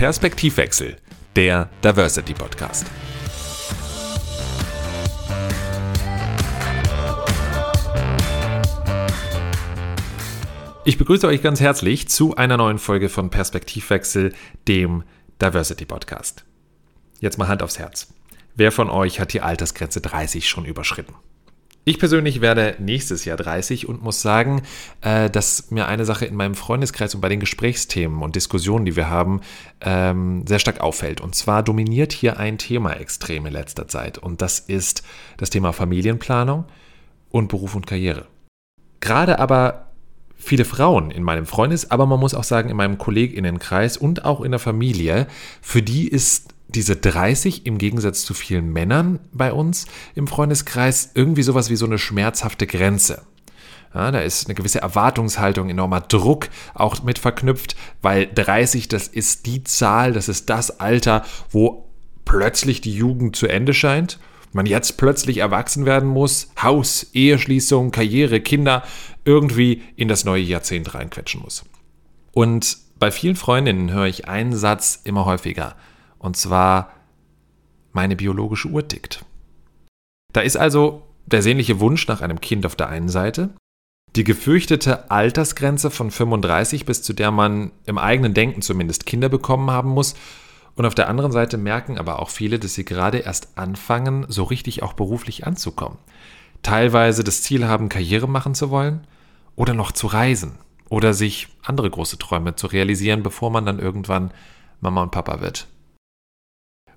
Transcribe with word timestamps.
Perspektivwechsel, 0.00 0.96
der 1.36 1.68
Diversity 1.84 2.32
Podcast. 2.32 2.86
Ich 10.86 10.96
begrüße 10.96 11.26
euch 11.26 11.42
ganz 11.42 11.60
herzlich 11.60 12.08
zu 12.08 12.34
einer 12.34 12.56
neuen 12.56 12.78
Folge 12.78 13.10
von 13.10 13.28
Perspektivwechsel, 13.28 14.32
dem 14.66 15.02
Diversity 15.38 15.84
Podcast. 15.84 16.46
Jetzt 17.20 17.36
mal 17.36 17.48
Hand 17.48 17.62
aufs 17.62 17.78
Herz. 17.78 18.14
Wer 18.54 18.72
von 18.72 18.88
euch 18.88 19.20
hat 19.20 19.34
die 19.34 19.42
Altersgrenze 19.42 20.00
30 20.00 20.48
schon 20.48 20.64
überschritten? 20.64 21.12
Ich 21.84 21.98
persönlich 21.98 22.42
werde 22.42 22.76
nächstes 22.78 23.24
Jahr 23.24 23.38
30 23.38 23.88
und 23.88 24.02
muss 24.02 24.20
sagen, 24.20 24.62
äh, 25.00 25.30
dass 25.30 25.70
mir 25.70 25.86
eine 25.86 26.04
Sache 26.04 26.26
in 26.26 26.34
meinem 26.34 26.54
Freundeskreis 26.54 27.14
und 27.14 27.22
bei 27.22 27.30
den 27.30 27.40
Gesprächsthemen 27.40 28.22
und 28.22 28.36
Diskussionen, 28.36 28.84
die 28.84 28.96
wir 28.96 29.08
haben, 29.08 29.40
ähm, 29.80 30.44
sehr 30.46 30.58
stark 30.58 30.80
auffällt. 30.80 31.22
Und 31.22 31.34
zwar 31.34 31.62
dominiert 31.62 32.12
hier 32.12 32.38
ein 32.38 32.58
Thema 32.58 32.92
extrem 32.92 33.46
in 33.46 33.54
letzter 33.54 33.88
Zeit. 33.88 34.18
Und 34.18 34.42
das 34.42 34.58
ist 34.58 35.02
das 35.38 35.48
Thema 35.48 35.72
Familienplanung 35.72 36.66
und 37.30 37.48
Beruf 37.48 37.74
und 37.74 37.86
Karriere. 37.86 38.26
Gerade 39.00 39.38
aber 39.38 39.86
viele 40.36 40.66
Frauen 40.66 41.10
in 41.10 41.22
meinem 41.22 41.46
Freundes, 41.46 41.90
aber 41.90 42.04
man 42.04 42.20
muss 42.20 42.34
auch 42.34 42.44
sagen 42.44 42.68
in 42.68 42.76
meinem 42.76 42.98
Kolleginnenkreis 42.98 43.96
und 43.96 44.26
auch 44.26 44.42
in 44.42 44.50
der 44.50 44.60
Familie, 44.60 45.26
für 45.62 45.82
die 45.82 46.08
ist 46.08 46.49
diese 46.74 46.96
30 46.96 47.66
im 47.66 47.78
Gegensatz 47.78 48.24
zu 48.24 48.34
vielen 48.34 48.72
Männern 48.72 49.18
bei 49.32 49.52
uns 49.52 49.86
im 50.14 50.26
Freundeskreis 50.26 51.10
irgendwie 51.14 51.42
sowas 51.42 51.70
wie 51.70 51.76
so 51.76 51.86
eine 51.86 51.98
schmerzhafte 51.98 52.66
Grenze. 52.66 53.22
Ja, 53.94 54.12
da 54.12 54.20
ist 54.20 54.46
eine 54.46 54.54
gewisse 54.54 54.80
Erwartungshaltung, 54.80 55.68
enormer 55.68 56.00
Druck 56.00 56.48
auch 56.74 57.02
mit 57.02 57.18
verknüpft, 57.18 57.74
weil 58.02 58.28
30, 58.32 58.86
das 58.88 59.08
ist 59.08 59.46
die 59.46 59.64
Zahl, 59.64 60.12
das 60.12 60.28
ist 60.28 60.48
das 60.48 60.78
Alter, 60.78 61.24
wo 61.50 61.88
plötzlich 62.24 62.80
die 62.80 62.94
Jugend 62.94 63.34
zu 63.34 63.48
Ende 63.48 63.74
scheint, 63.74 64.20
man 64.52 64.66
jetzt 64.66 64.96
plötzlich 64.96 65.38
erwachsen 65.38 65.86
werden 65.86 66.08
muss, 66.08 66.50
Haus, 66.62 67.08
Eheschließung, 67.12 67.90
Karriere, 67.90 68.40
Kinder 68.40 68.84
irgendwie 69.24 69.82
in 69.96 70.08
das 70.08 70.24
neue 70.24 70.42
Jahrzehnt 70.42 70.94
reinquetschen 70.94 71.40
muss. 71.40 71.64
Und 72.32 72.78
bei 72.98 73.10
vielen 73.10 73.36
Freundinnen 73.36 73.90
höre 73.92 74.06
ich 74.06 74.28
einen 74.28 74.54
Satz 74.54 75.00
immer 75.04 75.24
häufiger. 75.24 75.74
Und 76.20 76.36
zwar, 76.36 76.92
meine 77.92 78.14
biologische 78.14 78.68
Uhr 78.68 78.86
tickt. 78.86 79.24
Da 80.32 80.42
ist 80.42 80.56
also 80.56 81.02
der 81.26 81.42
sehnliche 81.42 81.80
Wunsch 81.80 82.06
nach 82.06 82.20
einem 82.20 82.40
Kind 82.40 82.64
auf 82.66 82.76
der 82.76 82.88
einen 82.88 83.08
Seite, 83.08 83.50
die 84.16 84.24
gefürchtete 84.24 85.10
Altersgrenze 85.10 85.90
von 85.90 86.10
35, 86.10 86.84
bis 86.84 87.02
zu 87.02 87.12
der 87.12 87.30
man 87.30 87.72
im 87.86 87.98
eigenen 87.98 88.34
Denken 88.34 88.62
zumindest 88.62 89.06
Kinder 89.06 89.28
bekommen 89.28 89.70
haben 89.70 89.90
muss. 89.90 90.14
Und 90.76 90.86
auf 90.86 90.94
der 90.94 91.08
anderen 91.08 91.32
Seite 91.32 91.58
merken 91.58 91.98
aber 91.98 92.20
auch 92.20 92.30
viele, 92.30 92.58
dass 92.58 92.74
sie 92.74 92.84
gerade 92.84 93.18
erst 93.18 93.56
anfangen, 93.56 94.26
so 94.28 94.44
richtig 94.44 94.82
auch 94.82 94.92
beruflich 94.92 95.46
anzukommen. 95.46 95.98
Teilweise 96.62 97.24
das 97.24 97.42
Ziel 97.42 97.66
haben, 97.66 97.88
Karriere 97.88 98.28
machen 98.28 98.54
zu 98.54 98.70
wollen 98.70 99.06
oder 99.56 99.74
noch 99.74 99.92
zu 99.92 100.06
reisen 100.06 100.58
oder 100.88 101.14
sich 101.14 101.48
andere 101.62 101.88
große 101.88 102.18
Träume 102.18 102.56
zu 102.56 102.66
realisieren, 102.66 103.22
bevor 103.22 103.50
man 103.50 103.64
dann 103.64 103.78
irgendwann 103.78 104.32
Mama 104.80 105.02
und 105.02 105.12
Papa 105.12 105.40
wird. 105.40 105.68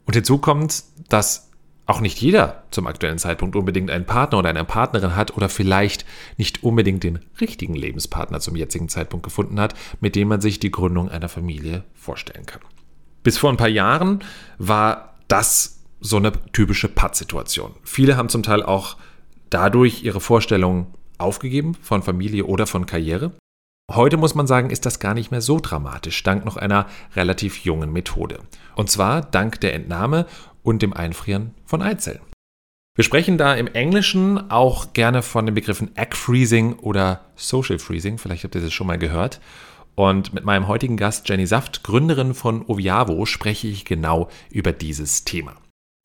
Und 0.05 0.15
hinzu 0.15 0.37
kommt, 0.37 0.83
dass 1.09 1.49
auch 1.85 1.99
nicht 1.99 2.19
jeder 2.21 2.63
zum 2.71 2.87
aktuellen 2.87 3.17
Zeitpunkt 3.17 3.55
unbedingt 3.55 3.91
einen 3.91 4.05
Partner 4.05 4.39
oder 4.39 4.49
eine 4.49 4.63
Partnerin 4.63 5.15
hat 5.15 5.35
oder 5.35 5.49
vielleicht 5.49 6.05
nicht 6.37 6.63
unbedingt 6.63 7.03
den 7.03 7.19
richtigen 7.41 7.75
Lebenspartner 7.75 8.39
zum 8.39 8.55
jetzigen 8.55 8.87
Zeitpunkt 8.87 9.25
gefunden 9.25 9.59
hat, 9.59 9.73
mit 9.99 10.15
dem 10.15 10.29
man 10.29 10.39
sich 10.39 10.59
die 10.59 10.71
Gründung 10.71 11.09
einer 11.09 11.29
Familie 11.29 11.83
vorstellen 11.93 12.45
kann. 12.45 12.61
Bis 13.21 13.37
vor 13.37 13.49
ein 13.49 13.57
paar 13.57 13.67
Jahren 13.67 14.23
war 14.57 15.15
das 15.27 15.81
so 15.99 16.17
eine 16.17 16.31
typische 16.51 16.89
Pattsituation. 16.89 17.71
Viele 17.83 18.17
haben 18.17 18.29
zum 18.29 18.43
Teil 18.43 18.63
auch 18.63 18.97
dadurch 19.49 20.03
ihre 20.03 20.19
Vorstellungen 20.19 20.87
aufgegeben 21.17 21.75
von 21.75 22.01
Familie 22.01 22.45
oder 22.45 22.65
von 22.65 22.85
Karriere. 22.85 23.33
Heute 23.95 24.17
muss 24.17 24.33
man 24.33 24.47
sagen, 24.47 24.71
ist 24.71 24.87
das 24.87 24.99
gar 24.99 25.13
nicht 25.13 25.29
mehr 25.29 25.41
so 25.41 25.59
dramatisch, 25.59 26.23
dank 26.23 26.45
noch 26.45 26.57
einer 26.57 26.87
relativ 27.15 27.59
jungen 27.59 27.93
Methode. 27.93 28.39
Und 28.75 28.89
zwar 28.89 29.21
dank 29.21 29.61
der 29.61 29.75
Entnahme 29.75 30.25
und 30.63 30.81
dem 30.81 30.93
Einfrieren 30.93 31.53
von 31.63 31.83
Eizellen. 31.83 32.21
Wir 32.95 33.03
sprechen 33.03 33.37
da 33.37 33.53
im 33.53 33.67
Englischen 33.67 34.49
auch 34.49 34.93
gerne 34.93 35.21
von 35.21 35.45
den 35.45 35.53
Begriffen 35.53 35.95
Egg 35.95 36.15
Freezing 36.15 36.73
oder 36.73 37.21
Social 37.35 37.77
Freezing, 37.77 38.17
vielleicht 38.17 38.43
habt 38.43 38.55
ihr 38.55 38.61
das 38.61 38.73
schon 38.73 38.87
mal 38.87 38.97
gehört. 38.97 39.39
Und 39.93 40.33
mit 40.33 40.43
meinem 40.43 40.67
heutigen 40.67 40.97
Gast 40.97 41.29
Jenny 41.29 41.45
Saft, 41.45 41.83
Gründerin 41.83 42.33
von 42.33 42.65
Oviavo, 42.65 43.27
spreche 43.27 43.67
ich 43.67 43.85
genau 43.85 44.27
über 44.49 44.71
dieses 44.71 45.23
Thema. 45.23 45.53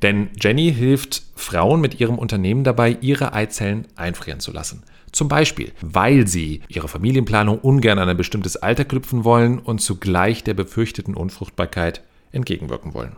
Denn 0.02 0.28
Jenny 0.38 0.74
hilft 0.74 1.22
Frauen 1.36 1.80
mit 1.80 2.00
ihrem 2.00 2.18
Unternehmen 2.18 2.64
dabei, 2.64 2.98
ihre 3.00 3.32
Eizellen 3.32 3.86
einfrieren 3.96 4.40
zu 4.40 4.52
lassen. 4.52 4.82
Zum 5.12 5.28
Beispiel, 5.28 5.72
weil 5.80 6.26
sie 6.26 6.62
ihre 6.68 6.88
Familienplanung 6.88 7.58
ungern 7.58 7.98
an 7.98 8.08
ein 8.08 8.16
bestimmtes 8.16 8.56
Alter 8.56 8.84
knüpfen 8.84 9.24
wollen 9.24 9.58
und 9.58 9.80
zugleich 9.80 10.44
der 10.44 10.54
befürchteten 10.54 11.14
Unfruchtbarkeit 11.14 12.02
entgegenwirken 12.32 12.94
wollen. 12.94 13.16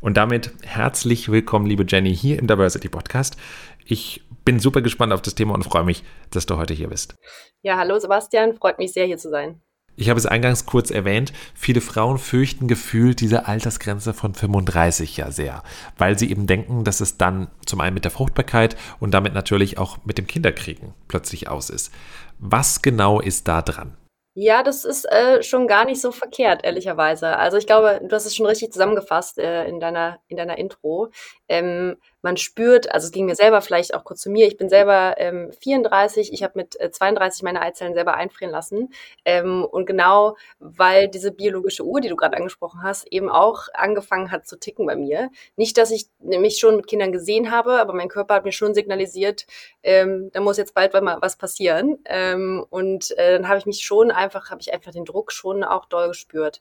Und 0.00 0.16
damit 0.16 0.52
herzlich 0.62 1.30
willkommen, 1.30 1.66
liebe 1.66 1.84
Jenny, 1.86 2.14
hier 2.14 2.38
im 2.38 2.46
Diversity 2.46 2.88
Podcast. 2.88 3.36
Ich 3.84 4.22
bin 4.44 4.58
super 4.58 4.82
gespannt 4.82 5.12
auf 5.12 5.22
das 5.22 5.34
Thema 5.34 5.54
und 5.54 5.64
freue 5.64 5.84
mich, 5.84 6.04
dass 6.30 6.46
du 6.46 6.56
heute 6.56 6.74
hier 6.74 6.88
bist. 6.88 7.14
Ja, 7.62 7.76
hallo 7.76 7.98
Sebastian, 7.98 8.54
freut 8.54 8.78
mich 8.78 8.92
sehr 8.92 9.06
hier 9.06 9.18
zu 9.18 9.30
sein. 9.30 9.60
Ich 10.00 10.08
habe 10.08 10.18
es 10.18 10.26
eingangs 10.26 10.64
kurz 10.64 10.92
erwähnt, 10.92 11.32
viele 11.56 11.80
Frauen 11.80 12.18
fürchten 12.18 12.68
gefühlt 12.68 13.20
diese 13.20 13.46
Altersgrenze 13.48 14.14
von 14.14 14.32
35 14.32 15.16
ja 15.16 15.32
sehr, 15.32 15.64
weil 15.96 16.16
sie 16.16 16.30
eben 16.30 16.46
denken, 16.46 16.84
dass 16.84 17.00
es 17.00 17.18
dann 17.18 17.48
zum 17.66 17.80
einen 17.80 17.94
mit 17.94 18.04
der 18.04 18.12
Fruchtbarkeit 18.12 18.76
und 19.00 19.12
damit 19.12 19.34
natürlich 19.34 19.76
auch 19.76 19.98
mit 20.04 20.16
dem 20.16 20.28
Kinderkriegen 20.28 20.94
plötzlich 21.08 21.48
aus 21.48 21.68
ist. 21.68 21.92
Was 22.38 22.80
genau 22.80 23.18
ist 23.18 23.48
da 23.48 23.60
dran? 23.60 23.96
Ja, 24.40 24.62
das 24.62 24.84
ist 24.84 25.04
äh, 25.10 25.42
schon 25.42 25.66
gar 25.66 25.84
nicht 25.84 26.00
so 26.00 26.12
verkehrt, 26.12 26.62
ehrlicherweise. 26.62 27.36
Also 27.36 27.56
ich 27.56 27.66
glaube, 27.66 28.00
du 28.00 28.14
hast 28.14 28.24
es 28.24 28.36
schon 28.36 28.46
richtig 28.46 28.72
zusammengefasst 28.72 29.36
äh, 29.38 29.64
in, 29.64 29.80
deiner, 29.80 30.20
in 30.28 30.36
deiner 30.36 30.58
Intro. 30.58 31.10
Ähm, 31.48 31.96
man 32.22 32.36
spürt, 32.36 32.92
also 32.92 33.06
es 33.06 33.12
ging 33.12 33.26
mir 33.26 33.36
selber 33.36 33.60
vielleicht 33.60 33.94
auch 33.94 34.04
kurz 34.04 34.20
zu 34.20 34.30
mir, 34.30 34.46
ich 34.46 34.56
bin 34.56 34.68
selber 34.68 35.14
ähm, 35.18 35.52
34, 35.60 36.32
ich 36.32 36.42
habe 36.42 36.54
mit 36.56 36.78
äh, 36.80 36.90
32 36.90 37.42
meine 37.42 37.62
Eizellen 37.62 37.94
selber 37.94 38.14
einfrieren 38.14 38.50
lassen. 38.50 38.92
Ähm, 39.24 39.64
und 39.64 39.86
genau, 39.86 40.36
weil 40.58 41.08
diese 41.08 41.30
biologische 41.30 41.84
Uhr, 41.84 42.00
die 42.00 42.08
du 42.08 42.16
gerade 42.16 42.36
angesprochen 42.36 42.82
hast, 42.82 43.06
eben 43.12 43.28
auch 43.28 43.68
angefangen 43.74 44.30
hat 44.30 44.46
zu 44.46 44.58
ticken 44.58 44.86
bei 44.86 44.96
mir. 44.96 45.30
Nicht, 45.56 45.78
dass 45.78 45.90
ich 45.90 46.08
mich 46.20 46.58
schon 46.58 46.76
mit 46.76 46.86
Kindern 46.86 47.12
gesehen 47.12 47.50
habe, 47.50 47.80
aber 47.80 47.92
mein 47.92 48.08
Körper 48.08 48.34
hat 48.34 48.44
mir 48.44 48.52
schon 48.52 48.74
signalisiert, 48.74 49.46
ähm, 49.82 50.30
da 50.32 50.40
muss 50.40 50.56
jetzt 50.56 50.74
bald 50.74 50.92
mal 50.94 51.18
was 51.20 51.36
passieren. 51.36 51.98
Ähm, 52.06 52.64
und 52.70 53.16
äh, 53.18 53.34
dann 53.34 53.48
habe 53.48 53.58
ich 53.58 53.66
mich 53.66 53.84
schon 53.84 54.10
einfach, 54.10 54.50
habe 54.50 54.60
ich 54.60 54.72
einfach 54.72 54.92
den 54.92 55.04
Druck 55.04 55.32
schon 55.32 55.62
auch 55.62 55.84
doll 55.86 56.08
gespürt 56.08 56.60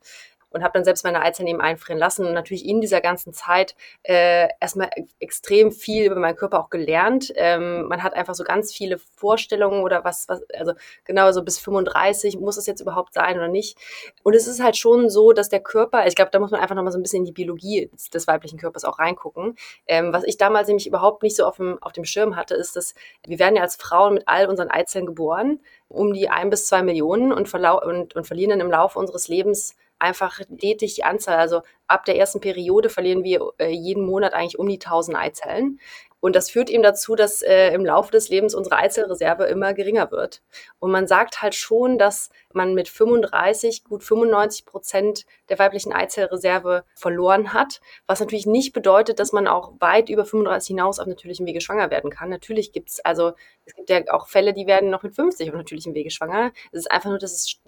und 0.51 0.63
habe 0.63 0.73
dann 0.73 0.83
selbst 0.85 1.03
meine 1.03 1.21
Eizellen 1.21 1.47
eben 1.47 1.61
einfrieren 1.61 1.99
lassen 1.99 2.25
und 2.25 2.33
natürlich 2.33 2.65
in 2.65 2.81
dieser 2.81 3.01
ganzen 3.01 3.33
Zeit 3.33 3.75
äh, 4.03 4.47
erstmal 4.59 4.89
extrem 5.19 5.71
viel 5.71 6.05
über 6.05 6.15
meinen 6.15 6.35
Körper 6.35 6.59
auch 6.59 6.69
gelernt. 6.69 7.33
Ähm, 7.35 7.87
man 7.87 8.03
hat 8.03 8.13
einfach 8.13 8.35
so 8.35 8.43
ganz 8.43 8.73
viele 8.73 8.97
Vorstellungen 8.97 9.83
oder 9.83 10.03
was, 10.03 10.27
was, 10.29 10.41
also 10.57 10.73
genau 11.03 11.31
so 11.31 11.43
bis 11.43 11.59
35 11.59 12.39
muss 12.39 12.57
es 12.57 12.65
jetzt 12.65 12.81
überhaupt 12.81 13.13
sein 13.13 13.37
oder 13.37 13.47
nicht. 13.47 13.77
Und 14.23 14.35
es 14.35 14.47
ist 14.47 14.63
halt 14.63 14.77
schon 14.77 15.09
so, 15.09 15.33
dass 15.33 15.49
der 15.49 15.59
Körper, 15.59 16.07
ich 16.07 16.15
glaube, 16.15 16.31
da 16.31 16.39
muss 16.39 16.51
man 16.51 16.61
einfach 16.61 16.75
nochmal 16.75 16.91
so 16.91 16.99
ein 16.99 17.03
bisschen 17.03 17.19
in 17.19 17.25
die 17.25 17.31
Biologie 17.31 17.89
des, 17.93 18.09
des 18.09 18.27
weiblichen 18.27 18.57
Körpers 18.57 18.85
auch 18.85 18.99
reingucken. 18.99 19.55
Ähm, 19.87 20.13
was 20.13 20.23
ich 20.23 20.37
damals 20.37 20.67
nämlich 20.67 20.87
überhaupt 20.87 21.23
nicht 21.23 21.35
so 21.35 21.45
auf 21.45 21.57
dem, 21.57 21.77
auf 21.81 21.91
dem 21.91 22.05
Schirm 22.05 22.35
hatte, 22.35 22.55
ist, 22.55 22.75
dass 22.75 22.95
wir 23.25 23.39
werden 23.39 23.55
ja 23.55 23.63
als 23.63 23.75
Frauen 23.75 24.15
mit 24.15 24.23
all 24.27 24.47
unseren 24.47 24.69
Eizellen 24.69 25.05
geboren, 25.05 25.59
um 25.89 26.13
die 26.13 26.29
ein 26.29 26.49
bis 26.49 26.67
zwei 26.67 26.83
Millionen 26.83 27.33
und, 27.33 27.53
und, 27.53 28.15
und 28.15 28.27
verlieren 28.27 28.51
dann 28.51 28.59
im 28.59 28.71
Laufe 28.71 28.99
unseres 28.99 29.27
Lebens 29.27 29.75
einfach 29.99 30.39
stetig 30.55 30.95
die 30.95 31.03
Anzahl. 31.03 31.37
Also 31.37 31.61
ab 31.87 32.05
der 32.05 32.17
ersten 32.17 32.39
Periode 32.39 32.89
verlieren 32.89 33.23
wir 33.23 33.53
äh, 33.59 33.69
jeden 33.69 34.05
Monat 34.05 34.33
eigentlich 34.33 34.59
um 34.59 34.67
die 34.67 34.79
1000 34.79 35.17
Eizellen. 35.17 35.79
Und 36.19 36.35
das 36.35 36.49
führt 36.49 36.69
eben 36.69 36.83
dazu, 36.83 37.15
dass 37.15 37.41
äh, 37.41 37.73
im 37.73 37.85
Laufe 37.85 38.11
des 38.11 38.29
Lebens 38.29 38.55
unsere 38.55 38.77
Eizellreserve 38.77 39.45
immer 39.45 39.73
geringer 39.73 40.11
wird. 40.11 40.41
Und 40.79 40.91
man 40.91 41.07
sagt 41.07 41.41
halt 41.41 41.53
schon, 41.53 41.97
dass 41.97 42.29
man 42.53 42.73
mit 42.73 42.89
35 42.89 43.83
gut 43.83 44.03
95 44.03 44.65
Prozent 44.65 45.25
der 45.49 45.59
weiblichen 45.59 45.93
Eizellreserve 45.93 46.85
verloren 46.95 47.53
hat, 47.53 47.81
was 48.07 48.19
natürlich 48.19 48.47
nicht 48.47 48.73
bedeutet, 48.73 49.19
dass 49.19 49.31
man 49.31 49.47
auch 49.47 49.73
weit 49.79 50.09
über 50.09 50.25
35 50.25 50.67
hinaus 50.69 50.99
auf 50.99 51.07
natürlichem 51.07 51.45
Wege 51.45 51.61
schwanger 51.61 51.91
werden 51.91 52.09
kann. 52.09 52.29
Natürlich 52.29 52.71
gibt 52.71 52.89
es 52.89 52.99
also, 53.05 53.33
es 53.65 53.75
gibt 53.75 53.89
ja 53.89 54.01
auch 54.09 54.27
Fälle, 54.27 54.53
die 54.53 54.65
werden 54.65 54.89
noch 54.89 55.03
mit 55.03 55.13
50 55.13 55.49
auf 55.49 55.55
natürlichem 55.55 55.93
Wege 55.93 56.09
schwanger. 56.09 56.51
Es 56.71 56.79
ist 56.79 56.91
einfach 56.91 57.09
nur, 57.09 57.19
dass 57.19 57.33
es, 57.33 57.59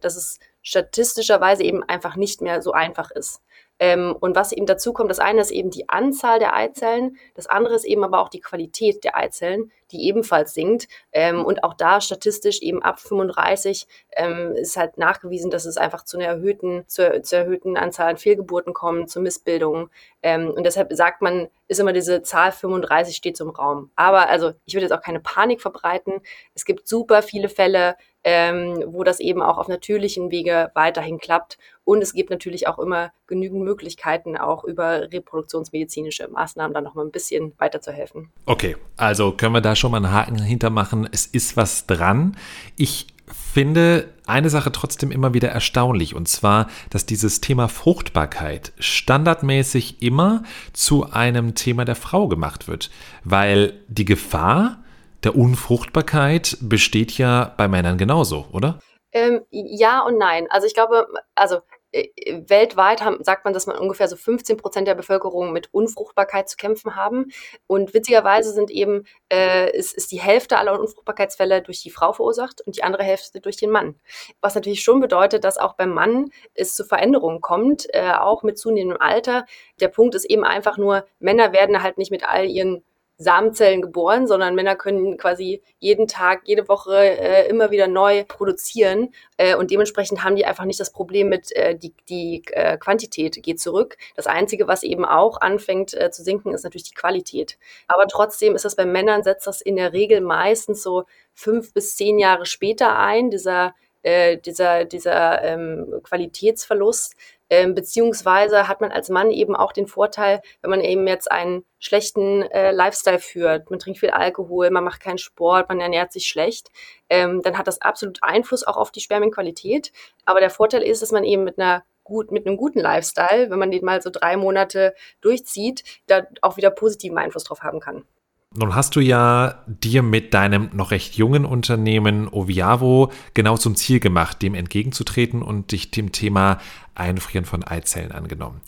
dass 0.00 0.16
es 0.16 0.38
statistischerweise 0.62 1.62
eben 1.62 1.82
einfach 1.82 2.16
nicht 2.16 2.40
mehr 2.40 2.62
so 2.62 2.72
einfach 2.72 3.10
ist. 3.10 3.42
Ähm, 3.82 4.14
und 4.20 4.36
was 4.36 4.52
eben 4.52 4.66
dazu 4.66 4.92
kommt, 4.92 5.10
das 5.10 5.18
eine 5.18 5.40
ist 5.40 5.50
eben 5.50 5.70
die 5.70 5.88
Anzahl 5.88 6.38
der 6.38 6.54
Eizellen, 6.54 7.16
das 7.34 7.48
andere 7.48 7.74
ist 7.74 7.84
eben 7.84 8.04
aber 8.04 8.20
auch 8.20 8.28
die 8.28 8.38
Qualität 8.38 9.02
der 9.02 9.16
Eizellen, 9.16 9.72
die 9.90 10.06
ebenfalls 10.06 10.54
sinkt. 10.54 10.86
Ähm, 11.10 11.44
und 11.44 11.64
auch 11.64 11.74
da 11.74 12.00
statistisch 12.00 12.62
eben 12.62 12.80
ab 12.80 13.00
35 13.00 13.88
ähm, 14.16 14.54
ist 14.54 14.76
halt 14.76 14.98
nachgewiesen, 14.98 15.50
dass 15.50 15.64
es 15.64 15.78
einfach 15.78 16.04
zu 16.04 16.16
einer 16.16 16.28
erhöhten, 16.28 16.84
zur, 16.86 17.24
zur 17.24 17.40
erhöhten 17.40 17.76
Anzahl 17.76 18.08
an 18.08 18.18
Fehlgeburten 18.18 18.72
kommt, 18.72 19.10
zu 19.10 19.20
Missbildungen. 19.20 19.90
Ähm, 20.22 20.48
und 20.48 20.62
deshalb 20.62 20.92
sagt 20.92 21.20
man, 21.20 21.48
ist 21.66 21.80
immer 21.80 21.92
diese 21.92 22.22
Zahl 22.22 22.52
35 22.52 23.16
steht 23.16 23.36
zum 23.36 23.50
Raum. 23.50 23.90
Aber 23.96 24.28
also 24.28 24.52
ich 24.64 24.74
würde 24.74 24.84
jetzt 24.84 24.92
auch 24.92 25.02
keine 25.02 25.18
Panik 25.18 25.60
verbreiten. 25.60 26.20
Es 26.54 26.64
gibt 26.64 26.86
super 26.86 27.20
viele 27.20 27.48
Fälle, 27.48 27.96
ähm, 28.24 28.84
wo 28.86 29.04
das 29.04 29.20
eben 29.20 29.42
auch 29.42 29.58
auf 29.58 29.68
natürlichen 29.68 30.30
Wege 30.30 30.70
weiterhin 30.74 31.18
klappt. 31.18 31.58
Und 31.84 32.02
es 32.02 32.12
gibt 32.12 32.30
natürlich 32.30 32.68
auch 32.68 32.78
immer 32.78 33.12
genügend 33.26 33.62
Möglichkeiten, 33.62 34.36
auch 34.36 34.64
über 34.64 35.12
reproduktionsmedizinische 35.12 36.28
Maßnahmen 36.28 36.74
dann 36.74 36.84
noch 36.84 36.94
mal 36.94 37.04
ein 37.04 37.10
bisschen 37.10 37.52
weiterzuhelfen. 37.58 38.30
Okay, 38.46 38.76
also 38.96 39.32
können 39.32 39.54
wir 39.54 39.60
da 39.60 39.74
schon 39.74 39.90
mal 39.90 39.96
einen 39.98 40.12
Haken 40.12 40.38
hintermachen. 40.40 41.08
Es 41.10 41.26
ist 41.26 41.56
was 41.56 41.86
dran. 41.86 42.36
Ich 42.76 43.08
finde 43.26 44.08
eine 44.26 44.50
Sache 44.50 44.72
trotzdem 44.72 45.10
immer 45.10 45.34
wieder 45.34 45.48
erstaunlich, 45.48 46.14
und 46.14 46.28
zwar, 46.28 46.68
dass 46.90 47.06
dieses 47.06 47.40
Thema 47.40 47.68
Fruchtbarkeit 47.68 48.72
standardmäßig 48.78 50.02
immer 50.02 50.44
zu 50.72 51.10
einem 51.10 51.54
Thema 51.54 51.84
der 51.84 51.96
Frau 51.96 52.28
gemacht 52.28 52.68
wird, 52.68 52.90
weil 53.24 53.74
die 53.88 54.04
Gefahr 54.04 54.81
der 55.24 55.36
Unfruchtbarkeit 55.36 56.56
besteht 56.60 57.16
ja 57.18 57.54
bei 57.56 57.68
Männern 57.68 57.98
genauso, 57.98 58.46
oder? 58.52 58.78
Ähm, 59.12 59.42
ja 59.50 60.00
und 60.00 60.18
nein. 60.18 60.46
Also 60.50 60.66
ich 60.66 60.74
glaube, 60.74 61.06
also 61.34 61.60
äh, 61.92 62.08
weltweit 62.48 63.02
haben, 63.02 63.22
sagt 63.22 63.44
man, 63.44 63.52
dass 63.52 63.66
man 63.66 63.76
ungefähr 63.76 64.08
so 64.08 64.16
15 64.16 64.56
Prozent 64.56 64.88
der 64.88 64.94
Bevölkerung 64.94 65.52
mit 65.52 65.72
Unfruchtbarkeit 65.74 66.48
zu 66.48 66.56
kämpfen 66.56 66.96
haben. 66.96 67.30
Und 67.66 67.92
witzigerweise 67.92 68.52
sind 68.52 68.70
eben, 68.70 69.04
äh, 69.30 69.70
ist, 69.76 69.94
ist 69.94 70.10
die 70.10 70.20
Hälfte 70.20 70.56
aller 70.56 70.78
Unfruchtbarkeitsfälle 70.80 71.60
durch 71.60 71.82
die 71.82 71.90
Frau 71.90 72.14
verursacht 72.14 72.62
und 72.62 72.76
die 72.76 72.82
andere 72.82 73.02
Hälfte 73.02 73.40
durch 73.40 73.56
den 73.56 73.70
Mann. 73.70 74.00
Was 74.40 74.54
natürlich 74.54 74.82
schon 74.82 75.00
bedeutet, 75.00 75.44
dass 75.44 75.58
auch 75.58 75.74
beim 75.74 75.90
Mann 75.90 76.30
es 76.54 76.74
zu 76.74 76.84
Veränderungen 76.84 77.42
kommt, 77.42 77.86
äh, 77.92 78.12
auch 78.12 78.42
mit 78.42 78.58
zunehmendem 78.58 79.00
Alter. 79.00 79.44
Der 79.80 79.88
Punkt 79.88 80.14
ist 80.14 80.24
eben 80.24 80.44
einfach 80.44 80.78
nur, 80.78 81.04
Männer 81.18 81.52
werden 81.52 81.82
halt 81.82 81.98
nicht 81.98 82.10
mit 82.10 82.26
all 82.26 82.46
ihren 82.46 82.82
Samenzellen 83.22 83.82
geboren, 83.82 84.26
sondern 84.26 84.54
Männer 84.54 84.76
können 84.76 85.16
quasi 85.16 85.62
jeden 85.78 86.06
Tag, 86.06 86.42
jede 86.44 86.68
Woche 86.68 86.96
äh, 86.96 87.48
immer 87.48 87.70
wieder 87.70 87.86
neu 87.86 88.24
produzieren 88.24 89.14
äh, 89.36 89.54
und 89.54 89.70
dementsprechend 89.70 90.24
haben 90.24 90.36
die 90.36 90.44
einfach 90.44 90.64
nicht 90.64 90.80
das 90.80 90.92
Problem 90.92 91.28
mit, 91.28 91.54
äh, 91.56 91.76
die, 91.76 91.94
die 92.08 92.42
äh, 92.52 92.76
Quantität 92.78 93.42
geht 93.42 93.60
zurück. 93.60 93.96
Das 94.16 94.26
Einzige, 94.26 94.68
was 94.68 94.82
eben 94.82 95.04
auch 95.04 95.40
anfängt 95.40 95.94
äh, 95.94 96.10
zu 96.10 96.22
sinken, 96.22 96.52
ist 96.52 96.64
natürlich 96.64 96.88
die 96.88 96.94
Qualität. 96.94 97.58
Aber 97.88 98.06
trotzdem 98.06 98.54
ist 98.54 98.64
das 98.64 98.76
bei 98.76 98.84
Männern, 98.84 99.22
setzt 99.22 99.46
das 99.46 99.60
in 99.60 99.76
der 99.76 99.92
Regel 99.92 100.20
meistens 100.20 100.82
so 100.82 101.04
fünf 101.34 101.72
bis 101.72 101.96
zehn 101.96 102.18
Jahre 102.18 102.46
später 102.46 102.98
ein, 102.98 103.30
dieser 103.30 103.74
äh, 104.02 104.38
dieser, 104.38 104.84
dieser 104.84 105.42
ähm, 105.42 106.00
Qualitätsverlust, 106.02 107.14
ähm, 107.52 107.74
beziehungsweise 107.74 108.66
hat 108.66 108.80
man 108.80 108.92
als 108.92 109.10
Mann 109.10 109.30
eben 109.30 109.54
auch 109.54 109.72
den 109.72 109.86
Vorteil, 109.86 110.40
wenn 110.62 110.70
man 110.70 110.80
eben 110.80 111.06
jetzt 111.06 111.30
einen 111.30 111.66
schlechten 111.78 112.40
äh, 112.44 112.72
Lifestyle 112.72 113.18
führt, 113.18 113.68
man 113.68 113.78
trinkt 113.78 114.00
viel 114.00 114.08
Alkohol, 114.08 114.70
man 114.70 114.82
macht 114.82 115.02
keinen 115.02 115.18
Sport, 115.18 115.68
man 115.68 115.78
ernährt 115.78 116.14
sich 116.14 116.26
schlecht, 116.26 116.70
ähm, 117.10 117.42
dann 117.42 117.58
hat 117.58 117.66
das 117.66 117.82
absolut 117.82 118.22
Einfluss 118.22 118.66
auch 118.66 118.78
auf 118.78 118.90
die 118.90 119.00
Spermienqualität. 119.00 119.92
Aber 120.24 120.40
der 120.40 120.48
Vorteil 120.48 120.82
ist, 120.82 121.02
dass 121.02 121.12
man 121.12 121.24
eben 121.24 121.44
mit 121.44 121.58
einer 121.58 121.84
gut, 122.04 122.32
mit 122.32 122.46
einem 122.46 122.56
guten 122.56 122.80
Lifestyle, 122.80 123.50
wenn 123.50 123.58
man 123.58 123.70
den 123.70 123.84
mal 123.84 124.00
so 124.00 124.08
drei 124.08 124.38
Monate 124.38 124.94
durchzieht, 125.20 125.84
da 126.06 126.22
auch 126.40 126.56
wieder 126.56 126.70
positiven 126.70 127.18
Einfluss 127.18 127.44
drauf 127.44 127.60
haben 127.60 127.80
kann. 127.80 128.06
Nun 128.54 128.74
hast 128.74 128.96
du 128.96 129.00
ja 129.00 129.62
dir 129.66 130.02
mit 130.02 130.34
deinem 130.34 130.68
noch 130.74 130.90
recht 130.90 131.16
jungen 131.16 131.46
Unternehmen 131.46 132.28
Oviavo 132.28 133.10
genau 133.32 133.56
zum 133.56 133.76
Ziel 133.76 133.98
gemacht, 133.98 134.42
dem 134.42 134.54
entgegenzutreten 134.54 135.40
und 135.40 135.72
dich 135.72 135.90
dem 135.90 136.12
Thema 136.12 136.58
Einfrieren 136.94 137.46
von 137.46 137.64
Eizellen 137.64 138.12
angenommen. 138.12 138.60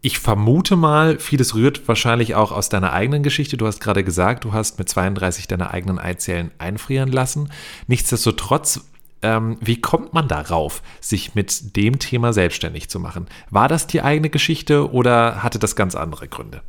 Ich 0.00 0.18
vermute 0.18 0.76
mal, 0.76 1.18
vieles 1.18 1.54
rührt 1.54 1.86
wahrscheinlich 1.88 2.34
auch 2.36 2.52
aus 2.52 2.70
deiner 2.70 2.92
eigenen 2.92 3.22
Geschichte. 3.22 3.56
Du 3.56 3.66
hast 3.66 3.80
gerade 3.80 4.04
gesagt, 4.04 4.44
du 4.44 4.52
hast 4.52 4.78
mit 4.78 4.88
32 4.88 5.48
deine 5.48 5.70
eigenen 5.72 5.98
Eizellen 5.98 6.50
einfrieren 6.56 7.10
lassen. 7.10 7.50
Nichtsdestotrotz, 7.88 8.88
ähm, 9.22 9.58
wie 9.60 9.80
kommt 9.80 10.14
man 10.14 10.28
darauf, 10.28 10.82
sich 11.00 11.34
mit 11.34 11.76
dem 11.76 11.98
Thema 11.98 12.32
selbstständig 12.32 12.88
zu 12.88 13.00
machen? 13.00 13.26
War 13.50 13.68
das 13.68 13.88
die 13.88 14.00
eigene 14.00 14.30
Geschichte 14.30 14.90
oder 14.90 15.42
hatte 15.42 15.58
das 15.58 15.76
ganz 15.76 15.96
andere 15.96 16.28
Gründe? 16.28 16.62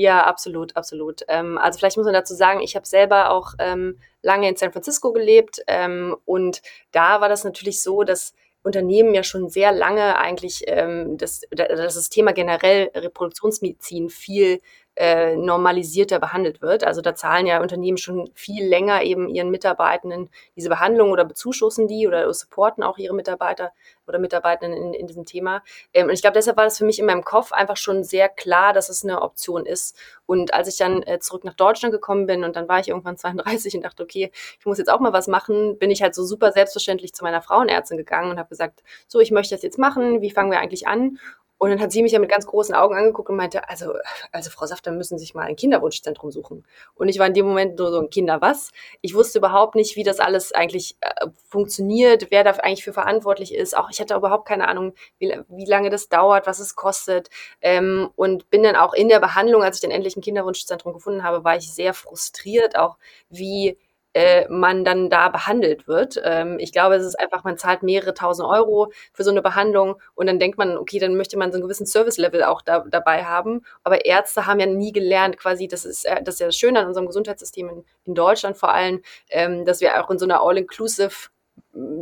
Ja, 0.00 0.24
absolut, 0.26 0.76
absolut. 0.76 1.22
Ähm, 1.26 1.58
also 1.58 1.76
vielleicht 1.80 1.96
muss 1.96 2.04
man 2.04 2.14
dazu 2.14 2.32
sagen, 2.32 2.60
ich 2.60 2.76
habe 2.76 2.86
selber 2.86 3.30
auch 3.30 3.54
ähm, 3.58 3.98
lange 4.22 4.48
in 4.48 4.54
San 4.54 4.70
Francisco 4.70 5.12
gelebt 5.12 5.60
ähm, 5.66 6.16
und 6.24 6.62
da 6.92 7.20
war 7.20 7.28
das 7.28 7.42
natürlich 7.42 7.82
so, 7.82 8.04
dass 8.04 8.32
Unternehmen 8.62 9.12
ja 9.12 9.24
schon 9.24 9.48
sehr 9.48 9.72
lange 9.72 10.16
eigentlich 10.16 10.62
ähm, 10.68 11.18
das, 11.18 11.40
das 11.50 12.08
Thema 12.10 12.32
generell 12.32 12.92
Reproduktionsmedizin 12.94 14.08
viel 14.08 14.60
äh, 14.98 15.36
normalisierter 15.36 16.18
behandelt 16.18 16.60
wird. 16.60 16.82
Also 16.82 17.00
da 17.00 17.14
zahlen 17.14 17.46
ja 17.46 17.62
Unternehmen 17.62 17.98
schon 17.98 18.30
viel 18.34 18.66
länger 18.66 19.02
eben 19.04 19.28
ihren 19.28 19.48
Mitarbeitenden 19.48 20.28
diese 20.56 20.68
Behandlung 20.68 21.12
oder 21.12 21.24
bezuschussen 21.24 21.86
die 21.86 22.08
oder 22.08 22.34
supporten 22.34 22.82
auch 22.82 22.98
ihre 22.98 23.14
Mitarbeiter 23.14 23.70
oder 24.08 24.18
Mitarbeitenden 24.18 24.76
in, 24.76 24.94
in 24.94 25.06
diesem 25.06 25.24
Thema. 25.24 25.62
Ähm, 25.94 26.08
und 26.08 26.14
ich 26.14 26.20
glaube, 26.20 26.34
deshalb 26.34 26.56
war 26.56 26.64
das 26.64 26.78
für 26.78 26.84
mich 26.84 26.98
in 26.98 27.06
meinem 27.06 27.22
Kopf 27.22 27.52
einfach 27.52 27.76
schon 27.76 28.02
sehr 28.02 28.28
klar, 28.28 28.72
dass 28.72 28.88
es 28.88 29.04
eine 29.04 29.22
Option 29.22 29.66
ist. 29.66 29.96
Und 30.26 30.52
als 30.52 30.66
ich 30.66 30.76
dann 30.76 31.04
äh, 31.04 31.20
zurück 31.20 31.44
nach 31.44 31.54
Deutschland 31.54 31.92
gekommen 31.92 32.26
bin 32.26 32.42
und 32.42 32.56
dann 32.56 32.68
war 32.68 32.80
ich 32.80 32.88
irgendwann 32.88 33.16
32 33.18 33.76
und 33.76 33.82
dachte, 33.82 34.02
okay, 34.02 34.32
ich 34.58 34.66
muss 34.66 34.78
jetzt 34.78 34.90
auch 34.90 34.98
mal 34.98 35.12
was 35.12 35.28
machen, 35.28 35.78
bin 35.78 35.92
ich 35.92 36.02
halt 36.02 36.16
so 36.16 36.24
super 36.24 36.50
selbstverständlich 36.50 37.14
zu 37.14 37.22
meiner 37.22 37.40
Frauenärztin 37.40 37.98
gegangen 37.98 38.32
und 38.32 38.38
habe 38.38 38.48
gesagt, 38.48 38.82
so, 39.06 39.20
ich 39.20 39.30
möchte 39.30 39.54
das 39.54 39.62
jetzt 39.62 39.78
machen, 39.78 40.22
wie 40.22 40.32
fangen 40.32 40.50
wir 40.50 40.58
eigentlich 40.58 40.88
an? 40.88 41.18
Und 41.58 41.70
dann 41.70 41.80
hat 41.80 41.90
sie 41.90 42.02
mich 42.02 42.12
ja 42.12 42.20
mit 42.20 42.30
ganz 42.30 42.46
großen 42.46 42.74
Augen 42.74 42.94
angeguckt 42.94 43.28
und 43.28 43.36
meinte, 43.36 43.68
also, 43.68 43.94
also 44.30 44.50
Frau 44.50 44.66
Safter 44.66 44.92
müssen 44.92 45.18
Sie 45.18 45.24
sich 45.24 45.34
mal 45.34 45.42
ein 45.42 45.56
Kinderwunschzentrum 45.56 46.30
suchen. 46.30 46.64
Und 46.94 47.08
ich 47.08 47.18
war 47.18 47.26
in 47.26 47.34
dem 47.34 47.46
Moment 47.46 47.78
nur 47.78 47.90
so 47.90 48.00
ein 48.00 48.10
Kinder 48.10 48.40
was. 48.40 48.70
Ich 49.00 49.14
wusste 49.14 49.38
überhaupt 49.38 49.74
nicht, 49.74 49.96
wie 49.96 50.04
das 50.04 50.20
alles 50.20 50.52
eigentlich 50.52 50.96
äh, 51.00 51.26
funktioniert, 51.48 52.30
wer 52.30 52.44
da 52.44 52.52
eigentlich 52.52 52.84
für 52.84 52.92
verantwortlich 52.92 53.52
ist. 53.52 53.76
Auch 53.76 53.90
ich 53.90 54.00
hatte 54.00 54.14
überhaupt 54.14 54.46
keine 54.46 54.68
Ahnung, 54.68 54.94
wie, 55.18 55.36
wie 55.48 55.66
lange 55.66 55.90
das 55.90 56.08
dauert, 56.08 56.46
was 56.46 56.60
es 56.60 56.76
kostet. 56.76 57.28
Ähm, 57.60 58.08
und 58.14 58.50
bin 58.50 58.62
dann 58.62 58.76
auch 58.76 58.94
in 58.94 59.08
der 59.08 59.20
Behandlung, 59.20 59.62
als 59.64 59.76
ich 59.76 59.82
dann 59.82 59.90
endlich 59.90 60.16
ein 60.16 60.22
Kinderwunschzentrum 60.22 60.92
gefunden 60.92 61.24
habe, 61.24 61.42
war 61.42 61.56
ich 61.56 61.72
sehr 61.72 61.92
frustriert, 61.92 62.78
auch 62.78 62.96
wie 63.30 63.76
äh, 64.18 64.48
man 64.48 64.84
dann 64.84 65.10
da 65.10 65.28
behandelt 65.28 65.86
wird. 65.86 66.20
Ähm, 66.24 66.58
ich 66.58 66.72
glaube, 66.72 66.96
es 66.96 67.04
ist 67.06 67.14
einfach, 67.20 67.44
man 67.44 67.56
zahlt 67.56 67.84
mehrere 67.84 68.14
tausend 68.14 68.48
Euro 68.48 68.90
für 69.12 69.22
so 69.22 69.30
eine 69.30 69.42
Behandlung 69.42 69.94
und 70.16 70.26
dann 70.26 70.40
denkt 70.40 70.58
man, 70.58 70.76
okay, 70.76 70.98
dann 70.98 71.14
möchte 71.14 71.38
man 71.38 71.52
so 71.52 71.56
einen 71.56 71.62
gewissen 71.62 71.86
Service-Level 71.86 72.42
auch 72.42 72.60
da, 72.62 72.80
dabei 72.90 73.24
haben. 73.24 73.62
Aber 73.84 74.04
Ärzte 74.04 74.46
haben 74.46 74.58
ja 74.58 74.66
nie 74.66 74.90
gelernt, 74.90 75.38
quasi, 75.38 75.68
das 75.68 75.84
ist, 75.84 76.04
äh, 76.04 76.20
das 76.20 76.34
ist 76.34 76.40
ja 76.40 76.46
das 76.46 76.56
Schöne 76.56 76.80
an 76.80 76.88
unserem 76.88 77.06
Gesundheitssystem 77.06 77.68
in, 77.68 77.84
in 78.06 78.14
Deutschland 78.16 78.56
vor 78.56 78.72
allem, 78.74 79.02
ähm, 79.30 79.64
dass 79.64 79.80
wir 79.80 80.02
auch 80.02 80.10
in 80.10 80.18
so 80.18 80.24
einer 80.24 80.42
All-Inclusive 80.42 81.28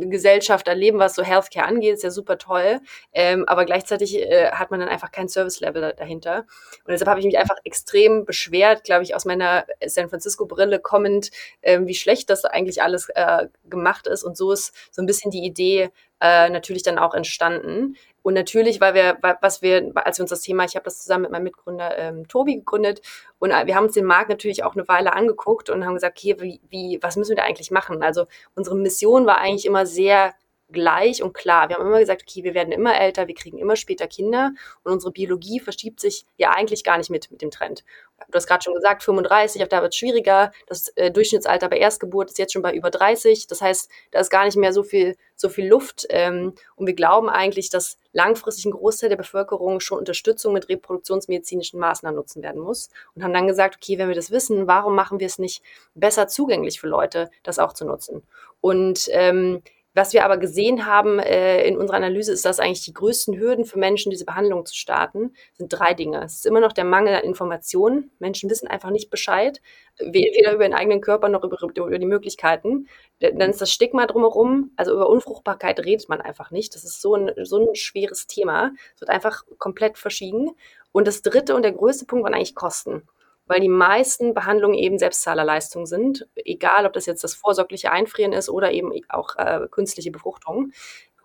Gesellschaft 0.01 0.67
erleben, 0.67 0.99
was 0.99 1.15
so 1.15 1.23
Healthcare 1.23 1.67
angeht, 1.67 1.93
ist 1.93 2.03
ja 2.03 2.11
super 2.11 2.37
toll. 2.37 2.79
Ähm, 3.13 3.45
aber 3.47 3.65
gleichzeitig 3.65 4.17
äh, 4.17 4.51
hat 4.51 4.71
man 4.71 4.79
dann 4.79 4.89
einfach 4.89 5.11
kein 5.11 5.29
Service-Level 5.29 5.93
dahinter. 5.97 6.45
Und 6.85 6.91
deshalb 6.91 7.09
habe 7.09 7.19
ich 7.19 7.25
mich 7.25 7.37
einfach 7.37 7.57
extrem 7.63 8.25
beschwert, 8.25 8.83
glaube 8.83 9.03
ich, 9.03 9.15
aus 9.15 9.25
meiner 9.25 9.65
San 9.85 10.09
Francisco-Brille 10.09 10.79
kommend, 10.79 11.31
äh, 11.61 11.79
wie 11.83 11.95
schlecht 11.95 12.29
das 12.29 12.45
eigentlich 12.45 12.81
alles 12.81 13.09
äh, 13.09 13.47
gemacht 13.69 14.07
ist. 14.07 14.23
Und 14.23 14.37
so 14.37 14.51
ist 14.51 14.73
so 14.91 15.01
ein 15.01 15.05
bisschen 15.05 15.31
die 15.31 15.45
Idee 15.45 15.89
äh, 16.21 16.49
natürlich 16.49 16.83
dann 16.83 16.97
auch 16.97 17.13
entstanden. 17.13 17.95
Und 18.23 18.33
natürlich, 18.33 18.81
weil 18.81 18.93
wir, 18.93 19.17
was 19.41 19.61
wir, 19.61 19.91
als 19.95 20.17
wir 20.17 20.23
uns 20.23 20.31
das 20.31 20.41
Thema, 20.41 20.65
ich 20.65 20.75
habe 20.75 20.83
das 20.83 20.99
zusammen 20.99 21.23
mit 21.23 21.31
meinem 21.31 21.43
Mitgründer 21.43 21.97
ähm, 21.97 22.27
Tobi 22.27 22.55
gegründet 22.55 23.01
und 23.39 23.51
äh, 23.51 23.65
wir 23.65 23.75
haben 23.75 23.85
uns 23.85 23.93
den 23.93 24.05
Markt 24.05 24.29
natürlich 24.29 24.63
auch 24.63 24.75
eine 24.75 24.87
Weile 24.87 25.13
angeguckt 25.13 25.69
und 25.69 25.85
haben 25.85 25.93
gesagt, 25.93 26.17
okay, 26.17 26.35
wie, 26.39 26.59
wie, 26.69 26.99
was 27.01 27.15
müssen 27.15 27.31
wir 27.31 27.37
da 27.37 27.43
eigentlich 27.43 27.71
machen? 27.71 28.03
Also 28.03 28.25
unsere 28.55 28.75
Mission 28.75 29.25
war 29.25 29.37
eigentlich 29.37 29.65
immer 29.65 29.85
sehr 29.85 30.33
gleich 30.71 31.23
und 31.23 31.33
klar. 31.33 31.69
Wir 31.69 31.77
haben 31.77 31.87
immer 31.87 31.99
gesagt, 31.99 32.23
okay, 32.27 32.43
wir 32.43 32.53
werden 32.53 32.71
immer 32.71 32.99
älter, 32.99 33.27
wir 33.27 33.35
kriegen 33.35 33.57
immer 33.57 33.75
später 33.75 34.07
Kinder 34.07 34.51
und 34.83 34.91
unsere 34.91 35.11
Biologie 35.11 35.59
verschiebt 35.59 35.99
sich 35.99 36.25
ja 36.37 36.51
eigentlich 36.51 36.83
gar 36.83 36.97
nicht 36.97 37.09
mit 37.09 37.31
mit 37.31 37.41
dem 37.41 37.51
Trend. 37.51 37.83
Du 38.29 38.35
hast 38.35 38.47
gerade 38.47 38.63
schon 38.63 38.73
gesagt, 38.73 39.03
35, 39.03 39.61
auf 39.61 39.69
da 39.69 39.81
wird 39.81 39.93
es 39.93 39.97
schwieriger. 39.97 40.51
Das 40.65 40.89
äh, 40.95 41.11
Durchschnittsalter 41.11 41.69
bei 41.69 41.77
Erstgeburt 41.77 42.29
ist 42.29 42.39
jetzt 42.39 42.51
schon 42.51 42.63
bei 42.63 42.73
über 42.73 42.89
30. 42.89 43.45
Das 43.47 43.61
heißt, 43.61 43.89
da 44.11 44.19
ist 44.19 44.31
gar 44.31 44.43
nicht 44.45 44.57
mehr 44.57 44.73
so 44.73 44.81
viel, 44.83 45.15
so 45.35 45.49
viel 45.49 45.67
Luft. 45.67 46.07
Ähm, 46.09 46.53
und 46.75 46.87
wir 46.87 46.95
glauben 46.95 47.29
eigentlich, 47.29 47.69
dass 47.69 47.99
langfristig 48.13 48.65
ein 48.65 48.71
Großteil 48.71 49.09
der 49.09 49.17
Bevölkerung 49.17 49.79
schon 49.79 49.99
Unterstützung 49.99 50.53
mit 50.53 50.67
reproduktionsmedizinischen 50.67 51.79
Maßnahmen 51.79 52.17
nutzen 52.17 52.41
werden 52.41 52.59
muss. 52.59 52.89
Und 53.13 53.23
haben 53.23 53.33
dann 53.33 53.47
gesagt, 53.47 53.77
okay, 53.77 53.99
wenn 53.99 54.07
wir 54.07 54.15
das 54.15 54.31
wissen, 54.31 54.65
warum 54.65 54.95
machen 54.95 55.19
wir 55.19 55.27
es 55.27 55.37
nicht 55.37 55.61
besser 55.93 56.27
zugänglich 56.27 56.79
für 56.79 56.87
Leute, 56.87 57.29
das 57.43 57.59
auch 57.59 57.73
zu 57.73 57.85
nutzen? 57.85 58.23
Und 58.61 59.07
ähm, 59.11 59.61
Was 59.97 60.13
wir 60.13 60.23
aber 60.23 60.37
gesehen 60.37 60.85
haben 60.85 61.17
äh, 61.17 61.65
in 61.65 61.75
unserer 61.75 61.97
Analyse 61.97 62.31
ist, 62.31 62.45
dass 62.45 62.59
eigentlich 62.59 62.85
die 62.85 62.93
größten 62.93 63.35
Hürden 63.35 63.65
für 63.65 63.79
Menschen, 63.79 64.11
diese 64.11 64.25
Behandlung 64.25 64.63
zu 64.63 64.75
starten, 64.75 65.33
sind 65.55 65.69
drei 65.69 65.95
Dinge. 65.95 66.23
Es 66.23 66.35
ist 66.35 66.45
immer 66.45 66.59
noch 66.59 66.71
der 66.71 66.83
Mangel 66.83 67.15
an 67.15 67.23
Informationen. 67.23 68.11
Menschen 68.19 68.47
wissen 68.47 68.67
einfach 68.67 68.91
nicht 68.91 69.09
Bescheid, 69.09 69.59
weder 69.97 70.53
über 70.53 70.65
den 70.65 70.75
eigenen 70.75 71.01
Körper 71.01 71.29
noch 71.29 71.43
über, 71.43 71.57
über 71.73 71.97
die 71.97 72.05
Möglichkeiten. 72.05 72.87
Dann 73.21 73.49
ist 73.49 73.59
das 73.59 73.71
Stigma 73.71 74.05
drumherum, 74.05 74.69
also 74.75 74.93
über 74.93 75.09
Unfruchtbarkeit 75.09 75.79
redet 75.79 76.07
man 76.09 76.21
einfach 76.21 76.51
nicht. 76.51 76.75
Das 76.75 76.83
ist 76.83 77.01
so 77.01 77.15
ein, 77.15 77.31
so 77.43 77.57
ein 77.57 77.73
schweres 77.73 78.27
Thema. 78.27 78.73
Es 78.93 79.01
wird 79.01 79.09
einfach 79.09 79.45
komplett 79.57 79.97
verschwiegen. 79.97 80.51
Und 80.91 81.07
das 81.07 81.23
dritte 81.23 81.55
und 81.55 81.63
der 81.63 81.71
größte 81.71 82.05
Punkt 82.05 82.23
waren 82.23 82.35
eigentlich 82.35 82.53
Kosten 82.53 83.01
weil 83.47 83.59
die 83.59 83.69
meisten 83.69 84.33
Behandlungen 84.33 84.75
eben 84.75 84.99
Selbstzahlerleistungen 84.99 85.85
sind, 85.85 86.27
egal 86.35 86.85
ob 86.85 86.93
das 86.93 87.05
jetzt 87.05 87.23
das 87.23 87.33
vorsorgliche 87.33 87.91
Einfrieren 87.91 88.33
ist 88.33 88.49
oder 88.49 88.71
eben 88.71 88.91
auch 89.09 89.35
äh, 89.37 89.67
künstliche 89.71 90.11
Befruchtung. 90.11 90.71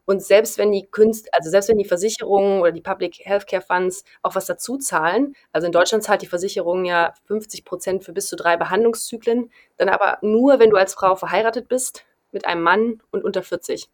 Und 0.05 0.23
selbst 0.23 0.59
wenn 0.59 0.73
die 0.73 0.87
Künst, 0.91 1.29
also 1.33 1.49
selbst 1.49 1.69
wenn 1.69 1.79
die 1.79 1.85
Versicherungen 1.85 2.61
oder 2.61 2.73
die 2.73 2.81
Public 2.81 3.21
Healthcare 3.21 3.62
Funds 3.62 4.05
auch 4.23 4.35
was 4.35 4.47
dazu 4.47 4.76
zahlen, 4.76 5.35
also 5.52 5.67
in 5.67 5.73
Deutschland 5.73 6.02
zahlt 6.02 6.23
die 6.23 6.26
Versicherung 6.26 6.85
ja 6.85 7.14
50 7.26 7.64
Prozent 7.64 8.05
für 8.05 8.12
bis 8.12 8.26
zu 8.26 8.37
drei 8.37 8.57
Behandlungszyklen, 8.57 9.50
dann 9.76 9.88
aber 9.88 10.19
nur, 10.23 10.59
wenn 10.59 10.71
du 10.71 10.76
als 10.76 10.95
Frau 10.95 11.14
verheiratet 11.14 11.69
bist 11.69 12.05
mit 12.33 12.47
einem 12.47 12.62
Mann 12.62 13.00
und 13.12 13.25
unter 13.25 13.43
40. 13.43 13.88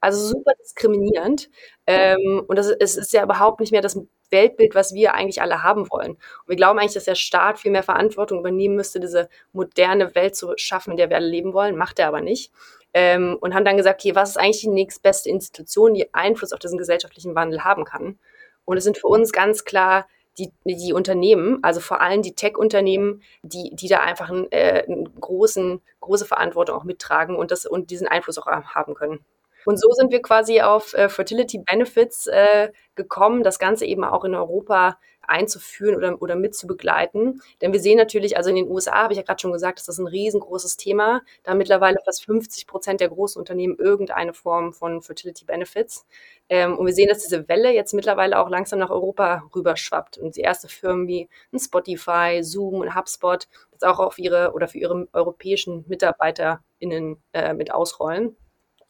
Also 0.00 0.26
super 0.28 0.52
diskriminierend. 0.62 1.48
Ähm, 1.86 2.44
und 2.46 2.56
das 2.56 2.66
ist, 2.68 2.76
es 2.80 2.96
ist 2.96 3.12
ja 3.12 3.22
überhaupt 3.24 3.60
nicht 3.60 3.72
mehr 3.72 3.80
das 3.80 3.98
Weltbild, 4.30 4.74
was 4.74 4.94
wir 4.94 5.14
eigentlich 5.14 5.42
alle 5.42 5.62
haben 5.62 5.90
wollen. 5.90 6.12
Und 6.12 6.48
wir 6.48 6.56
glauben 6.56 6.78
eigentlich, 6.78 6.94
dass 6.94 7.04
der 7.04 7.14
Staat 7.14 7.58
viel 7.58 7.70
mehr 7.70 7.82
Verantwortung 7.82 8.40
übernehmen 8.40 8.76
müsste, 8.76 9.00
diese 9.00 9.28
moderne 9.52 10.14
Welt 10.14 10.36
zu 10.36 10.52
schaffen, 10.56 10.92
in 10.92 10.96
der 10.96 11.10
wir 11.10 11.16
alle 11.16 11.28
leben 11.28 11.52
wollen. 11.52 11.76
Macht 11.76 11.98
er 11.98 12.08
aber 12.08 12.20
nicht. 12.20 12.52
Ähm, 12.94 13.36
und 13.40 13.54
haben 13.54 13.64
dann 13.64 13.76
gesagt, 13.76 14.00
okay, 14.00 14.14
was 14.14 14.30
ist 14.30 14.36
eigentlich 14.38 14.60
die 14.60 14.68
nächstbeste 14.68 15.28
Institution, 15.28 15.94
die 15.94 16.14
Einfluss 16.14 16.52
auf 16.52 16.58
diesen 16.58 16.78
gesellschaftlichen 16.78 17.34
Wandel 17.34 17.64
haben 17.64 17.84
kann? 17.84 18.18
Und 18.64 18.76
es 18.76 18.84
sind 18.84 18.98
für 18.98 19.08
uns 19.08 19.32
ganz 19.32 19.64
klar 19.64 20.06
die, 20.38 20.52
die 20.64 20.92
Unternehmen, 20.92 21.58
also 21.62 21.80
vor 21.80 22.00
allem 22.00 22.22
die 22.22 22.34
Tech-Unternehmen, 22.34 23.22
die, 23.42 23.74
die 23.74 23.88
da 23.88 24.00
einfach 24.00 24.28
einen, 24.28 24.50
äh, 24.52 24.84
einen 24.86 25.18
großen, 25.18 25.80
große 26.00 26.26
Verantwortung 26.26 26.76
auch 26.76 26.84
mittragen 26.84 27.36
und, 27.36 27.50
das, 27.50 27.64
und 27.66 27.90
diesen 27.90 28.06
Einfluss 28.06 28.38
auch 28.38 28.46
haben 28.46 28.94
können. 28.94 29.24
Und 29.66 29.80
so 29.80 29.90
sind 29.90 30.12
wir 30.12 30.22
quasi 30.22 30.60
auf 30.60 30.94
äh, 30.94 31.08
Fertility 31.08 31.58
Benefits 31.58 32.28
äh, 32.28 32.70
gekommen, 32.94 33.42
das 33.42 33.58
Ganze 33.58 33.84
eben 33.84 34.04
auch 34.04 34.24
in 34.24 34.36
Europa 34.36 34.96
einzuführen 35.22 35.96
oder, 35.96 36.22
oder 36.22 36.36
mitzubegleiten. 36.36 37.42
Denn 37.60 37.72
wir 37.72 37.80
sehen 37.80 37.98
natürlich, 37.98 38.36
also 38.36 38.50
in 38.50 38.54
den 38.54 38.68
USA 38.70 39.02
habe 39.02 39.12
ich 39.12 39.16
ja 39.16 39.24
gerade 39.24 39.40
schon 39.40 39.52
gesagt, 39.52 39.80
ist 39.80 39.88
das 39.88 39.98
ein 39.98 40.06
riesengroßes 40.06 40.76
Thema. 40.76 41.20
Da 41.42 41.54
mittlerweile 41.54 41.98
fast 42.04 42.24
50 42.24 42.68
Prozent 42.68 43.00
der 43.00 43.08
großen 43.08 43.40
Unternehmen 43.40 43.76
irgendeine 43.76 44.34
Form 44.34 44.72
von 44.72 45.02
Fertility 45.02 45.44
Benefits. 45.44 46.06
Ähm, 46.48 46.78
und 46.78 46.86
wir 46.86 46.94
sehen, 46.94 47.08
dass 47.08 47.24
diese 47.24 47.48
Welle 47.48 47.72
jetzt 47.72 47.92
mittlerweile 47.92 48.38
auch 48.38 48.48
langsam 48.48 48.78
nach 48.78 48.90
Europa 48.90 49.42
rüberschwappt. 49.52 50.16
Und 50.18 50.36
die 50.36 50.42
erste 50.42 50.68
Firmen 50.68 51.08
wie 51.08 51.28
Spotify, 51.58 52.38
Zoom 52.42 52.74
und 52.82 52.94
HubSpot 52.94 53.48
jetzt 53.72 53.84
auch 53.84 53.98
auf 53.98 54.18
ihre 54.18 54.52
oder 54.52 54.68
für 54.68 54.78
ihre 54.78 55.08
europäischen 55.12 55.84
MitarbeiterInnen 55.88 57.20
äh, 57.32 57.52
mit 57.52 57.72
ausrollen 57.72 58.36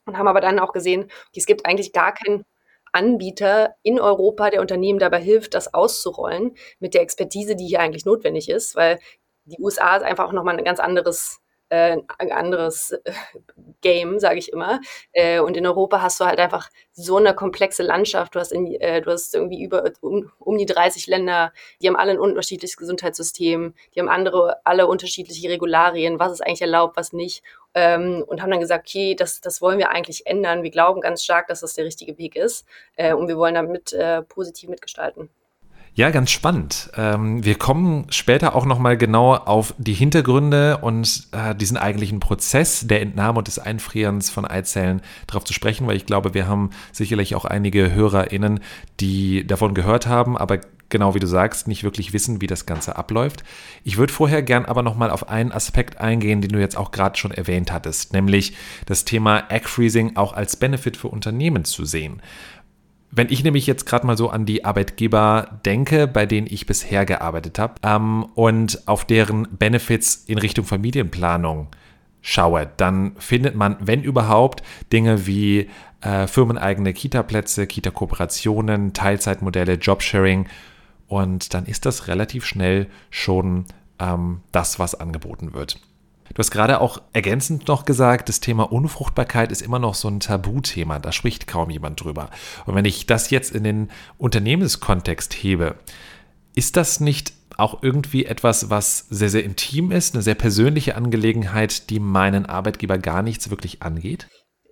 und 0.07 0.17
haben 0.19 0.29
aber 0.29 0.41
dann 0.41 0.59
auch 0.59 0.73
gesehen, 0.73 1.11
es 1.35 1.47
gibt 1.47 1.67
eigentlich 1.67 1.93
gar 1.93 2.15
keinen 2.15 2.45
Anbieter 2.93 3.75
in 3.83 4.01
Europa, 4.01 4.51
der 4.51 4.61
Unternehmen 4.61 4.99
dabei 4.99 5.21
hilft, 5.21 5.55
das 5.55 5.75
auszurollen 5.75 6.57
mit 6.79 6.95
der 6.95 7.03
Expertise, 7.03 7.57
die 7.57 7.67
hier 7.67 7.81
eigentlich 7.81 8.07
notwendig 8.07 8.49
ist, 8.49 8.75
weil 8.77 8.99
die 9.45 9.61
USA 9.61 9.97
ist 9.97 10.03
einfach 10.03 10.27
auch 10.29 10.33
nochmal 10.33 10.57
ein 10.57 10.65
ganz 10.65 10.81
anderes 10.81 11.41
äh, 11.69 11.97
ein 12.19 12.33
anderes 12.33 12.93
äh, 12.93 13.13
Game, 13.81 14.19
sage 14.19 14.39
ich 14.39 14.53
immer. 14.53 14.81
Äh, 15.13 15.41
und 15.41 15.57
in 15.57 15.67
Europa 15.67 16.01
hast 16.01 16.21
du 16.21 16.25
halt 16.25 16.39
einfach 16.39 16.71
so 16.93 17.17
eine 17.17 17.35
komplexe 17.35 17.83
Landschaft. 17.83 18.35
Du 18.35 18.41
hast, 18.41 18.53
in, 18.53 18.67
äh, 18.81 19.01
du 19.03 19.11
hast 19.11 19.35
irgendwie 19.35 19.63
über 19.63 19.91
um, 20.01 20.31
um 20.39 20.59
die 20.59 20.67
30 20.67 21.07
Länder, 21.07 21.53
die 21.81 21.89
haben 21.89 21.97
alle 21.97 22.13
ein 22.13 22.19
unterschiedliches 22.19 22.77
Gesundheitssystem, 22.77 23.75
die 23.95 24.01
haben 24.01 24.09
andere, 24.09 24.57
alle 24.65 24.87
unterschiedliche 24.87 25.49
Regularien, 25.49 26.19
was 26.19 26.33
ist 26.33 26.41
eigentlich 26.41 26.63
erlaubt, 26.63 26.97
was 26.97 27.13
nicht. 27.13 27.43
Ähm, 27.75 28.25
und 28.27 28.43
haben 28.43 28.51
dann 28.51 28.61
gesagt, 28.61 28.89
okay, 28.89 29.15
das, 29.15 29.41
das 29.41 29.61
wollen 29.61 29.79
wir 29.79 29.91
eigentlich 29.91 30.27
ändern. 30.27 30.63
Wir 30.63 30.71
glauben 30.71 31.01
ganz 31.01 31.23
stark, 31.23 31.49
dass 31.49 31.61
das 31.61 31.75
der 31.75 31.85
richtige 31.85 32.17
Weg 32.19 32.37
ist. 32.37 32.67
Äh, 32.97 33.13
und 33.13 33.29
wir 33.29 33.37
wollen 33.37 33.55
damit 33.55 33.93
äh, 33.93 34.23
positiv 34.23 34.71
mitgestalten. 34.71 35.31
Ja, 35.97 36.11
ganz 36.11 36.31
spannend. 36.31 36.91
Ähm, 36.95 37.43
wir 37.43 37.55
kommen 37.55 38.05
später 38.11 38.55
auch 38.55 38.67
nochmal 38.67 38.99
genauer 38.99 39.49
auf 39.49 39.73
die 39.79 39.95
Hintergründe 39.95 40.77
und 40.77 41.29
äh, 41.33 41.55
diesen 41.55 41.79
eigentlichen 41.79 42.21
Prozess 42.21 42.87
der 42.87 43.01
Entnahme 43.01 43.39
und 43.39 43.47
des 43.47 43.59
Einfrierens 43.59 44.29
von 44.29 44.45
Eizellen 44.45 45.01
darauf 45.27 45.45
zu 45.45 45.55
sprechen, 45.55 45.87
weil 45.87 45.97
ich 45.97 46.05
glaube, 46.05 46.35
wir 46.35 46.47
haben 46.47 46.69
sicherlich 46.93 47.35
auch 47.35 47.47
einige 47.47 47.95
HörerInnen, 47.95 48.61
die 49.01 49.47
davon 49.47 49.73
gehört 49.73 50.07
haben, 50.07 50.37
aber 50.37 50.61
genau 50.89 51.15
wie 51.15 51.19
du 51.19 51.27
sagst, 51.27 51.67
nicht 51.67 51.83
wirklich 51.83 52.13
wissen, 52.13 52.41
wie 52.41 52.47
das 52.47 52.67
Ganze 52.67 52.97
abläuft. 52.97 53.43
Ich 53.83 53.97
würde 53.97 54.13
vorher 54.13 54.43
gern 54.43 54.67
aber 54.67 54.83
nochmal 54.83 55.11
auf 55.11 55.29
einen 55.29 55.51
Aspekt 55.51 55.99
eingehen, 55.99 56.43
den 56.43 56.53
du 56.53 56.61
jetzt 56.61 56.77
auch 56.77 56.91
gerade 56.91 57.19
schon 57.19 57.31
erwähnt 57.31 57.73
hattest, 57.73 58.13
nämlich 58.13 58.55
das 58.85 59.05
Thema 59.05 59.45
Egg 59.49 59.67
Freezing 59.67 60.17
auch 60.17 60.35
als 60.35 60.57
Benefit 60.57 60.97
für 60.97 61.09
Unternehmen 61.09 61.65
zu 61.65 61.85
sehen. 61.85 62.21
Wenn 63.17 63.31
ich 63.31 63.43
nämlich 63.43 63.67
jetzt 63.67 63.87
gerade 63.87 64.07
mal 64.07 64.19
so 64.19 64.29
an 64.29 64.45
die 64.45 64.67
Arbeitgeber 64.67 65.59
denke, 65.65 66.07
bei 66.07 66.27
denen 66.27 66.47
ich 66.51 66.67
bisher 66.67 67.07
gearbeitet 67.07 67.59
habe 67.59 67.77
ähm, 67.83 68.25
und 68.35 68.87
auf 68.87 69.07
deren 69.07 69.49
Benefits 69.57 70.17
in 70.27 70.37
Richtung 70.37 70.67
Familienplanung 70.67 71.69
schaue, 72.21 72.71
dann 72.77 73.17
findet 73.17 73.55
man, 73.55 73.79
wenn 73.81 74.03
überhaupt, 74.03 74.63
Dinge 74.93 75.27
wie 75.27 75.71
äh, 76.03 76.27
firmeneigene 76.27 76.93
Kita-Plätze, 76.93 77.67
Kita-Kooperationen, 77.67 78.93
Teilzeitmodelle, 78.93 79.75
Jobsharing 79.75 80.47
und 81.09 81.55
dann 81.55 81.65
ist 81.65 81.87
das 81.87 82.09
relativ 82.09 82.45
schnell 82.45 82.87
schon 83.09 83.65
ähm, 83.99 84.43
das, 84.53 84.79
was 84.79 84.95
angeboten 84.95 85.55
wird. 85.55 85.81
Du 86.35 86.39
hast 86.39 86.51
gerade 86.51 86.81
auch 86.81 87.01
ergänzend 87.13 87.69
noch 87.69 87.85
gesagt, 87.85 88.29
das 88.29 88.41
Thema 88.41 88.71
Unfruchtbarkeit 88.71 89.53
ist 89.53 89.63
immer 89.63 89.79
noch 89.79 89.95
so 89.95 90.09
ein 90.09 90.21
Tabuthema. 90.21 90.99
Da 90.99 91.13
spricht 91.13 91.47
kaum 91.47 91.71
jemand 91.71 92.03
drüber. 92.03 92.31
Und 92.67 92.75
wenn 92.75 92.85
ich 92.85 93.07
das 93.07 93.31
jetzt 93.31 93.55
in 93.55 93.65
den 93.65 93.91
Unternehmenskontext 94.19 95.33
hebe, 95.35 95.77
ist 96.55 96.77
das 96.77 97.01
nicht 97.01 97.33
auch 97.57 97.83
irgendwie 97.83 98.27
etwas, 98.27 98.71
was 98.71 99.07
sehr, 99.09 99.31
sehr 99.31 99.45
intim 99.45 99.91
ist, 99.91 100.15
eine 100.15 100.23
sehr 100.23 100.35
persönliche 100.35 100.95
Angelegenheit, 100.95 101.91
die 101.91 102.01
meinen 102.01 102.47
Arbeitgeber 102.47 102.99
gar 102.99 103.23
nichts 103.23 103.51
wirklich 103.51 103.83
angeht? 103.83 104.29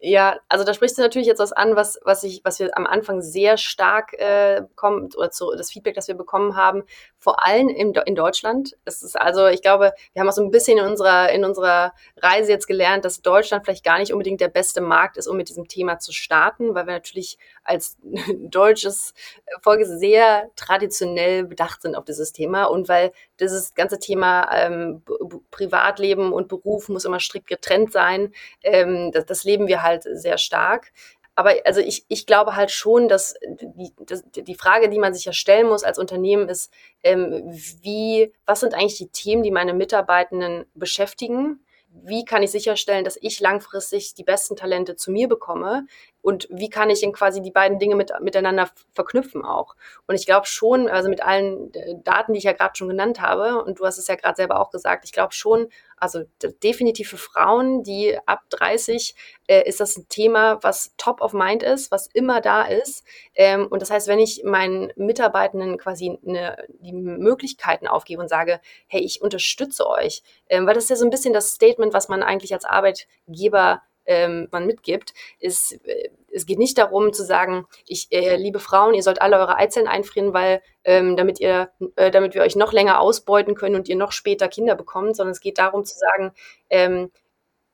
Ja, 0.06 0.38
also 0.50 0.66
da 0.66 0.74
sprichst 0.74 0.98
du 0.98 1.02
natürlich 1.02 1.26
jetzt 1.26 1.38
was 1.38 1.52
an, 1.52 1.76
was, 1.76 1.98
was, 2.04 2.24
ich, 2.24 2.42
was 2.44 2.58
wir 2.58 2.76
am 2.76 2.86
Anfang 2.86 3.22
sehr 3.22 3.56
stark 3.56 4.12
äh, 4.12 4.60
bekommen, 4.60 5.08
oder 5.16 5.30
zu, 5.30 5.50
das 5.56 5.70
Feedback, 5.70 5.94
das 5.94 6.08
wir 6.08 6.14
bekommen 6.14 6.56
haben, 6.56 6.82
vor 7.16 7.46
allem 7.46 7.70
in, 7.70 7.94
in 7.94 8.14
Deutschland. 8.14 8.76
Es 8.84 9.02
ist 9.02 9.18
also, 9.18 9.46
ich 9.46 9.62
glaube, 9.62 9.94
wir 10.12 10.20
haben 10.20 10.28
auch 10.28 10.34
so 10.34 10.42
ein 10.42 10.50
bisschen 10.50 10.76
in 10.76 10.84
unserer, 10.84 11.32
in 11.32 11.42
unserer 11.42 11.94
Reise 12.18 12.52
jetzt 12.52 12.66
gelernt, 12.66 13.06
dass 13.06 13.22
Deutschland 13.22 13.64
vielleicht 13.64 13.82
gar 13.82 13.98
nicht 13.98 14.12
unbedingt 14.12 14.42
der 14.42 14.48
beste 14.48 14.82
Markt 14.82 15.16
ist, 15.16 15.26
um 15.26 15.38
mit 15.38 15.48
diesem 15.48 15.68
Thema 15.68 15.98
zu 15.98 16.12
starten, 16.12 16.74
weil 16.74 16.86
wir 16.86 16.92
natürlich 16.92 17.38
als 17.64 17.96
deutsches 18.38 19.14
Volk 19.62 19.84
sehr 19.84 20.50
traditionell 20.56 21.44
bedacht 21.44 21.82
sind 21.82 21.96
auf 21.96 22.04
dieses 22.04 22.32
Thema 22.32 22.64
und 22.64 22.88
weil 22.88 23.12
dieses 23.40 23.74
ganze 23.74 23.98
Thema 23.98 24.48
ähm, 24.54 25.02
Privatleben 25.50 26.32
und 26.32 26.48
Beruf 26.48 26.88
muss 26.88 27.04
immer 27.04 27.20
strikt 27.20 27.48
getrennt 27.48 27.92
sein. 27.92 28.32
Ähm, 28.62 29.10
das, 29.12 29.26
das 29.26 29.44
leben 29.44 29.66
wir 29.66 29.82
halt 29.82 30.04
sehr 30.04 30.38
stark. 30.38 30.92
Aber 31.36 31.54
also 31.64 31.80
ich, 31.80 32.04
ich 32.08 32.26
glaube 32.26 32.54
halt 32.54 32.70
schon, 32.70 33.08
dass 33.08 33.34
die, 33.42 33.92
dass 33.98 34.22
die 34.30 34.54
Frage, 34.54 34.88
die 34.88 35.00
man 35.00 35.14
sich 35.14 35.24
ja 35.24 35.32
stellen 35.32 35.66
muss 35.66 35.82
als 35.82 35.98
Unternehmen, 35.98 36.48
ist, 36.48 36.72
ähm, 37.02 37.42
wie, 37.82 38.32
was 38.46 38.60
sind 38.60 38.74
eigentlich 38.74 38.98
die 38.98 39.08
Themen, 39.08 39.42
die 39.42 39.50
meine 39.50 39.74
Mitarbeitenden 39.74 40.64
beschäftigen? 40.74 41.63
Wie 42.02 42.24
kann 42.24 42.42
ich 42.42 42.50
sicherstellen, 42.50 43.04
dass 43.04 43.18
ich 43.20 43.40
langfristig 43.40 44.14
die 44.14 44.24
besten 44.24 44.56
Talente 44.56 44.96
zu 44.96 45.10
mir 45.10 45.28
bekomme? 45.28 45.86
und 46.24 46.48
wie 46.50 46.70
kann 46.70 46.88
ich 46.88 47.00
denn 47.00 47.12
quasi 47.12 47.42
die 47.42 47.50
beiden 47.50 47.78
Dinge 47.78 47.96
mit, 47.96 48.10
miteinander 48.22 48.70
verknüpfen 48.94 49.44
auch. 49.44 49.76
Und 50.06 50.14
ich 50.14 50.24
glaube 50.24 50.46
schon, 50.46 50.88
also 50.88 51.10
mit 51.10 51.22
allen 51.22 51.72
äh, 51.74 51.96
Daten, 52.02 52.32
die 52.32 52.38
ich 52.38 52.44
ja 52.44 52.52
gerade 52.52 52.74
schon 52.74 52.88
genannt 52.88 53.20
habe, 53.20 53.62
und 53.62 53.78
du 53.78 53.84
hast 53.84 53.98
es 53.98 54.08
ja 54.08 54.14
gerade 54.14 54.34
selber 54.34 54.58
auch 54.58 54.70
gesagt, 54.70 55.04
ich 55.04 55.12
glaube 55.12 55.34
schon, 55.34 55.68
also 56.04 56.22
definitiv 56.62 57.08
für 57.08 57.16
Frauen, 57.16 57.82
die 57.82 58.16
ab 58.26 58.42
30, 58.50 59.14
äh, 59.46 59.68
ist 59.68 59.80
das 59.80 59.96
ein 59.96 60.08
Thema, 60.08 60.62
was 60.62 60.94
top 60.96 61.20
of 61.20 61.32
mind 61.32 61.62
ist, 61.62 61.90
was 61.90 62.06
immer 62.06 62.40
da 62.40 62.62
ist. 62.62 63.04
Ähm, 63.34 63.66
und 63.66 63.82
das 63.82 63.90
heißt, 63.90 64.06
wenn 64.06 64.18
ich 64.18 64.42
meinen 64.44 64.92
Mitarbeitenden 64.96 65.78
quasi 65.78 66.18
eine, 66.26 66.56
die 66.80 66.92
Möglichkeiten 66.92 67.86
aufgebe 67.88 68.22
und 68.22 68.28
sage, 68.28 68.60
hey, 68.86 69.00
ich 69.00 69.22
unterstütze 69.22 69.88
euch, 69.88 70.22
ähm, 70.48 70.66
weil 70.66 70.74
das 70.74 70.84
ist 70.84 70.90
ja 70.90 70.96
so 70.96 71.04
ein 71.04 71.10
bisschen 71.10 71.34
das 71.34 71.50
Statement, 71.50 71.92
was 71.94 72.08
man 72.08 72.22
eigentlich 72.22 72.52
als 72.52 72.64
Arbeitgeber 72.64 73.82
ähm, 74.06 74.48
man 74.50 74.66
mitgibt, 74.66 75.14
ist, 75.38 75.72
äh, 75.86 76.10
es 76.32 76.46
geht 76.46 76.58
nicht 76.58 76.78
darum 76.78 77.12
zu 77.12 77.24
sagen, 77.24 77.66
ich, 77.86 78.10
äh, 78.12 78.36
liebe 78.36 78.58
Frauen, 78.58 78.94
ihr 78.94 79.02
sollt 79.02 79.22
alle 79.22 79.38
eure 79.38 79.56
Eizellen 79.56 79.88
einfrieren, 79.88 80.32
weil 80.34 80.62
ähm, 80.84 81.16
damit 81.16 81.40
ihr, 81.40 81.70
äh, 81.96 82.10
damit 82.10 82.34
wir 82.34 82.42
euch 82.42 82.56
noch 82.56 82.72
länger 82.72 83.00
ausbeuten 83.00 83.54
können 83.54 83.76
und 83.76 83.88
ihr 83.88 83.96
noch 83.96 84.12
später 84.12 84.48
Kinder 84.48 84.74
bekommt, 84.74 85.16
sondern 85.16 85.32
es 85.32 85.40
geht 85.40 85.58
darum 85.58 85.84
zu 85.84 85.96
sagen, 85.96 86.32
ähm, 86.70 87.10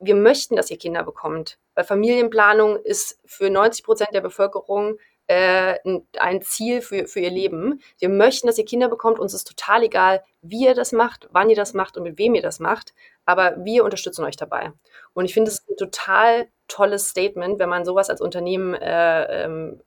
wir 0.01 0.15
möchten, 0.15 0.57
dass 0.57 0.71
ihr 0.71 0.79
Kinder 0.79 1.03
bekommt. 1.05 1.59
weil 1.75 1.85
Familienplanung 1.85 2.77
ist 2.77 3.21
für 3.25 3.51
90 3.51 3.85
Prozent 3.85 4.11
der 4.13 4.21
Bevölkerung 4.21 4.99
äh, 5.31 5.79
ein 6.19 6.43
Ziel 6.43 6.83
für, 6.83 7.07
für 7.07 7.21
ihr 7.21 7.31
Leben. 7.31 7.81
Wir 8.01 8.09
möchten, 8.09 8.49
dass 8.49 8.59
ihr 8.59 8.65
Kinder 8.65 8.89
bekommt. 8.89 9.21
Uns 9.21 9.33
ist 9.33 9.45
total 9.47 9.85
egal, 9.85 10.25
wie 10.43 10.65
ihr 10.65 10.75
das 10.75 10.91
macht, 10.91 11.29
wann 11.31 11.49
ihr 11.51 11.57
das 11.57 11.73
macht 11.73 11.97
und 11.97 12.03
mit 12.03 12.19
wem 12.19 12.35
ihr 12.35 12.43
das 12.43 12.59
macht. 12.59 12.95
Aber 13.25 13.57
wir 13.65 13.85
unterstützen 13.85 14.25
euch 14.25 14.37
dabei. 14.37 14.73
Und 15.13 15.25
ich 15.25 15.35
finde 15.35 15.51
es 15.51 15.67
ein 15.69 15.77
total 15.77 16.49
tolles 16.69 17.09
Statement, 17.09 17.59
wenn 17.59 17.69
man 17.69 17.85
sowas 17.85 18.11
als 18.11 18.21
Unternehmen 18.21 18.75
äh, 18.75 19.45
ähm, 19.45 19.81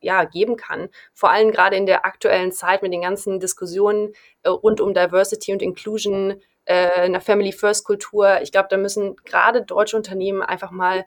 ja, 0.00 0.24
geben 0.24 0.56
kann. 0.56 0.88
Vor 1.14 1.30
allem 1.30 1.50
gerade 1.50 1.76
in 1.76 1.86
der 1.86 2.04
aktuellen 2.04 2.52
Zeit 2.52 2.82
mit 2.82 2.92
den 2.92 3.02
ganzen 3.02 3.40
Diskussionen 3.40 4.12
äh, 4.42 4.48
rund 4.50 4.80
um 4.80 4.94
Diversity 4.94 5.52
und 5.52 5.62
Inclusion, 5.62 6.40
äh, 6.64 6.90
einer 7.00 7.20
Family 7.20 7.52
First 7.52 7.84
Kultur. 7.84 8.40
Ich 8.42 8.52
glaube, 8.52 8.68
da 8.70 8.76
müssen 8.76 9.16
gerade 9.24 9.62
deutsche 9.62 9.96
Unternehmen 9.96 10.42
einfach 10.42 10.70
mal 10.70 11.04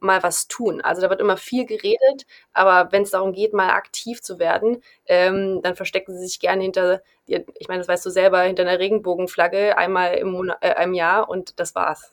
mal 0.00 0.22
was 0.22 0.48
tun. 0.48 0.80
Also 0.80 1.02
da 1.02 1.10
wird 1.10 1.20
immer 1.20 1.36
viel 1.36 1.66
geredet, 1.66 2.26
aber 2.52 2.92
wenn 2.92 3.02
es 3.02 3.10
darum 3.10 3.32
geht, 3.32 3.52
mal 3.52 3.70
aktiv 3.70 4.22
zu 4.22 4.38
werden, 4.38 4.82
ähm, 5.06 5.60
dann 5.62 5.74
verstecken 5.76 6.12
sie 6.14 6.26
sich 6.26 6.40
gerne 6.40 6.62
hinter, 6.62 7.02
ich 7.26 7.68
meine, 7.68 7.80
das 7.80 7.88
weißt 7.88 8.04
du 8.04 8.10
selber, 8.10 8.42
hinter 8.42 8.62
einer 8.62 8.78
Regenbogenflagge 8.78 9.76
einmal 9.78 10.14
im, 10.14 10.32
Monat, 10.32 10.58
äh, 10.60 10.74
einem 10.74 10.94
Jahr 10.94 11.28
und 11.28 11.58
das 11.58 11.74
war's. 11.74 12.12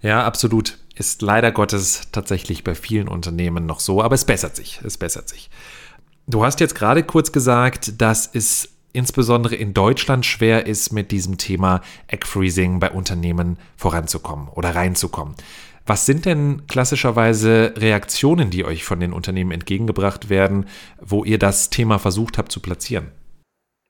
Ja, 0.00 0.24
absolut. 0.24 0.78
Ist 0.94 1.22
leider 1.22 1.52
Gottes 1.52 2.10
tatsächlich 2.12 2.64
bei 2.64 2.74
vielen 2.74 3.08
Unternehmen 3.08 3.66
noch 3.66 3.80
so, 3.80 4.02
aber 4.02 4.14
es 4.14 4.24
bessert 4.24 4.56
sich. 4.56 4.80
Es 4.84 4.96
bessert 4.96 5.28
sich. 5.28 5.50
Du 6.26 6.44
hast 6.44 6.60
jetzt 6.60 6.74
gerade 6.74 7.02
kurz 7.02 7.32
gesagt, 7.32 8.00
dass 8.00 8.28
es 8.32 8.68
insbesondere 8.92 9.54
in 9.54 9.74
Deutschland 9.74 10.24
schwer 10.26 10.66
ist, 10.66 10.92
mit 10.92 11.10
diesem 11.10 11.38
Thema 11.38 11.82
Egg 12.06 12.26
Freezing 12.26 12.80
bei 12.80 12.90
Unternehmen 12.90 13.58
voranzukommen 13.76 14.48
oder 14.48 14.74
reinzukommen. 14.74 15.34
Was 15.86 16.04
sind 16.04 16.26
denn 16.26 16.66
klassischerweise 16.66 17.72
Reaktionen, 17.76 18.50
die 18.50 18.64
euch 18.64 18.84
von 18.84 19.00
den 19.00 19.12
Unternehmen 19.12 19.52
entgegengebracht 19.52 20.28
werden, 20.28 20.66
wo 21.00 21.24
ihr 21.24 21.38
das 21.38 21.70
Thema 21.70 21.98
versucht 21.98 22.36
habt 22.36 22.52
zu 22.52 22.60
platzieren? 22.60 23.10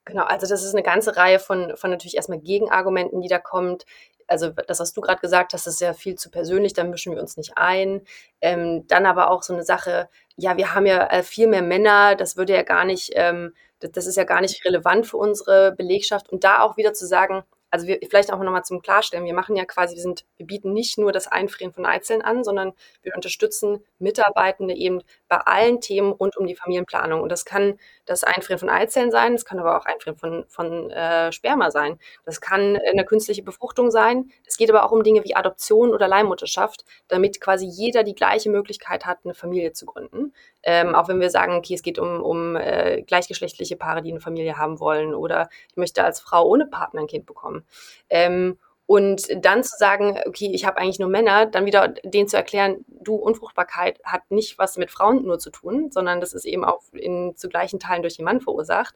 Genau, 0.09 0.23
also 0.23 0.47
das 0.47 0.63
ist 0.63 0.73
eine 0.73 0.81
ganze 0.81 1.15
Reihe 1.17 1.37
von, 1.37 1.77
von 1.77 1.91
natürlich 1.91 2.15
erstmal 2.15 2.39
Gegenargumenten, 2.39 3.21
die 3.21 3.27
da 3.27 3.37
kommt. 3.37 3.85
Also 4.25 4.49
das, 4.49 4.79
was 4.79 4.91
du 4.93 5.01
gerade 5.01 5.21
gesagt 5.21 5.53
hast, 5.53 5.67
ist 5.67 5.81
ja 5.81 5.93
viel 5.93 6.15
zu 6.15 6.31
persönlich, 6.31 6.73
da 6.73 6.83
mischen 6.83 7.13
wir 7.13 7.21
uns 7.21 7.37
nicht 7.37 7.57
ein. 7.57 8.01
Ähm, 8.41 8.87
dann 8.87 9.05
aber 9.05 9.29
auch 9.29 9.43
so 9.43 9.53
eine 9.53 9.63
Sache, 9.63 10.09
ja, 10.35 10.57
wir 10.57 10.73
haben 10.73 10.87
ja 10.87 11.05
äh, 11.07 11.21
viel 11.21 11.47
mehr 11.47 11.61
Männer, 11.61 12.15
das 12.15 12.37
würde 12.37 12.53
ja 12.55 12.63
gar 12.63 12.85
nicht, 12.85 13.11
ähm, 13.13 13.53
das, 13.81 13.91
das 13.91 14.07
ist 14.07 14.15
ja 14.17 14.23
gar 14.23 14.41
nicht 14.41 14.65
relevant 14.65 15.05
für 15.05 15.17
unsere 15.17 15.73
Belegschaft. 15.73 16.29
Und 16.29 16.43
da 16.43 16.61
auch 16.63 16.75
wieder 16.75 16.93
zu 16.93 17.05
sagen, 17.05 17.43
also 17.71 17.87
wir, 17.87 17.99
vielleicht 18.09 18.31
auch 18.33 18.39
nochmal 18.39 18.63
zum 18.63 18.81
Klarstellen, 18.81 19.25
wir 19.25 19.33
machen 19.33 19.55
ja 19.55 19.65
quasi, 19.65 19.95
wir 19.95 20.01
sind, 20.01 20.25
wir 20.37 20.45
bieten 20.45 20.73
nicht 20.73 20.97
nur 20.97 21.11
das 21.11 21.27
Einfrieren 21.27 21.73
von 21.73 21.85
Eizellen 21.85 22.21
an, 22.21 22.43
sondern 22.43 22.73
wir 23.01 23.15
unterstützen 23.15 23.83
Mitarbeitende 23.99 24.73
eben 24.73 25.01
bei 25.27 25.37
allen 25.37 25.81
Themen 25.81 26.11
rund 26.11 26.37
um 26.37 26.47
die 26.47 26.55
Familienplanung. 26.55 27.21
Und 27.21 27.29
das 27.29 27.45
kann 27.45 27.79
das 28.05 28.23
Einfrieren 28.23 28.59
von 28.59 28.69
Eizellen 28.69 29.11
sein, 29.11 29.33
das 29.33 29.45
kann 29.45 29.59
aber 29.59 29.77
auch 29.77 29.85
Einfrieren 29.85 30.17
von, 30.17 30.45
von 30.47 30.89
äh, 30.91 31.31
Sperma 31.31 31.71
sein. 31.71 31.99
Das 32.25 32.41
kann 32.41 32.77
eine 32.77 33.05
künstliche 33.05 33.43
Befruchtung 33.43 33.91
sein. 33.91 34.31
Es 34.45 34.57
geht 34.57 34.69
aber 34.69 34.83
auch 34.83 34.91
um 34.91 35.03
Dinge 35.03 35.23
wie 35.23 35.35
Adoption 35.35 35.93
oder 35.93 36.07
Leihmutterschaft, 36.07 36.85
damit 37.07 37.39
quasi 37.41 37.65
jeder 37.65 38.03
die 38.03 38.15
gleiche 38.15 38.49
Möglichkeit 38.49 39.05
hat, 39.05 39.19
eine 39.23 39.33
Familie 39.33 39.73
zu 39.73 39.85
gründen. 39.85 40.33
Ähm, 40.63 40.95
auch 40.95 41.07
wenn 41.07 41.19
wir 41.19 41.29
sagen, 41.29 41.55
okay, 41.55 41.73
es 41.73 41.83
geht 41.83 41.99
um, 41.99 42.21
um 42.21 42.55
äh, 42.55 43.01
gleichgeschlechtliche 43.03 43.77
Paare, 43.77 44.01
die 44.01 44.11
eine 44.11 44.19
Familie 44.19 44.57
haben 44.57 44.79
wollen 44.79 45.13
oder 45.13 45.49
ich 45.69 45.77
möchte 45.77 46.03
als 46.03 46.19
Frau 46.19 46.45
ohne 46.45 46.65
Partner 46.65 47.01
ein 47.01 47.07
Kind 47.07 47.25
bekommen. 47.25 47.65
Ähm, 48.09 48.57
und 48.89 49.27
dann 49.45 49.63
zu 49.63 49.77
sagen, 49.77 50.19
okay, 50.25 50.49
ich 50.51 50.65
habe 50.65 50.79
eigentlich 50.79 50.97
nur 50.97 51.09
Männer, 51.09 51.45
dann 51.45 51.67
wieder 51.67 51.89
denen 51.89 52.27
zu 52.27 52.37
erklären, 52.37 52.83
du, 52.87 53.13
Unfruchtbarkeit 53.13 53.99
hat 54.03 54.23
nicht 54.31 54.57
was 54.57 54.77
mit 54.77 54.89
Frauen 54.89 55.23
nur 55.25 55.37
zu 55.37 55.51
tun, 55.51 55.91
sondern 55.91 56.19
das 56.19 56.33
ist 56.33 56.45
eben 56.45 56.65
auch 56.65 56.81
in, 56.93 57.35
zu 57.35 57.49
gleichen 57.49 57.79
Teilen 57.79 58.01
durch 58.01 58.15
den 58.15 58.25
Mann 58.25 58.41
verursacht. 58.41 58.95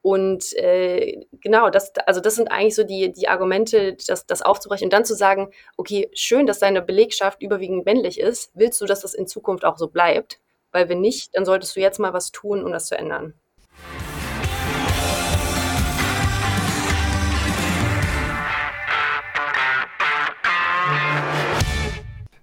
Und 0.00 0.52
äh, 0.58 1.26
genau, 1.40 1.70
das, 1.70 1.92
also 2.06 2.20
das 2.20 2.36
sind 2.36 2.52
eigentlich 2.52 2.76
so 2.76 2.84
die, 2.84 3.10
die 3.10 3.26
Argumente, 3.26 3.96
das, 4.06 4.26
das 4.26 4.42
aufzubrechen 4.42 4.86
und 4.86 4.92
dann 4.92 5.04
zu 5.04 5.16
sagen, 5.16 5.50
okay, 5.76 6.08
schön, 6.12 6.46
dass 6.46 6.60
deine 6.60 6.80
Belegschaft 6.80 7.42
überwiegend 7.42 7.84
männlich 7.84 8.20
ist. 8.20 8.52
Willst 8.54 8.80
du, 8.80 8.86
dass 8.86 9.00
das 9.00 9.12
in 9.12 9.26
Zukunft 9.26 9.64
auch 9.64 9.76
so 9.76 9.88
bleibt? 9.88 10.38
Weil 10.72 10.88
wenn 10.88 11.00
nicht, 11.00 11.36
dann 11.36 11.44
solltest 11.44 11.76
du 11.76 11.80
jetzt 11.80 12.00
mal 12.00 12.14
was 12.14 12.32
tun, 12.32 12.64
um 12.64 12.72
das 12.72 12.86
zu 12.86 12.96
ändern. 12.96 13.34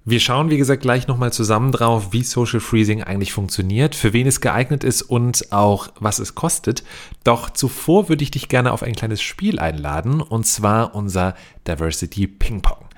Wir 0.05 0.19
schauen, 0.19 0.49
wie 0.49 0.57
gesagt, 0.57 0.81
gleich 0.81 1.07
nochmal 1.07 1.31
zusammen 1.31 1.71
drauf, 1.71 2.13
wie 2.13 2.23
Social 2.23 2.59
Freezing 2.59 3.03
eigentlich 3.03 3.31
funktioniert, 3.31 3.93
für 3.93 4.11
wen 4.11 4.25
es 4.25 4.41
geeignet 4.41 4.83
ist 4.83 5.03
und 5.03 5.51
auch 5.51 5.89
was 5.99 6.17
es 6.17 6.33
kostet. 6.33 6.83
Doch 7.23 7.51
zuvor 7.51 8.09
würde 8.09 8.23
ich 8.23 8.31
dich 8.31 8.47
gerne 8.47 8.71
auf 8.71 8.81
ein 8.81 8.95
kleines 8.95 9.21
Spiel 9.21 9.59
einladen, 9.59 10.21
und 10.21 10.47
zwar 10.47 10.95
unser 10.95 11.35
Diversity 11.67 12.25
Ping 12.25 12.63
Pong. 12.63 12.89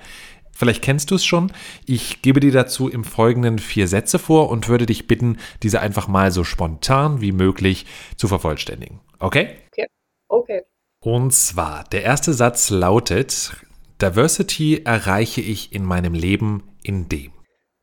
Vielleicht 0.62 0.82
kennst 0.82 1.10
du 1.10 1.16
es 1.16 1.24
schon. 1.24 1.50
Ich 1.86 2.22
gebe 2.22 2.38
dir 2.38 2.52
dazu 2.52 2.88
im 2.88 3.02
Folgenden 3.02 3.58
vier 3.58 3.88
Sätze 3.88 4.20
vor 4.20 4.48
und 4.48 4.68
würde 4.68 4.86
dich 4.86 5.08
bitten, 5.08 5.38
diese 5.64 5.80
einfach 5.80 6.06
mal 6.06 6.30
so 6.30 6.44
spontan 6.44 7.20
wie 7.20 7.32
möglich 7.32 7.84
zu 8.16 8.28
vervollständigen. 8.28 9.00
Okay? 9.18 9.56
Okay. 9.72 9.86
Okay. 10.28 10.62
Und 11.00 11.34
zwar, 11.34 11.82
der 11.90 12.04
erste 12.04 12.32
Satz 12.32 12.70
lautet, 12.70 13.56
Diversity 14.00 14.82
erreiche 14.84 15.40
ich 15.40 15.72
in 15.72 15.84
meinem 15.84 16.14
Leben 16.14 16.62
in 16.84 17.08
dem 17.08 17.32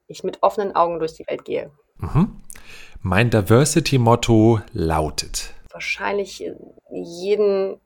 ich 0.10 0.24
mit 0.24 0.42
offenen 0.42 0.74
Augen 0.74 1.00
durch 1.00 1.14
die 1.16 1.26
Welt 1.28 1.44
gehe. 1.44 1.72
Mhm. 1.98 2.42
Mein 3.02 3.30
Diversity-Motto 3.30 4.62
lautet. 4.74 5.54
Wahrscheinlich 5.72 6.44
jeden 6.92 7.80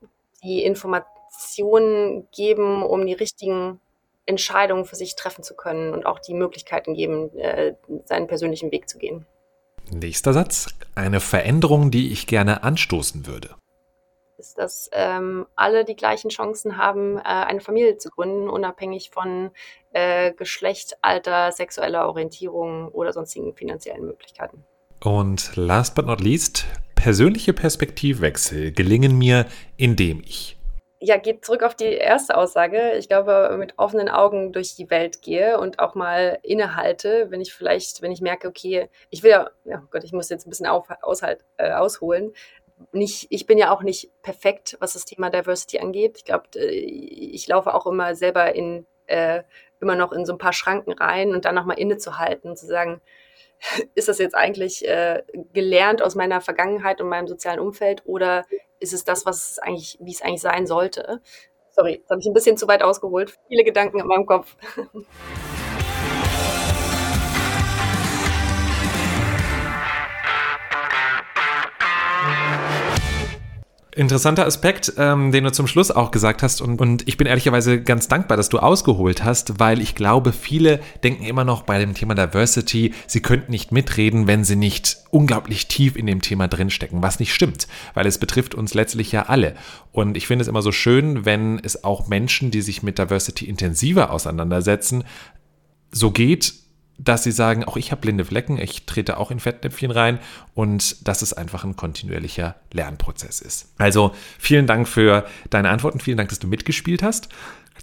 die 0.44 0.62
Informationen 0.62 2.28
geben, 2.32 2.82
um 2.82 3.06
die 3.06 3.12
richtigen 3.12 3.80
Entscheidungen 4.26 4.84
für 4.84 4.96
sich 4.96 5.16
treffen 5.16 5.42
zu 5.42 5.54
können 5.54 5.92
und 5.92 6.06
auch 6.06 6.18
die 6.18 6.34
Möglichkeiten 6.34 6.94
geben, 6.94 7.36
äh, 7.36 7.74
seinen 8.04 8.26
persönlichen 8.26 8.72
Weg 8.72 8.88
zu 8.88 8.98
gehen. 8.98 9.26
Nächster 9.90 10.32
Satz. 10.32 10.68
Eine 10.94 11.20
Veränderung, 11.20 11.90
die 11.90 12.12
ich 12.12 12.26
gerne 12.26 12.62
anstoßen 12.62 13.26
würde 13.26 13.50
ist, 14.44 14.58
dass 14.58 14.90
ähm, 14.92 15.46
alle 15.56 15.84
die 15.84 15.96
gleichen 15.96 16.28
Chancen 16.28 16.76
haben, 16.76 17.18
äh, 17.18 17.22
eine 17.22 17.60
Familie 17.60 17.96
zu 17.96 18.10
gründen, 18.10 18.48
unabhängig 18.48 19.10
von 19.10 19.50
äh, 19.92 20.32
Geschlecht, 20.32 20.96
Alter, 21.02 21.52
sexueller 21.52 22.08
Orientierung 22.08 22.88
oder 22.88 23.12
sonstigen 23.12 23.54
finanziellen 23.54 24.04
Möglichkeiten. 24.04 24.64
Und 25.02 25.56
last 25.56 25.94
but 25.94 26.06
not 26.06 26.20
least, 26.20 26.66
persönliche 26.94 27.52
Perspektivwechsel 27.52 28.72
gelingen 28.72 29.16
mir, 29.16 29.46
indem 29.76 30.20
ich. 30.20 30.56
Ja, 31.06 31.18
geht 31.18 31.44
zurück 31.44 31.62
auf 31.62 31.74
die 31.74 31.84
erste 31.92 32.34
Aussage. 32.34 32.92
Ich 32.92 33.10
glaube, 33.10 33.54
mit 33.58 33.78
offenen 33.78 34.08
Augen 34.08 34.52
durch 34.52 34.74
die 34.74 34.88
Welt 34.88 35.20
gehe 35.20 35.60
und 35.60 35.78
auch 35.78 35.94
mal 35.94 36.38
innehalte, 36.42 37.30
wenn 37.30 37.42
ich 37.42 37.52
vielleicht, 37.52 38.00
wenn 38.00 38.10
ich 38.10 38.22
merke, 38.22 38.48
okay, 38.48 38.88
ich 39.10 39.22
will 39.22 39.32
ja, 39.32 39.50
ja 39.66 39.82
oh 39.84 39.88
Gott, 39.90 40.02
ich 40.02 40.14
muss 40.14 40.30
jetzt 40.30 40.46
ein 40.46 40.50
bisschen 40.50 40.66
auf, 40.66 40.88
aushalt, 41.02 41.44
äh, 41.58 41.72
ausholen, 41.72 42.32
nicht, 42.92 43.26
ich 43.28 43.46
bin 43.46 43.58
ja 43.58 43.70
auch 43.70 43.82
nicht 43.82 44.10
perfekt, 44.22 44.78
was 44.80 44.94
das 44.94 45.04
Thema 45.04 45.28
Diversity 45.28 45.78
angeht. 45.78 46.16
Ich 46.16 46.24
glaube, 46.24 46.48
ich 46.58 47.46
laufe 47.48 47.74
auch 47.74 47.86
immer 47.86 48.14
selber 48.14 48.54
in, 48.54 48.86
äh, 49.06 49.42
immer 49.80 49.96
noch 49.96 50.12
in 50.12 50.24
so 50.24 50.32
ein 50.32 50.38
paar 50.38 50.54
Schranken 50.54 50.92
rein 50.92 51.34
und 51.34 51.44
dann 51.44 51.54
nochmal 51.54 51.78
innezuhalten 51.78 52.48
und 52.48 52.56
zu 52.56 52.64
sagen, 52.64 53.02
ist 53.94 54.08
das 54.08 54.18
jetzt 54.18 54.34
eigentlich 54.34 54.88
äh, 54.88 55.22
gelernt 55.52 56.00
aus 56.02 56.14
meiner 56.14 56.40
Vergangenheit 56.40 57.02
und 57.02 57.10
meinem 57.10 57.28
sozialen 57.28 57.60
Umfeld 57.60 58.02
oder 58.06 58.46
ist 58.84 58.92
es 58.92 59.04
das, 59.04 59.26
was 59.26 59.52
es 59.52 59.58
eigentlich, 59.58 59.98
wie 60.00 60.12
es 60.12 60.22
eigentlich 60.22 60.42
sein 60.42 60.66
sollte? 60.66 61.20
Sorry, 61.72 61.94
jetzt 61.94 62.10
habe 62.10 62.20
ich 62.20 62.26
ein 62.26 62.34
bisschen 62.34 62.56
zu 62.56 62.68
weit 62.68 62.82
ausgeholt. 62.82 63.36
Viele 63.48 63.64
Gedanken 63.64 63.98
in 63.98 64.06
meinem 64.06 64.26
Kopf. 64.26 64.54
Interessanter 73.96 74.44
Aspekt, 74.44 74.94
ähm, 74.96 75.30
den 75.30 75.44
du 75.44 75.52
zum 75.52 75.68
Schluss 75.68 75.92
auch 75.92 76.10
gesagt 76.10 76.42
hast. 76.42 76.60
Und, 76.60 76.80
und 76.80 77.06
ich 77.06 77.16
bin 77.16 77.28
ehrlicherweise 77.28 77.80
ganz 77.80 78.08
dankbar, 78.08 78.36
dass 78.36 78.48
du 78.48 78.58
ausgeholt 78.58 79.22
hast, 79.22 79.60
weil 79.60 79.80
ich 79.80 79.94
glaube, 79.94 80.32
viele 80.32 80.80
denken 81.04 81.24
immer 81.24 81.44
noch 81.44 81.62
bei 81.62 81.78
dem 81.78 81.94
Thema 81.94 82.14
Diversity, 82.14 82.92
sie 83.06 83.22
könnten 83.22 83.52
nicht 83.52 83.70
mitreden, 83.70 84.26
wenn 84.26 84.42
sie 84.42 84.56
nicht 84.56 84.96
unglaublich 85.10 85.68
tief 85.68 85.94
in 85.94 86.06
dem 86.06 86.22
Thema 86.22 86.48
drinstecken, 86.48 87.02
was 87.02 87.20
nicht 87.20 87.32
stimmt, 87.32 87.68
weil 87.94 88.06
es 88.06 88.18
betrifft 88.18 88.56
uns 88.56 88.74
letztlich 88.74 89.12
ja 89.12 89.26
alle. 89.26 89.54
Und 89.92 90.16
ich 90.16 90.26
finde 90.26 90.42
es 90.42 90.48
immer 90.48 90.62
so 90.62 90.72
schön, 90.72 91.24
wenn 91.24 91.60
es 91.60 91.84
auch 91.84 92.08
Menschen, 92.08 92.50
die 92.50 92.62
sich 92.62 92.82
mit 92.82 92.98
Diversity 92.98 93.44
intensiver 93.44 94.10
auseinandersetzen, 94.10 95.04
so 95.92 96.10
geht, 96.10 96.63
dass 96.98 97.24
sie 97.24 97.32
sagen, 97.32 97.64
auch 97.64 97.76
ich 97.76 97.90
habe 97.90 98.00
blinde 98.00 98.24
Flecken, 98.24 98.58
ich 98.58 98.86
trete 98.86 99.18
auch 99.18 99.30
in 99.30 99.40
Fettnäpfchen 99.40 99.90
rein 99.90 100.18
und 100.54 101.06
dass 101.06 101.22
es 101.22 101.32
einfach 101.32 101.64
ein 101.64 101.76
kontinuierlicher 101.76 102.54
Lernprozess 102.72 103.40
ist. 103.40 103.72
Also 103.78 104.14
vielen 104.38 104.66
Dank 104.66 104.88
für 104.88 105.26
deine 105.50 105.70
Antworten, 105.70 106.00
vielen 106.00 106.16
Dank, 106.16 106.28
dass 106.28 106.38
du 106.38 106.46
mitgespielt 106.46 107.02
hast. 107.02 107.28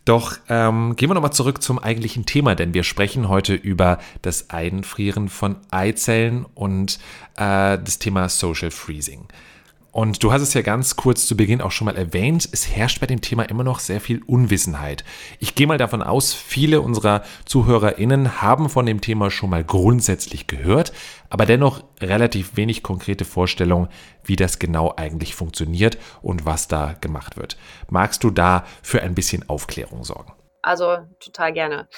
Doch 0.06 0.38
ähm, 0.50 0.96
gehen 0.96 1.10
wir 1.10 1.14
nochmal 1.14 1.34
zurück 1.34 1.62
zum 1.62 1.78
eigentlichen 1.78 2.26
Thema, 2.26 2.56
denn 2.56 2.74
wir 2.74 2.84
sprechen 2.84 3.28
heute 3.28 3.54
über 3.54 4.00
das 4.22 4.50
Einfrieren 4.50 5.30
von 5.30 5.58
Eizellen 5.70 6.46
und 6.56 6.98
äh, 7.36 7.78
das 7.78 8.00
Thema 8.00 8.30
Social 8.30 8.72
Freezing. 8.72 9.28
Und 9.92 10.24
du 10.24 10.32
hast 10.32 10.42
es 10.42 10.54
ja 10.54 10.62
ganz 10.62 10.96
kurz 10.96 11.28
zu 11.28 11.36
Beginn 11.36 11.60
auch 11.60 11.72
schon 11.72 11.86
mal 11.86 11.98
erwähnt, 11.98 12.48
es 12.54 12.74
herrscht 12.74 13.02
bei 13.02 13.08
dem 13.08 13.20
Thema 13.20 13.44
immer 13.44 13.66
noch 13.66 13.80
sehr 13.80 14.00
viel 14.00 14.24
Unwissenheit. 14.24 15.04
Ich 15.40 15.54
gehe 15.54 15.68
mal 15.68 15.78
davon 15.78 16.02
aus, 16.02 16.34
viele 16.34 16.80
unserer 16.80 17.24
ZuhörerInnen 17.46 18.42
haben 18.42 18.70
von 18.70 18.86
dem 18.86 19.02
Thema 19.02 19.30
schon 19.30 19.50
mal 19.50 19.66
grundsätzlich 19.66 20.48
gehört, 20.48 20.94
aber 21.30 21.46
dennoch 21.46 21.84
relativ 22.00 22.56
wenig 22.56 22.84
konkrete 22.84 23.26
Vorstellung, 23.26 23.90
wie 24.24 24.38
das 24.38 24.60
genau 24.60 24.94
eigentlich 24.96 25.36
funktioniert 25.36 25.98
und 26.22 26.46
was 26.46 26.70
da 26.70 26.96
gemacht 27.02 27.36
wird. 27.36 27.58
Magst 27.90 28.24
du 28.24 28.30
da 28.30 28.64
für 28.82 29.02
ein 29.02 29.14
bisschen 29.14 29.50
Aufklärung 29.50 30.06
sorgen? 30.06 30.32
Also 30.62 31.00
total 31.20 31.52
gerne. 31.52 31.90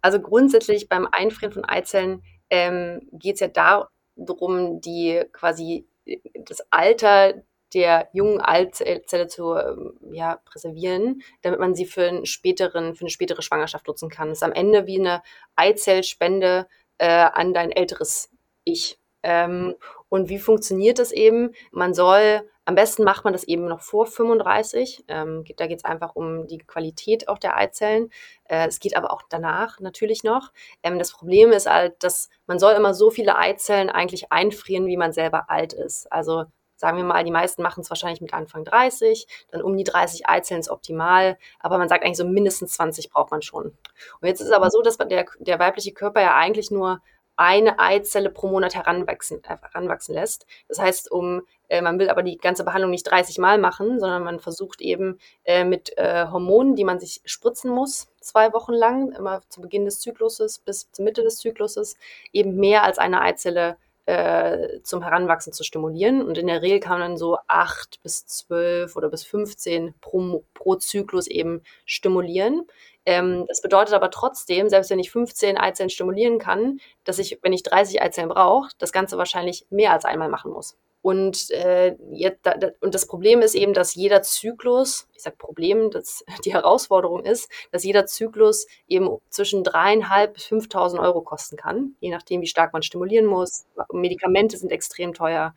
Also 0.00 0.20
grundsätzlich 0.20 0.88
beim 0.88 1.08
Einfrieren 1.10 1.52
von 1.52 1.64
Eizellen 1.64 2.22
ähm, 2.50 3.00
geht 3.10 3.34
es 3.34 3.40
ja 3.40 3.48
darum, 3.48 4.80
die 4.80 5.22
quasi 5.32 5.88
das 6.34 6.62
Alter 6.70 7.42
der 7.74 8.08
jungen 8.12 8.40
Eizelle 8.40 9.28
zu 9.28 9.54
ähm, 9.54 9.98
ja, 10.12 10.40
präservieren, 10.44 11.22
damit 11.40 11.58
man 11.58 11.74
sie 11.74 11.86
für, 11.86 12.06
einen 12.06 12.26
späteren, 12.26 12.94
für 12.94 13.02
eine 13.02 13.10
spätere 13.10 13.42
Schwangerschaft 13.42 13.86
nutzen 13.86 14.10
kann. 14.10 14.28
Das 14.28 14.38
ist 14.38 14.42
am 14.42 14.52
Ende 14.52 14.86
wie 14.86 14.98
eine 14.98 15.22
Eizellspende 15.56 16.66
äh, 16.98 17.06
an 17.06 17.54
dein 17.54 17.72
älteres 17.72 18.30
Ich. 18.64 18.98
Ähm, 19.22 19.74
und 20.08 20.28
wie 20.28 20.38
funktioniert 20.38 20.98
das 20.98 21.12
eben? 21.12 21.54
Man 21.70 21.94
soll, 21.94 22.42
am 22.64 22.74
besten 22.74 23.04
macht 23.04 23.24
man 23.24 23.32
das 23.32 23.44
eben 23.44 23.66
noch 23.66 23.80
vor 23.80 24.06
35. 24.06 25.04
Ähm, 25.08 25.44
da 25.56 25.66
geht 25.66 25.78
es 25.78 25.84
einfach 25.84 26.14
um 26.14 26.46
die 26.46 26.58
Qualität 26.58 27.28
auch 27.28 27.38
der 27.38 27.56
Eizellen. 27.56 28.10
Äh, 28.44 28.68
es 28.68 28.78
geht 28.78 28.96
aber 28.96 29.12
auch 29.12 29.22
danach 29.28 29.80
natürlich 29.80 30.22
noch. 30.24 30.52
Ähm, 30.82 30.98
das 30.98 31.12
Problem 31.12 31.50
ist 31.52 31.68
halt, 31.68 32.02
dass 32.04 32.28
man 32.46 32.58
soll 32.58 32.74
immer 32.74 32.94
so 32.94 33.10
viele 33.10 33.36
Eizellen 33.38 33.90
eigentlich 33.90 34.32
einfrieren, 34.32 34.86
wie 34.86 34.96
man 34.96 35.12
selber 35.12 35.50
alt 35.50 35.72
ist. 35.72 36.10
Also 36.12 36.44
sagen 36.82 36.96
wir 36.96 37.04
mal, 37.04 37.22
die 37.22 37.30
meisten 37.30 37.62
machen 37.62 37.82
es 37.82 37.90
wahrscheinlich 37.90 38.20
mit 38.20 38.34
Anfang 38.34 38.64
30, 38.64 39.28
dann 39.52 39.62
um 39.62 39.76
die 39.76 39.84
30 39.84 40.28
Eizellen 40.28 40.60
ist 40.60 40.68
optimal, 40.68 41.38
aber 41.60 41.78
man 41.78 41.88
sagt 41.88 42.04
eigentlich 42.04 42.16
so 42.16 42.26
mindestens 42.26 42.72
20 42.72 43.08
braucht 43.10 43.30
man 43.30 43.40
schon. 43.40 43.66
Und 43.66 44.28
jetzt 44.28 44.40
ist 44.40 44.48
es 44.48 44.52
aber 44.52 44.68
so, 44.68 44.82
dass 44.82 44.98
der, 44.98 45.26
der 45.38 45.58
weibliche 45.60 45.92
Körper 45.92 46.20
ja 46.20 46.34
eigentlich 46.34 46.72
nur 46.72 47.00
eine 47.36 47.78
Eizelle 47.78 48.30
pro 48.30 48.48
Monat 48.48 48.74
heranwachsen, 48.74 49.42
äh, 49.44 49.56
heranwachsen 49.60 50.14
lässt. 50.14 50.46
Das 50.68 50.78
heißt, 50.78 51.10
um, 51.10 51.42
äh, 51.68 51.80
man 51.80 51.98
will 51.98 52.10
aber 52.10 52.22
die 52.22 52.36
ganze 52.36 52.64
Behandlung 52.64 52.90
nicht 52.90 53.10
30 53.10 53.38
Mal 53.38 53.58
machen, 53.58 53.98
sondern 54.00 54.22
man 54.22 54.40
versucht 54.40 54.80
eben 54.80 55.18
äh, 55.44 55.64
mit 55.64 55.96
äh, 55.96 56.26
Hormonen, 56.30 56.76
die 56.76 56.84
man 56.84 57.00
sich 57.00 57.20
spritzen 57.24 57.70
muss, 57.70 58.08
zwei 58.20 58.52
Wochen 58.52 58.72
lang, 58.72 59.12
immer 59.12 59.40
zu 59.48 59.60
Beginn 59.60 59.84
des 59.84 60.00
Zykluses 60.00 60.58
bis 60.58 60.90
zur 60.92 61.04
Mitte 61.04 61.22
des 61.22 61.38
Zykluses, 61.38 61.96
eben 62.32 62.56
mehr 62.56 62.84
als 62.84 62.98
eine 62.98 63.20
Eizelle 63.22 63.76
äh, 64.06 64.80
zum 64.82 65.02
Heranwachsen 65.02 65.52
zu 65.52 65.62
stimulieren. 65.62 66.22
Und 66.22 66.36
in 66.38 66.48
der 66.48 66.62
Regel 66.62 66.80
kann 66.80 66.98
man 66.98 67.10
dann 67.10 67.16
so 67.16 67.38
acht 67.46 68.02
bis 68.02 68.26
zwölf 68.26 68.96
oder 68.96 69.08
bis 69.08 69.24
15 69.24 69.94
pro, 70.00 70.44
pro 70.54 70.74
Zyklus 70.76 71.26
eben 71.26 71.62
stimulieren. 71.84 72.66
Ähm, 73.04 73.44
das 73.48 73.60
bedeutet 73.60 73.94
aber 73.94 74.10
trotzdem, 74.10 74.68
selbst 74.68 74.90
wenn 74.90 74.98
ich 74.98 75.10
15 75.10 75.58
Eizellen 75.58 75.90
stimulieren 75.90 76.38
kann, 76.38 76.80
dass 77.04 77.18
ich, 77.18 77.38
wenn 77.42 77.52
ich 77.52 77.62
30 77.62 78.00
Eizellen 78.00 78.28
brauche, 78.28 78.70
das 78.78 78.92
Ganze 78.92 79.18
wahrscheinlich 79.18 79.66
mehr 79.70 79.92
als 79.92 80.04
einmal 80.04 80.28
machen 80.28 80.52
muss. 80.52 80.76
Und, 81.02 81.50
äh, 81.50 81.96
jetzt, 82.12 82.46
da, 82.46 82.54
und 82.80 82.94
das 82.94 83.06
Problem 83.06 83.42
ist 83.42 83.56
eben, 83.56 83.74
dass 83.74 83.96
jeder 83.96 84.22
Zyklus, 84.22 85.08
ich 85.14 85.22
sage 85.22 85.36
Problem, 85.36 85.90
dass 85.90 86.24
die 86.44 86.52
Herausforderung 86.52 87.24
ist, 87.24 87.50
dass 87.72 87.82
jeder 87.82 88.06
Zyklus 88.06 88.66
eben 88.86 89.18
zwischen 89.28 89.64
dreieinhalb 89.64 90.34
bis 90.34 90.44
5.000 90.44 91.00
Euro 91.00 91.22
kosten 91.22 91.56
kann, 91.56 91.96
je 91.98 92.10
nachdem, 92.10 92.40
wie 92.40 92.46
stark 92.46 92.72
man 92.72 92.84
stimulieren 92.84 93.26
muss. 93.26 93.66
Medikamente 93.92 94.56
sind 94.56 94.70
extrem 94.70 95.12
teuer. 95.12 95.54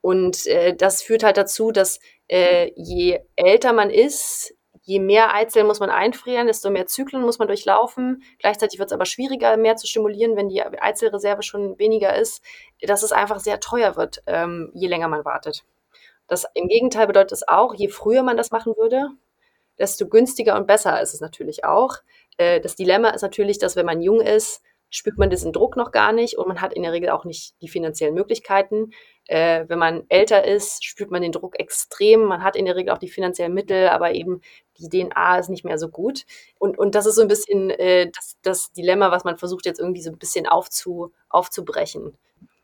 Und 0.00 0.46
äh, 0.46 0.76
das 0.76 1.02
führt 1.02 1.24
halt 1.24 1.38
dazu, 1.38 1.72
dass 1.72 1.98
äh, 2.28 2.70
je 2.76 3.20
älter 3.34 3.72
man 3.72 3.90
ist, 3.90 4.54
je 4.84 5.00
mehr 5.00 5.34
Eizellen 5.34 5.66
muss 5.66 5.80
man 5.80 5.90
einfrieren, 5.90 6.46
desto 6.46 6.70
mehr 6.70 6.86
Zyklen 6.86 7.22
muss 7.22 7.38
man 7.38 7.48
durchlaufen. 7.48 8.22
Gleichzeitig 8.38 8.78
wird 8.78 8.90
es 8.90 8.92
aber 8.92 9.06
schwieriger, 9.06 9.56
mehr 9.56 9.76
zu 9.76 9.86
stimulieren, 9.86 10.36
wenn 10.36 10.50
die 10.50 10.62
Eizellreserve 10.62 11.42
schon 11.42 11.78
weniger 11.78 12.14
ist, 12.14 12.42
dass 12.82 13.02
es 13.02 13.10
einfach 13.10 13.40
sehr 13.40 13.60
teuer 13.60 13.96
wird, 13.96 14.22
ähm, 14.26 14.70
je 14.74 14.86
länger 14.86 15.08
man 15.08 15.24
wartet. 15.24 15.64
Das 16.28 16.46
im 16.54 16.68
Gegenteil 16.68 17.06
bedeutet 17.06 17.32
es 17.32 17.48
auch, 17.48 17.74
je 17.74 17.88
früher 17.88 18.22
man 18.22 18.36
das 18.36 18.50
machen 18.50 18.74
würde, 18.76 19.08
desto 19.78 20.06
günstiger 20.06 20.56
und 20.56 20.66
besser 20.66 21.00
ist 21.00 21.14
es 21.14 21.20
natürlich 21.20 21.64
auch. 21.64 21.96
Äh, 22.36 22.60
das 22.60 22.76
Dilemma 22.76 23.10
ist 23.10 23.22
natürlich, 23.22 23.58
dass 23.58 23.76
wenn 23.76 23.86
man 23.86 24.02
jung 24.02 24.20
ist, 24.20 24.62
spürt 24.94 25.18
man 25.18 25.28
diesen 25.28 25.52
Druck 25.52 25.76
noch 25.76 25.90
gar 25.90 26.12
nicht 26.12 26.38
und 26.38 26.46
man 26.46 26.60
hat 26.60 26.72
in 26.72 26.84
der 26.84 26.92
Regel 26.92 27.10
auch 27.10 27.24
nicht 27.24 27.60
die 27.60 27.68
finanziellen 27.68 28.14
Möglichkeiten. 28.14 28.92
Äh, 29.26 29.64
wenn 29.66 29.78
man 29.78 30.04
älter 30.08 30.44
ist, 30.44 30.84
spürt 30.84 31.10
man 31.10 31.20
den 31.20 31.32
Druck 31.32 31.58
extrem. 31.58 32.22
Man 32.24 32.44
hat 32.44 32.54
in 32.54 32.64
der 32.64 32.76
Regel 32.76 32.92
auch 32.92 32.98
die 32.98 33.08
finanziellen 33.08 33.52
Mittel, 33.52 33.88
aber 33.88 34.12
eben 34.12 34.40
die 34.78 34.88
DNA 34.88 35.38
ist 35.38 35.50
nicht 35.50 35.64
mehr 35.64 35.78
so 35.78 35.88
gut. 35.88 36.24
Und, 36.60 36.78
und 36.78 36.94
das 36.94 37.06
ist 37.06 37.16
so 37.16 37.22
ein 37.22 37.28
bisschen 37.28 37.70
äh, 37.70 38.08
das, 38.14 38.36
das 38.42 38.72
Dilemma, 38.72 39.10
was 39.10 39.24
man 39.24 39.36
versucht 39.36 39.66
jetzt 39.66 39.80
irgendwie 39.80 40.02
so 40.02 40.10
ein 40.10 40.18
bisschen 40.18 40.46
aufzu, 40.46 41.12
aufzubrechen. 41.28 42.16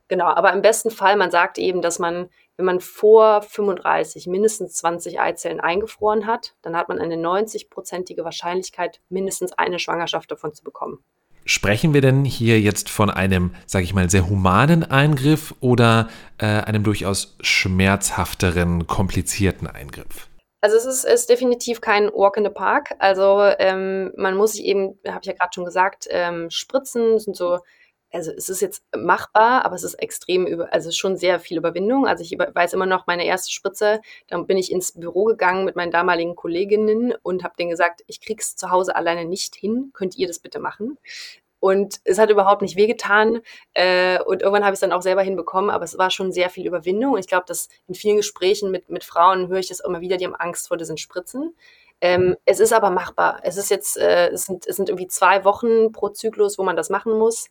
Genau, 0.06 0.26
aber 0.26 0.52
im 0.52 0.62
besten 0.62 0.90
Fall, 0.90 1.16
man 1.16 1.32
sagt 1.32 1.58
eben, 1.58 1.82
dass 1.82 1.98
man, 1.98 2.30
wenn 2.56 2.66
man 2.66 2.78
vor 2.78 3.42
35 3.42 4.28
mindestens 4.28 4.74
20 4.74 5.20
Eizellen 5.20 5.60
eingefroren 5.60 6.26
hat, 6.26 6.54
dann 6.62 6.76
hat 6.76 6.88
man 6.88 7.00
eine 7.00 7.16
90-prozentige 7.16 8.22
Wahrscheinlichkeit, 8.22 9.00
mindestens 9.08 9.52
eine 9.52 9.80
Schwangerschaft 9.80 10.30
davon 10.30 10.54
zu 10.54 10.62
bekommen. 10.62 11.04
Sprechen 11.44 11.94
wir 11.94 12.00
denn 12.00 12.24
hier 12.24 12.60
jetzt 12.60 12.88
von 12.88 13.10
einem, 13.10 13.54
sage 13.66 13.84
ich 13.84 13.94
mal, 13.94 14.08
sehr 14.10 14.28
humanen 14.28 14.84
Eingriff 14.84 15.54
oder 15.60 16.08
äh, 16.38 16.46
einem 16.46 16.84
durchaus 16.84 17.36
schmerzhafteren, 17.40 18.86
komplizierten 18.86 19.66
Eingriff? 19.66 20.28
Also 20.62 20.76
es 20.76 20.84
ist, 20.84 21.04
ist 21.04 21.30
definitiv 21.30 21.80
kein 21.80 22.08
Walk 22.08 22.36
in 22.36 22.44
the 22.44 22.50
Park. 22.50 22.94
Also 22.98 23.40
ähm, 23.58 24.12
man 24.16 24.36
muss 24.36 24.52
sich 24.52 24.64
eben, 24.64 24.98
habe 25.08 25.20
ich 25.22 25.26
ja 25.26 25.32
gerade 25.32 25.50
schon 25.54 25.64
gesagt, 25.64 26.06
ähm, 26.10 26.50
Spritzen 26.50 27.18
sind 27.18 27.34
so, 27.34 27.60
also 28.12 28.32
es 28.32 28.48
ist 28.48 28.60
jetzt 28.60 28.82
machbar, 28.96 29.64
aber 29.64 29.74
es 29.74 29.84
ist 29.84 29.94
extrem 29.94 30.46
über, 30.46 30.72
also 30.72 30.90
schon 30.90 31.16
sehr 31.16 31.38
viel 31.40 31.58
Überwindung. 31.58 32.06
Also 32.06 32.24
ich 32.24 32.32
weiß 32.32 32.72
immer 32.72 32.86
noch 32.86 33.06
meine 33.06 33.24
erste 33.24 33.52
Spritze, 33.52 34.00
dann 34.28 34.46
bin 34.46 34.58
ich 34.58 34.72
ins 34.72 34.92
Büro 34.92 35.24
gegangen 35.24 35.64
mit 35.64 35.76
meinen 35.76 35.92
damaligen 35.92 36.36
Kolleginnen 36.36 37.14
und 37.22 37.44
habe 37.44 37.54
denen 37.58 37.70
gesagt, 37.70 38.02
ich 38.06 38.20
krieg's 38.20 38.56
zu 38.56 38.70
Hause 38.70 38.96
alleine 38.96 39.24
nicht 39.24 39.54
hin, 39.54 39.90
könnt 39.92 40.16
ihr 40.16 40.26
das 40.26 40.40
bitte 40.40 40.58
machen? 40.58 40.98
Und 41.60 42.00
es 42.04 42.18
hat 42.18 42.30
überhaupt 42.30 42.62
nicht 42.62 42.76
wehgetan. 42.76 43.40
Äh, 43.74 44.18
und 44.22 44.40
irgendwann 44.40 44.64
habe 44.64 44.72
ich 44.72 44.78
es 44.78 44.80
dann 44.80 44.92
auch 44.92 45.02
selber 45.02 45.22
hinbekommen, 45.22 45.68
aber 45.70 45.84
es 45.84 45.98
war 45.98 46.10
schon 46.10 46.32
sehr 46.32 46.48
viel 46.48 46.66
Überwindung. 46.66 47.12
Und 47.12 47.20
ich 47.20 47.28
glaube, 47.28 47.44
dass 47.46 47.68
in 47.86 47.94
vielen 47.94 48.16
Gesprächen 48.16 48.70
mit, 48.70 48.88
mit 48.88 49.04
Frauen 49.04 49.48
höre 49.48 49.58
ich 49.58 49.68
das 49.68 49.80
immer 49.80 50.00
wieder, 50.00 50.16
die 50.16 50.24
haben 50.24 50.34
Angst 50.34 50.68
vor 50.68 50.78
diesen 50.78 50.96
Spritzen. 50.96 51.54
Ähm, 52.00 52.36
es 52.46 52.60
ist 52.60 52.72
aber 52.72 52.88
machbar. 52.90 53.40
Es 53.42 53.58
ist 53.58 53.70
jetzt, 53.70 53.98
äh, 53.98 54.28
es, 54.28 54.46
sind, 54.46 54.66
es 54.66 54.76
sind 54.76 54.88
irgendwie 54.88 55.06
zwei 55.06 55.44
Wochen 55.44 55.92
pro 55.92 56.08
Zyklus, 56.08 56.58
wo 56.58 56.62
man 56.62 56.76
das 56.76 56.88
machen 56.88 57.18
muss. 57.18 57.50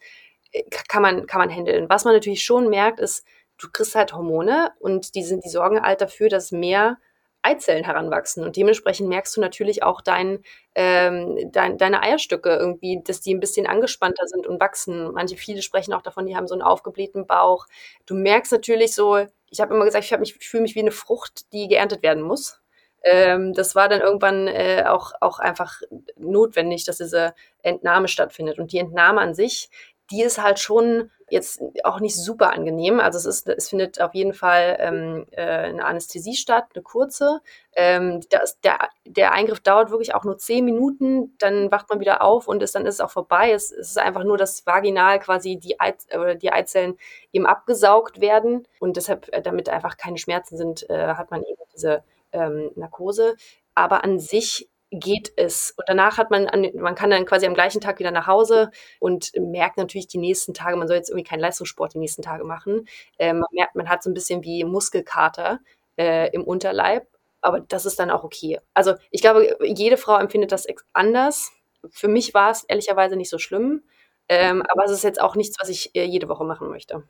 Kann 0.88 1.02
man, 1.04 1.28
kann 1.28 1.40
man 1.40 1.50
handeln. 1.50 1.90
Was 1.90 2.06
man 2.06 2.14
natürlich 2.14 2.44
schon 2.44 2.70
merkt, 2.70 3.00
ist, 3.00 3.26
du 3.58 3.70
kriegst 3.72 3.96
halt 3.96 4.14
Hormone 4.14 4.72
und 4.80 5.14
die 5.16 5.24
sind, 5.24 5.44
die 5.46 5.50
sorgen 5.50 5.82
halt 5.82 6.02
dafür, 6.02 6.30
dass 6.30 6.52
mehr 6.52 6.98
Eizellen 7.42 7.86
heranwachsen. 7.86 8.44
Und 8.44 8.56
dementsprechend 8.58 9.08
merkst 9.10 9.38
du 9.38 9.42
natürlich 9.42 9.84
auch 9.84 10.02
dein, 10.02 10.44
ähm, 10.76 11.52
dein, 11.52 11.78
deine 11.78 12.02
Eierstöcke 12.02 12.50
irgendwie, 12.56 13.02
dass 13.04 13.22
die 13.22 13.34
ein 13.34 13.40
bisschen 13.40 13.68
angespannter 13.68 14.28
sind 14.28 14.48
und 14.48 14.60
wachsen. 14.60 15.12
Manche, 15.14 15.38
viele 15.38 15.62
sprechen 15.62 15.94
auch 15.94 16.02
davon, 16.02 16.26
die 16.26 16.36
haben 16.36 16.48
so 16.48 16.56
einen 16.56 16.64
aufgeblähten 16.64 17.28
Bauch. 17.28 17.66
Du 18.06 18.16
merkst 18.16 18.52
natürlich 18.52 18.94
so, 18.94 19.26
ich 19.52 19.62
habe 19.62 19.74
immer 19.76 19.86
gesagt, 19.86 20.06
ich, 20.06 20.36
ich 20.36 20.50
fühle 20.50 20.64
mich 20.64 20.76
wie 20.76 20.82
eine 20.82 20.92
Frucht, 20.92 21.52
die 21.54 21.68
geerntet 21.68 22.04
werden 22.04 22.24
muss. 22.24 22.60
Ähm, 23.04 23.54
das 23.54 23.76
war 23.76 23.88
dann 23.88 24.02
irgendwann 24.02 24.48
äh, 24.48 24.84
auch, 24.88 25.14
auch 25.22 25.40
einfach 25.40 25.82
notwendig, 26.18 26.84
dass 26.86 26.98
diese 26.98 27.34
Entnahme 27.64 28.08
stattfindet. 28.10 28.60
Und 28.60 28.74
die 28.74 28.80
Entnahme 28.80 29.22
an 29.22 29.34
sich, 29.34 29.70
die 30.12 30.24
ist 30.24 30.42
halt 30.42 30.60
schon 30.60 31.12
jetzt 31.30 31.62
auch 31.84 32.00
nicht 32.00 32.16
super 32.16 32.52
angenehm. 32.52 33.00
Also 33.00 33.18
es 33.18 33.26
ist, 33.26 33.48
es 33.48 33.70
findet 33.70 34.02
auf 34.02 34.14
jeden 34.14 34.34
Fall 34.34 34.78
ähm, 34.80 35.26
äh, 35.32 35.42
eine 35.42 35.86
Anästhesie 35.86 36.36
statt, 36.36 36.66
eine 36.74 36.84
kurze. 36.84 37.42
Ähm, 37.76 38.22
das, 38.30 38.60
der, 38.62 38.90
der 39.06 39.32
Eingriff 39.32 39.60
dauert 39.60 39.92
wirklich 39.92 40.16
auch 40.16 40.24
nur 40.24 40.38
zehn 40.38 40.66
Minuten, 40.66 41.36
dann 41.38 41.72
wacht 41.72 41.90
man 41.90 42.00
wieder 42.00 42.24
auf 42.24 42.48
und 42.48 42.64
ist, 42.64 42.76
dann 42.76 42.86
ist 42.86 42.96
es 42.96 43.02
auch 43.02 43.12
vorbei. 43.12 43.52
Es, 43.52 43.72
es 43.72 43.90
ist 43.92 44.00
einfach 44.00 44.24
nur, 44.24 44.38
dass 44.38 44.66
vaginal 44.66 45.20
quasi 45.20 45.58
die, 45.58 45.80
Eiz, 45.80 46.08
oder 46.14 46.36
die 46.36 46.52
Eizellen 46.52 46.98
eben 47.32 47.46
abgesaugt 47.46 48.22
werden 48.22 48.68
und 48.80 48.98
deshalb, 48.98 49.30
äh, 49.32 49.42
damit 49.42 49.70
einfach 49.70 49.98
keine 49.98 50.18
Schmerzen 50.18 50.58
sind, 50.58 50.90
äh, 50.90 51.14
hat 51.14 51.32
man 51.32 51.44
eben 51.44 51.62
diese 51.74 52.04
ähm, 52.32 52.72
Narkose. 52.76 53.36
Aber 53.76 54.04
an 54.04 54.20
sich 54.20 54.70
geht 54.92 55.32
es. 55.36 55.74
Und 55.78 55.88
danach 55.88 56.18
hat 56.18 56.32
man, 56.32 56.48
an, 56.48 56.68
man 56.76 56.96
kann 56.96 57.10
dann 57.10 57.26
quasi 57.26 57.46
am 57.46 57.54
gleichen 57.54 57.82
Tag 57.82 58.00
wieder 58.00 58.12
nach 58.12 58.28
Hause 58.28 58.72
und 59.00 59.32
merkt 59.38 59.78
natürlich 59.78 60.08
die 60.08 60.18
nächsten 60.18 60.54
Tage, 60.54 60.78
man 60.78 60.88
soll 60.88 60.98
jetzt 60.98 61.10
irgendwie 61.10 61.28
keinen 61.28 61.42
Leistungssport 61.42 61.94
die 61.94 62.00
nächsten 62.00 62.22
Tage 62.22 62.44
machen. 62.44 62.88
Äh, 63.18 63.34
man 63.34 63.48
merkt, 63.52 63.76
man 63.76 63.90
hat 63.90 64.04
so 64.04 64.10
ein 64.10 64.14
bisschen 64.14 64.44
wie 64.44 64.64
Muskelkater 64.64 65.60
äh, 65.98 66.30
im 66.32 66.44
Unterleib. 66.44 67.08
aber 67.42 67.62
das 67.62 67.86
ist 67.86 68.00
dann 68.00 68.10
auch 68.10 68.24
okay. 68.24 68.60
Also 68.74 68.96
ich 69.12 69.22
glaube, 69.22 69.58
jede 69.64 69.98
Frau 69.98 70.18
empfindet 70.18 70.52
das 70.52 70.68
anders. 70.94 71.52
Für 71.90 72.08
mich 72.08 72.34
war 72.34 72.52
es 72.52 72.64
ehrlicherweise 72.64 73.16
nicht 73.16 73.30
so 73.30 73.38
schlimm, 73.38 73.84
ähm, 74.28 74.64
aber 74.70 74.86
es 74.86 74.92
ist 74.92 75.04
jetzt 75.04 75.22
auch 75.22 75.36
nichts, 75.36 75.58
was 75.60 75.70
ich 75.70 75.96
äh, 75.96 76.04
jede 76.04 76.28
Woche 76.28 76.44
machen 76.44 76.70
möchte. 76.70 77.04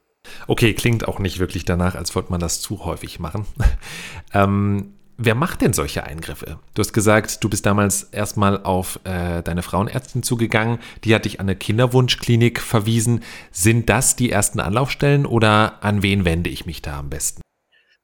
Okay, 0.47 0.73
klingt 0.73 1.07
auch 1.07 1.19
nicht 1.19 1.39
wirklich 1.39 1.65
danach, 1.65 1.95
als 1.95 2.13
wollte 2.15 2.31
man 2.31 2.39
das 2.39 2.61
zu 2.61 2.85
häufig 2.85 3.19
machen. 3.19 3.47
ähm, 4.33 4.98
wer 5.19 5.35
macht 5.35 5.61
denn 5.61 5.73
solche 5.73 6.03
Eingriffe? 6.03 6.57
Du 6.73 6.79
hast 6.79 6.93
gesagt, 6.93 7.43
du 7.43 7.49
bist 7.49 7.65
damals 7.65 8.03
erstmal 8.03 8.63
auf 8.63 8.99
äh, 9.03 9.43
deine 9.43 9.61
Frauenärztin 9.61 10.23
zugegangen, 10.23 10.79
die 11.03 11.13
hat 11.13 11.25
dich 11.25 11.39
an 11.39 11.45
eine 11.45 11.55
Kinderwunschklinik 11.55 12.59
verwiesen. 12.59 13.23
Sind 13.51 13.89
das 13.89 14.15
die 14.15 14.31
ersten 14.31 14.59
Anlaufstellen 14.59 15.25
oder 15.25 15.83
an 15.83 16.01
wen 16.01 16.25
wende 16.25 16.49
ich 16.49 16.65
mich 16.65 16.81
da 16.81 16.97
am 16.97 17.09
besten? 17.09 17.41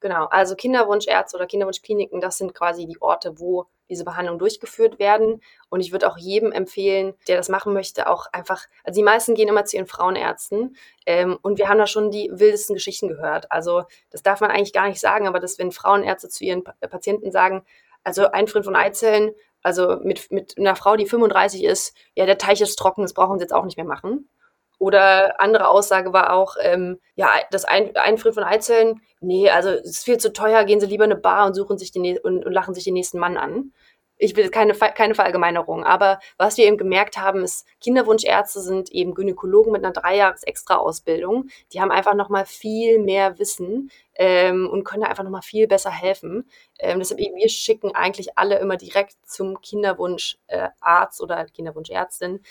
Genau, 0.02 0.26
also 0.26 0.56
Kinderwunschärzte 0.56 1.38
oder 1.38 1.48
Kinderwunschkliniken, 1.48 2.22
das 2.22 2.38
sind 2.38 2.54
quasi 2.54 2.86
die 2.86 3.02
Orte, 3.02 3.40
wo 3.40 3.66
diese 3.90 4.04
Behandlungen 4.04 4.40
durchgeführt 4.40 5.00
werden. 5.00 5.42
Und 5.70 5.82
ich 5.82 5.92
würde 5.92 6.10
auch 6.10 6.18
jedem 6.18 6.52
empfehlen, 6.52 7.14
der 7.28 7.38
das 7.38 7.50
machen 7.50 7.74
möchte, 7.74 8.10
auch 8.10 8.28
einfach, 8.32 8.66
also 8.84 9.00
die 9.00 9.04
meisten 9.04 9.36
gehen 9.36 9.50
immer 9.50 9.66
zu 9.66 9.78
ihren 9.78 9.88
Frauenärzten. 9.88 10.76
Ähm, 11.06 11.38
und 11.42 11.58
wir 11.58 11.70
haben 11.70 11.78
da 11.78 11.88
schon 11.88 12.12
die 12.12 12.30
wildesten 12.32 12.76
Geschichten 12.76 13.08
gehört. 13.08 13.52
Also 13.52 13.84
das 14.10 14.24
darf 14.24 14.42
man 14.42 14.52
eigentlich 14.52 14.74
gar 14.74 14.88
nicht 14.88 15.00
sagen, 15.00 15.28
aber 15.28 15.40
dass 15.40 15.60
wenn 15.60 15.72
Frauenärzte 15.72 16.30
zu 16.30 16.44
ihren 16.44 16.64
Patienten 16.64 17.32
sagen, 17.32 17.66
also 18.04 18.28
Einfrieren 18.32 18.64
von 18.64 18.76
Eizellen, 18.76 19.32
also 19.62 19.98
mit, 20.04 20.32
mit 20.32 20.58
einer 20.58 20.76
Frau, 20.76 20.96
die 20.96 21.08
35 21.08 21.64
ist, 21.64 21.96
ja, 22.14 22.28
der 22.28 22.38
Teich 22.38 22.62
ist 22.62 22.76
trocken, 22.76 23.02
das 23.02 23.14
brauchen 23.14 23.40
sie 23.40 23.44
jetzt 23.44 23.54
auch 23.54 23.66
nicht 23.66 23.78
mehr 23.78 23.86
machen. 23.86 24.30
Oder 24.80 25.40
andere 25.40 25.68
Aussage 25.68 26.14
war 26.14 26.34
auch, 26.34 26.56
ähm, 26.62 27.00
ja, 27.16 27.30
das 27.52 27.66
Ein 27.66 27.96
Einfrieren 27.96 28.34
von 28.34 28.44
Eizellen, 28.44 29.02
nee, 29.22 29.50
also 29.50 29.70
es 29.70 29.86
ist 29.86 30.06
viel 30.06 30.18
zu 30.18 30.34
teuer, 30.34 30.64
gehen 30.66 30.80
Sie 30.80 30.88
lieber 30.88 31.06
in 31.06 31.12
eine 31.12 31.20
Bar 31.20 31.46
und 31.48 31.54
suchen 31.54 31.78
sich 31.78 31.92
den 31.92 32.18
und, 32.20 32.46
und 32.46 32.52
lachen 32.52 32.74
sich 32.74 32.84
den 32.84 32.94
nächsten 32.94 33.20
Mann 33.20 33.38
an 33.38 33.72
ich 34.18 34.36
will 34.36 34.50
keine, 34.50 34.74
keine 34.74 35.16
Verallgemeinerung, 35.16 35.84
aber 35.84 36.20
was 36.38 36.58
wir 36.58 36.66
eben 36.66 36.78
gemerkt 36.78 37.18
haben, 37.18 37.44
ist, 37.44 37.68
Kinderwunschärzte 37.82 38.62
sind 38.62 38.92
eben 38.92 39.14
Gynäkologen 39.14 39.72
mit 39.72 39.84
einer 39.84 39.94
Dreijahres-Extra-Ausbildung. 39.94 41.50
Die 41.74 41.82
haben 41.82 41.92
einfach 41.92 42.16
nochmal 42.16 42.46
viel 42.46 43.00
mehr 43.00 43.38
Wissen 43.40 43.92
ähm, 44.16 44.70
und 44.70 44.86
können 44.86 45.04
einfach 45.04 45.24
nochmal 45.24 45.42
viel 45.42 45.68
besser 45.68 45.92
helfen. 45.92 46.50
Ähm, 46.80 47.00
deshalb 47.00 47.20
eben, 47.20 47.36
wir 47.36 47.50
schicken 47.50 47.94
eigentlich 47.94 48.38
alle 48.38 48.60
immer 48.60 48.78
direkt 48.78 49.16
zum 49.26 49.60
Kinderwunscharzt 49.62 51.20
äh, 51.20 51.24
oder 51.24 51.46
Kinderwunschärztin, 51.46 52.42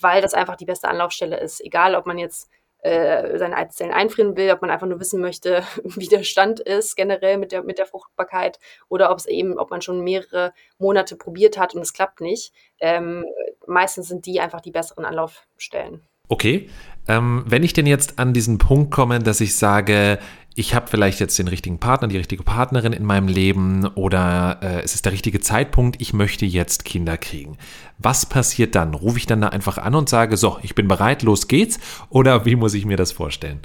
weil 0.00 0.20
das 0.20 0.34
einfach 0.34 0.56
die 0.56 0.66
beste 0.66 0.88
Anlaufstelle 0.88 1.40
ist. 1.40 1.64
Egal, 1.64 1.94
ob 1.94 2.06
man 2.06 2.18
jetzt 2.18 2.50
äh, 2.84 3.38
seine 3.38 3.56
Eizellen 3.56 3.92
einfrieren 3.92 4.36
will, 4.36 4.50
ob 4.50 4.60
man 4.60 4.70
einfach 4.70 4.86
nur 4.86 5.00
wissen 5.00 5.20
möchte, 5.20 5.62
wie 5.84 6.06
der 6.06 6.22
Stand 6.22 6.60
ist 6.60 6.96
generell 6.96 7.38
mit 7.38 7.50
der, 7.50 7.62
mit 7.62 7.78
der 7.78 7.86
Fruchtbarkeit 7.86 8.58
oder 8.88 9.10
ob 9.10 9.18
es 9.18 9.26
eben, 9.26 9.58
ob 9.58 9.70
man 9.70 9.80
schon 9.80 10.04
mehrere 10.04 10.52
Monate 10.78 11.16
probiert 11.16 11.58
hat 11.58 11.74
und 11.74 11.80
es 11.80 11.94
klappt 11.94 12.20
nicht. 12.20 12.52
Ähm, 12.80 13.24
meistens 13.66 14.08
sind 14.08 14.26
die 14.26 14.40
einfach 14.40 14.60
die 14.60 14.70
besseren 14.70 15.04
Anlaufstellen. 15.06 16.02
Okay. 16.28 16.68
Ähm, 17.06 17.44
wenn 17.46 17.62
ich 17.62 17.74
denn 17.74 17.86
jetzt 17.86 18.18
an 18.18 18.32
diesen 18.32 18.58
Punkt 18.58 18.90
komme, 18.90 19.18
dass 19.18 19.40
ich 19.40 19.56
sage, 19.56 20.18
ich 20.56 20.74
habe 20.74 20.86
vielleicht 20.86 21.20
jetzt 21.20 21.38
den 21.38 21.48
richtigen 21.48 21.80
Partner, 21.80 22.08
die 22.08 22.16
richtige 22.16 22.44
Partnerin 22.44 22.92
in 22.92 23.04
meinem 23.04 23.28
Leben 23.28 23.86
oder 23.94 24.60
äh, 24.62 24.82
es 24.82 24.94
ist 24.94 25.04
der 25.04 25.12
richtige 25.12 25.40
Zeitpunkt, 25.40 26.00
ich 26.00 26.12
möchte 26.12 26.46
jetzt 26.46 26.84
Kinder 26.84 27.16
kriegen. 27.16 27.58
Was 27.98 28.26
passiert 28.26 28.74
dann? 28.74 28.94
Rufe 28.94 29.18
ich 29.18 29.26
dann 29.26 29.40
da 29.40 29.48
einfach 29.48 29.78
an 29.78 29.94
und 29.94 30.08
sage, 30.08 30.36
so, 30.36 30.58
ich 30.62 30.74
bin 30.74 30.86
bereit, 30.86 31.22
los 31.22 31.48
geht's? 31.48 31.78
Oder 32.08 32.44
wie 32.44 32.56
muss 32.56 32.74
ich 32.74 32.86
mir 32.86 32.96
das 32.96 33.10
vorstellen? 33.10 33.62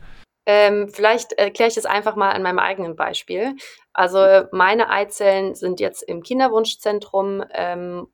Ähm, 0.47 0.89
vielleicht 0.91 1.33
erkläre 1.33 1.69
ich 1.69 1.75
das 1.75 1.85
einfach 1.85 2.15
mal 2.15 2.31
an 2.31 2.41
meinem 2.41 2.59
eigenen 2.59 2.95
Beispiel. 2.95 3.55
Also 3.93 4.47
meine 4.51 4.89
Eizellen 4.89 5.53
sind 5.53 5.79
jetzt 5.79 6.01
im 6.01 6.23
Kinderwunschzentrum 6.23 7.43
ähm, 7.53 8.07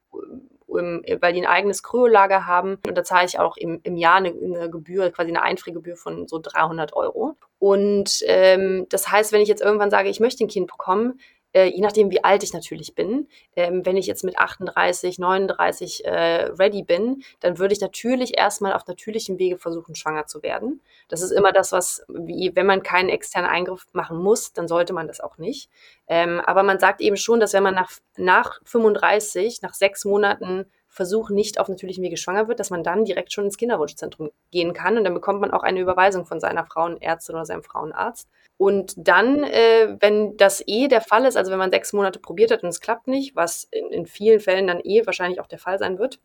weil 0.75 1.33
die 1.33 1.41
ein 1.41 1.47
eigenes 1.47 1.83
Kryolager 1.83 2.45
haben. 2.45 2.77
Und 2.88 2.97
da 2.97 3.03
zahle 3.03 3.25
ich 3.25 3.39
auch 3.39 3.57
im, 3.57 3.79
im 3.83 3.95
Jahr 3.97 4.15
eine, 4.15 4.29
eine 4.29 4.69
Gebühr, 4.69 5.11
quasi 5.11 5.29
eine 5.29 5.43
Einfriergebühr 5.43 5.97
von 5.97 6.27
so 6.27 6.39
300 6.41 6.93
Euro. 6.93 7.35
Und 7.59 8.21
ähm, 8.27 8.85
das 8.89 9.11
heißt, 9.11 9.31
wenn 9.31 9.41
ich 9.41 9.47
jetzt 9.47 9.61
irgendwann 9.61 9.91
sage, 9.91 10.09
ich 10.09 10.19
möchte 10.19 10.43
ein 10.43 10.49
Kind 10.49 10.67
bekommen, 10.67 11.19
äh, 11.55 11.67
je 11.67 11.79
nachdem, 11.79 12.11
wie 12.11 12.23
alt 12.23 12.43
ich 12.43 12.53
natürlich 12.53 12.95
bin. 12.95 13.29
Ähm, 13.55 13.85
wenn 13.85 13.95
ich 13.95 14.07
jetzt 14.07 14.25
mit 14.25 14.37
38, 14.37 15.19
39 15.19 16.03
äh, 16.03 16.51
ready 16.59 16.83
bin, 16.83 17.23
dann 17.39 17.57
würde 17.57 17.73
ich 17.73 17.79
natürlich 17.79 18.37
erstmal 18.37 18.73
auf 18.73 18.85
natürlichem 18.87 19.39
Wege 19.39 19.57
versuchen, 19.57 19.95
schwanger 19.95 20.27
zu 20.27 20.43
werden. 20.43 20.81
Das 21.07 21.21
ist 21.21 21.31
immer 21.31 21.53
das, 21.53 21.71
was, 21.71 22.05
wie, 22.09 22.51
wenn 22.55 22.65
man 22.65 22.83
keinen 22.83 23.07
externen 23.07 23.49
Eingriff 23.49 23.87
machen 23.93 24.17
muss, 24.17 24.51
dann 24.51 24.67
sollte 24.67 24.91
man 24.91 25.07
das 25.07 25.21
auch 25.21 25.37
nicht. 25.37 25.69
Ähm, 26.07 26.41
aber 26.41 26.63
man 26.63 26.77
sagt 26.77 26.99
eben 26.99 27.15
schon, 27.15 27.39
dass 27.39 27.53
wenn 27.53 27.63
man 27.63 27.75
nach, 27.75 27.91
nach 28.17 28.59
35, 28.65 29.61
nach 29.61 29.73
sechs 29.73 30.03
Monaten 30.03 30.65
Versuch 30.95 31.29
nicht 31.29 31.60
auf 31.60 31.67
natürlichem 31.67 32.03
Wege 32.03 32.15
schwanger 32.15 32.47
wird, 32.47 32.62
dass 32.62 32.69
man 32.69 32.81
dann 32.81 33.03
direkt 33.03 33.34
schon 33.34 33.43
ins 33.43 33.58
Kinderwunschzentrum 33.58 34.31
gehen 34.51 34.73
kann 34.73 34.97
und 34.97 35.03
dann 35.03 35.13
bekommt 35.13 35.41
man 35.41 35.51
auch 35.51 35.62
eine 35.62 35.81
Überweisung 35.81 36.25
von 36.25 36.39
seiner 36.39 36.65
Frauenärztin 36.65 37.36
oder 37.36 37.45
seinem 37.45 37.63
Frauenarzt. 37.63 38.29
Und 38.58 38.93
dann, 38.97 39.43
äh, 39.43 39.97
wenn 39.99 40.38
das 40.38 40.63
eh 40.65 40.88
der 40.88 41.01
Fall 41.01 41.25
ist, 41.25 41.36
also 41.36 41.51
wenn 41.51 41.60
man 41.60 41.71
sechs 41.71 41.91
Monate 41.91 42.19
probiert 42.19 42.51
hat 42.51 42.63
und 42.63 42.69
es 42.69 42.79
klappt 42.79 43.08
nicht, 43.08 43.36
was 43.36 43.67
in, 43.71 43.88
in 43.88 44.05
vielen 44.05 44.39
Fällen 44.39 44.67
dann 44.67 44.79
eh 44.79 45.05
wahrscheinlich 45.05 45.41
auch 45.41 45.47
der 45.47 45.60
Fall 45.60 45.77
sein 45.77 45.99
wird, 45.99 46.19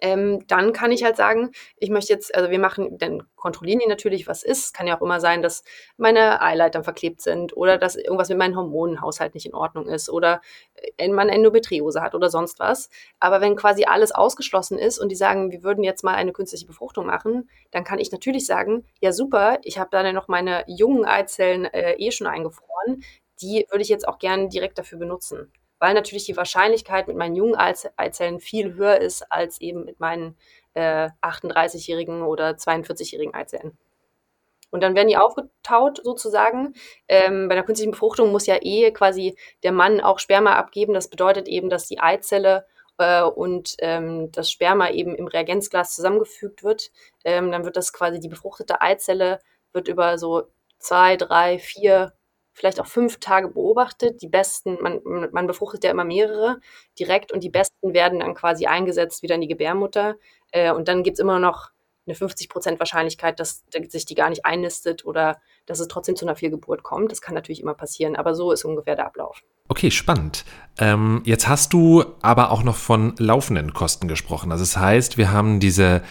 ähm, 0.00 0.46
dann 0.46 0.72
kann 0.72 0.92
ich 0.92 1.04
halt 1.04 1.16
sagen, 1.16 1.50
ich 1.76 1.90
möchte 1.90 2.12
jetzt, 2.12 2.34
also 2.34 2.50
wir 2.50 2.58
machen, 2.58 2.98
dann 2.98 3.22
kontrollieren 3.36 3.80
die 3.80 3.88
natürlich, 3.88 4.26
was 4.26 4.42
ist. 4.42 4.74
Kann 4.74 4.86
ja 4.86 4.96
auch 4.96 5.02
immer 5.02 5.20
sein, 5.20 5.42
dass 5.42 5.64
meine 5.96 6.40
Eileitern 6.42 6.84
verklebt 6.84 7.20
sind 7.20 7.56
oder 7.56 7.78
dass 7.78 7.96
irgendwas 7.96 8.28
mit 8.28 8.38
meinem 8.38 8.56
Hormonenhaushalt 8.56 9.34
nicht 9.34 9.46
in 9.46 9.54
Ordnung 9.54 9.86
ist 9.86 10.10
oder 10.10 10.40
äh, 10.96 11.08
man 11.08 11.28
Endometriose 11.28 12.02
hat 12.02 12.14
oder 12.14 12.30
sonst 12.30 12.58
was. 12.58 12.90
Aber 13.18 13.40
wenn 13.40 13.56
quasi 13.56 13.84
alles 13.84 14.12
ausgeschlossen 14.12 14.78
ist 14.78 14.98
und 14.98 15.10
die 15.10 15.16
sagen, 15.16 15.50
wir 15.52 15.62
würden 15.62 15.84
jetzt 15.84 16.04
mal 16.04 16.14
eine 16.14 16.32
künstliche 16.32 16.66
Befruchtung 16.66 17.06
machen, 17.06 17.48
dann 17.70 17.84
kann 17.84 17.98
ich 17.98 18.12
natürlich 18.12 18.46
sagen, 18.46 18.84
ja 19.00 19.12
super, 19.12 19.58
ich 19.62 19.78
habe 19.78 19.90
da 19.90 20.10
noch 20.12 20.28
meine 20.28 20.64
jungen 20.66 21.04
Eizellen 21.04 21.64
äh, 21.66 21.94
eh 21.98 22.10
schon 22.10 22.26
eingefroren, 22.26 23.02
die 23.40 23.66
würde 23.70 23.82
ich 23.82 23.88
jetzt 23.88 24.06
auch 24.06 24.18
gerne 24.18 24.48
direkt 24.48 24.78
dafür 24.78 24.98
benutzen 24.98 25.52
weil 25.80 25.94
natürlich 25.94 26.26
die 26.26 26.36
Wahrscheinlichkeit 26.36 27.08
mit 27.08 27.16
meinen 27.16 27.34
jungen 27.34 27.56
Eizellen 27.56 28.38
viel 28.38 28.74
höher 28.74 29.00
ist 29.00 29.24
als 29.32 29.60
eben 29.60 29.84
mit 29.84 29.98
meinen 29.98 30.36
äh, 30.74 31.08
38-jährigen 31.22 32.22
oder 32.22 32.50
42-jährigen 32.50 33.34
Eizellen. 33.34 33.76
Und 34.70 34.82
dann 34.82 34.94
werden 34.94 35.08
die 35.08 35.16
aufgetaut 35.16 36.00
sozusagen. 36.04 36.74
Ähm, 37.08 37.48
bei 37.48 37.56
der 37.56 37.64
künstlichen 37.64 37.90
Befruchtung 37.90 38.30
muss 38.30 38.46
ja 38.46 38.58
eh 38.60 38.92
quasi 38.92 39.36
der 39.64 39.72
Mann 39.72 40.00
auch 40.00 40.20
Sperma 40.20 40.54
abgeben. 40.54 40.94
Das 40.94 41.08
bedeutet 41.08 41.48
eben, 41.48 41.70
dass 41.70 41.86
die 41.86 41.98
Eizelle 41.98 42.66
äh, 42.98 43.22
und 43.22 43.74
ähm, 43.80 44.30
das 44.30 44.50
Sperma 44.50 44.90
eben 44.90 45.16
im 45.16 45.26
Reagenzglas 45.26 45.96
zusammengefügt 45.96 46.62
wird. 46.62 46.92
Ähm, 47.24 47.50
dann 47.50 47.64
wird 47.64 47.76
das 47.76 47.92
quasi 47.92 48.20
die 48.20 48.28
befruchtete 48.28 48.80
Eizelle 48.80 49.40
wird 49.72 49.88
über 49.88 50.18
so 50.18 50.44
zwei, 50.78 51.16
drei, 51.16 51.58
vier 51.58 52.12
vielleicht 52.60 52.80
auch 52.80 52.86
fünf 52.86 53.18
Tage 53.20 53.48
beobachtet. 53.48 54.20
Die 54.20 54.28
besten, 54.28 54.78
man, 54.82 55.00
man 55.32 55.46
befruchtet 55.46 55.82
ja 55.82 55.90
immer 55.90 56.04
mehrere 56.04 56.60
direkt 56.98 57.32
und 57.32 57.42
die 57.42 57.48
besten 57.48 57.94
werden 57.94 58.20
dann 58.20 58.34
quasi 58.34 58.66
eingesetzt 58.66 59.22
wieder 59.22 59.34
in 59.34 59.40
die 59.40 59.48
Gebärmutter. 59.48 60.16
Äh, 60.52 60.72
und 60.72 60.86
dann 60.86 61.02
gibt 61.02 61.14
es 61.14 61.20
immer 61.20 61.38
noch 61.38 61.70
eine 62.06 62.14
50% 62.14 62.78
Wahrscheinlichkeit, 62.78 63.40
dass 63.40 63.64
sich 63.88 64.04
die 64.04 64.14
gar 64.14 64.28
nicht 64.28 64.44
einnistet 64.44 65.04
oder 65.04 65.40
dass 65.66 65.80
es 65.80 65.88
trotzdem 65.88 66.16
zu 66.16 66.26
einer 66.26 66.36
Fehlgeburt 66.36 66.82
kommt. 66.82 67.10
Das 67.12 67.22
kann 67.22 67.34
natürlich 67.34 67.60
immer 67.60 67.74
passieren, 67.74 68.16
aber 68.16 68.34
so 68.34 68.52
ist 68.52 68.64
ungefähr 68.64 68.96
der 68.96 69.06
Ablauf. 69.06 69.42
Okay, 69.68 69.90
spannend. 69.90 70.44
Ähm, 70.78 71.22
jetzt 71.24 71.48
hast 71.48 71.72
du 71.72 72.04
aber 72.20 72.50
auch 72.50 72.62
noch 72.62 72.76
von 72.76 73.14
laufenden 73.18 73.72
Kosten 73.72 74.08
gesprochen. 74.08 74.50
Also 74.50 74.64
das 74.64 74.76
heißt, 74.76 75.16
wir 75.16 75.32
haben 75.32 75.60
diese 75.60 76.02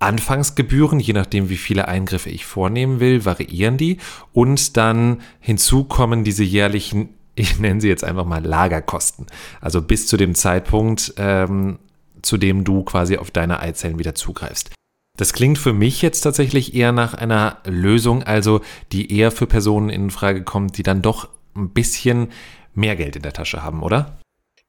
Anfangsgebühren, 0.00 0.98
je 0.98 1.12
nachdem, 1.12 1.48
wie 1.48 1.56
viele 1.56 1.86
Eingriffe 1.86 2.30
ich 2.30 2.46
vornehmen 2.46 3.00
will, 3.00 3.24
variieren 3.24 3.76
die. 3.76 3.98
Und 4.32 4.76
dann 4.76 5.20
hinzu 5.38 5.84
kommen 5.84 6.24
diese 6.24 6.42
jährlichen, 6.42 7.10
ich 7.34 7.58
nenne 7.60 7.80
sie 7.80 7.88
jetzt 7.88 8.04
einfach 8.04 8.24
mal 8.24 8.44
Lagerkosten. 8.44 9.26
Also 9.60 9.82
bis 9.82 10.06
zu 10.06 10.16
dem 10.16 10.34
Zeitpunkt, 10.34 11.14
ähm, 11.16 11.78
zu 12.22 12.36
dem 12.36 12.64
du 12.64 12.82
quasi 12.82 13.16
auf 13.16 13.30
deine 13.30 13.60
Eizellen 13.60 13.98
wieder 13.98 14.14
zugreifst. 14.14 14.70
Das 15.16 15.32
klingt 15.32 15.58
für 15.58 15.74
mich 15.74 16.00
jetzt 16.00 16.22
tatsächlich 16.22 16.74
eher 16.74 16.92
nach 16.92 17.14
einer 17.14 17.58
Lösung, 17.66 18.22
also 18.22 18.62
die 18.92 19.14
eher 19.14 19.30
für 19.30 19.46
Personen 19.46 19.90
in 19.90 20.10
Frage 20.10 20.44
kommt, 20.44 20.78
die 20.78 20.82
dann 20.82 21.02
doch 21.02 21.28
ein 21.54 21.70
bisschen 21.70 22.28
mehr 22.74 22.96
Geld 22.96 23.16
in 23.16 23.22
der 23.22 23.32
Tasche 23.32 23.62
haben, 23.62 23.82
oder? 23.82 24.18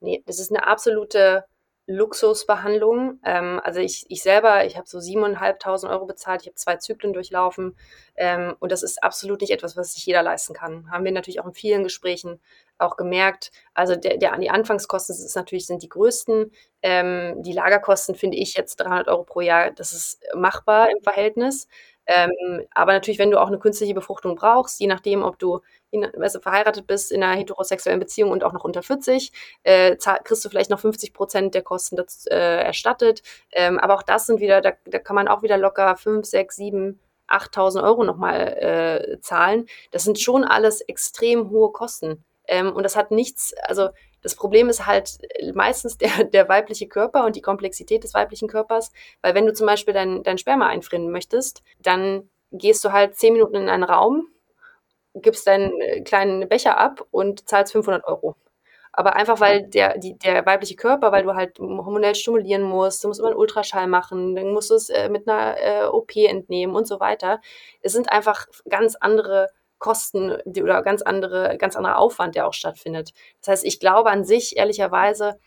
Nee, 0.01 0.21
das 0.25 0.39
ist 0.39 0.51
eine 0.51 0.67
absolute 0.67 1.45
Luxusbehandlung. 1.87 3.19
Ähm, 3.25 3.59
also 3.63 3.79
ich, 3.79 4.05
ich 4.09 4.21
selber, 4.23 4.65
ich 4.65 4.77
habe 4.77 4.87
so 4.87 4.99
7.500 4.99 5.89
Euro 5.89 6.05
bezahlt, 6.05 6.41
ich 6.41 6.47
habe 6.47 6.55
zwei 6.55 6.77
Zyklen 6.77 7.13
durchlaufen 7.13 7.75
ähm, 8.15 8.55
und 8.59 8.71
das 8.71 8.83
ist 8.83 9.03
absolut 9.03 9.41
nicht 9.41 9.51
etwas, 9.51 9.75
was 9.77 9.93
sich 9.93 10.05
jeder 10.05 10.23
leisten 10.23 10.53
kann. 10.53 10.89
Haben 10.91 11.05
wir 11.05 11.11
natürlich 11.11 11.39
auch 11.41 11.47
in 11.47 11.53
vielen 11.53 11.83
Gesprächen 11.83 12.39
auch 12.77 12.97
gemerkt. 12.97 13.51
Also 13.73 13.95
der, 13.95 14.17
der, 14.17 14.37
die 14.37 14.49
Anfangskosten 14.49 15.15
ist 15.15 15.35
natürlich 15.35 15.67
sind 15.67 15.83
die 15.83 15.89
größten. 15.89 16.51
Ähm, 16.81 17.43
die 17.43 17.53
Lagerkosten 17.53 18.15
finde 18.15 18.37
ich 18.37 18.55
jetzt 18.55 18.77
300 18.77 19.07
Euro 19.07 19.23
pro 19.23 19.41
Jahr, 19.41 19.71
das 19.71 19.93
ist 19.93 20.23
machbar 20.35 20.89
im 20.89 21.01
Verhältnis. 21.03 21.67
Ähm, 22.07 22.65
aber 22.73 22.93
natürlich, 22.93 23.19
wenn 23.19 23.31
du 23.31 23.39
auch 23.39 23.47
eine 23.47 23.59
künstliche 23.59 23.93
Befruchtung 23.93 24.35
brauchst, 24.35 24.79
je 24.79 24.87
nachdem, 24.87 25.23
ob 25.23 25.39
du 25.39 25.61
also 26.19 26.39
verheiratet 26.39 26.87
bist 26.87 27.11
in 27.11 27.21
einer 27.23 27.37
heterosexuellen 27.37 27.99
Beziehung 27.99 28.31
und 28.31 28.43
auch 28.43 28.53
noch 28.53 28.63
unter 28.63 28.81
40, 28.81 29.31
äh, 29.63 29.95
kriegst 30.23 30.43
du 30.43 30.49
vielleicht 30.49 30.69
noch 30.69 30.79
50 30.79 31.13
Prozent 31.13 31.53
der 31.53 31.63
Kosten 31.63 31.95
das, 31.97 32.25
äh, 32.27 32.37
erstattet. 32.37 33.21
Ähm, 33.51 33.79
aber 33.79 33.95
auch 33.95 34.03
das 34.03 34.25
sind 34.25 34.39
wieder, 34.39 34.61
da, 34.61 34.71
da 34.85 34.99
kann 34.99 35.15
man 35.15 35.27
auch 35.27 35.43
wieder 35.43 35.57
locker 35.57 35.95
5, 35.95 36.25
6, 36.25 36.55
7, 36.55 36.99
8.000 37.27 37.83
Euro 37.83 38.03
nochmal 38.03 38.47
äh, 39.15 39.19
zahlen. 39.21 39.67
Das 39.91 40.03
sind 40.03 40.19
schon 40.19 40.43
alles 40.43 40.81
extrem 40.81 41.49
hohe 41.49 41.71
Kosten. 41.71 42.23
Ähm, 42.47 42.73
und 42.73 42.83
das 42.83 42.95
hat 42.95 43.11
nichts, 43.11 43.53
also 43.63 43.89
das 44.21 44.35
Problem 44.35 44.69
ist 44.69 44.85
halt 44.85 45.19
meistens 45.53 45.97
der, 45.97 46.23
der 46.33 46.49
weibliche 46.49 46.87
Körper 46.87 47.25
und 47.25 47.35
die 47.35 47.41
Komplexität 47.41 48.03
des 48.03 48.13
weiblichen 48.13 48.47
Körpers, 48.47 48.91
weil 49.21 49.35
wenn 49.35 49.45
du 49.45 49.53
zum 49.53 49.67
Beispiel 49.67 49.93
dein, 49.93 50.23
dein 50.23 50.37
Sperma 50.37 50.67
einfrieren 50.67 51.11
möchtest, 51.11 51.63
dann 51.79 52.29
gehst 52.51 52.83
du 52.83 52.91
halt 52.91 53.15
zehn 53.15 53.33
Minuten 53.33 53.55
in 53.55 53.69
einen 53.69 53.83
Raum, 53.83 54.27
gibst 55.15 55.47
deinen 55.47 55.79
äh, 55.81 56.01
kleinen 56.01 56.47
Becher 56.47 56.77
ab 56.77 57.05
und 57.11 57.47
zahlst 57.47 57.73
500 57.73 58.05
Euro. 58.05 58.35
Aber 58.93 59.15
einfach 59.15 59.39
weil 59.39 59.63
der, 59.63 59.97
die, 59.97 60.17
der 60.17 60.45
weibliche 60.45 60.75
Körper, 60.75 61.13
weil 61.13 61.23
du 61.23 61.33
halt 61.33 61.59
hormonell 61.59 62.13
stimulieren 62.13 62.61
musst, 62.61 63.03
du 63.03 63.07
musst 63.07 63.21
immer 63.21 63.29
einen 63.29 63.37
Ultraschall 63.37 63.87
machen, 63.87 64.35
dann 64.35 64.51
musst 64.51 64.69
du 64.69 64.75
es 64.75 64.89
äh, 64.89 65.07
mit 65.07 65.29
einer 65.29 65.55
äh, 65.57 65.85
OP 65.85 66.15
entnehmen 66.15 66.75
und 66.75 66.87
so 66.87 66.99
weiter. 66.99 67.39
Es 67.81 67.93
sind 67.93 68.11
einfach 68.11 68.47
ganz 68.67 68.97
andere 68.99 69.47
Kosten 69.81 70.31
oder 70.45 70.81
ganz 70.83 71.01
andere, 71.01 71.57
ganz 71.57 71.75
anderer 71.75 71.97
Aufwand, 71.97 72.35
der 72.35 72.47
auch 72.47 72.53
stattfindet. 72.53 73.13
Das 73.41 73.49
heißt, 73.49 73.65
ich 73.65 73.79
glaube 73.79 74.11
an 74.11 74.23
sich, 74.23 74.55
ehrlicherweise, 74.55 75.37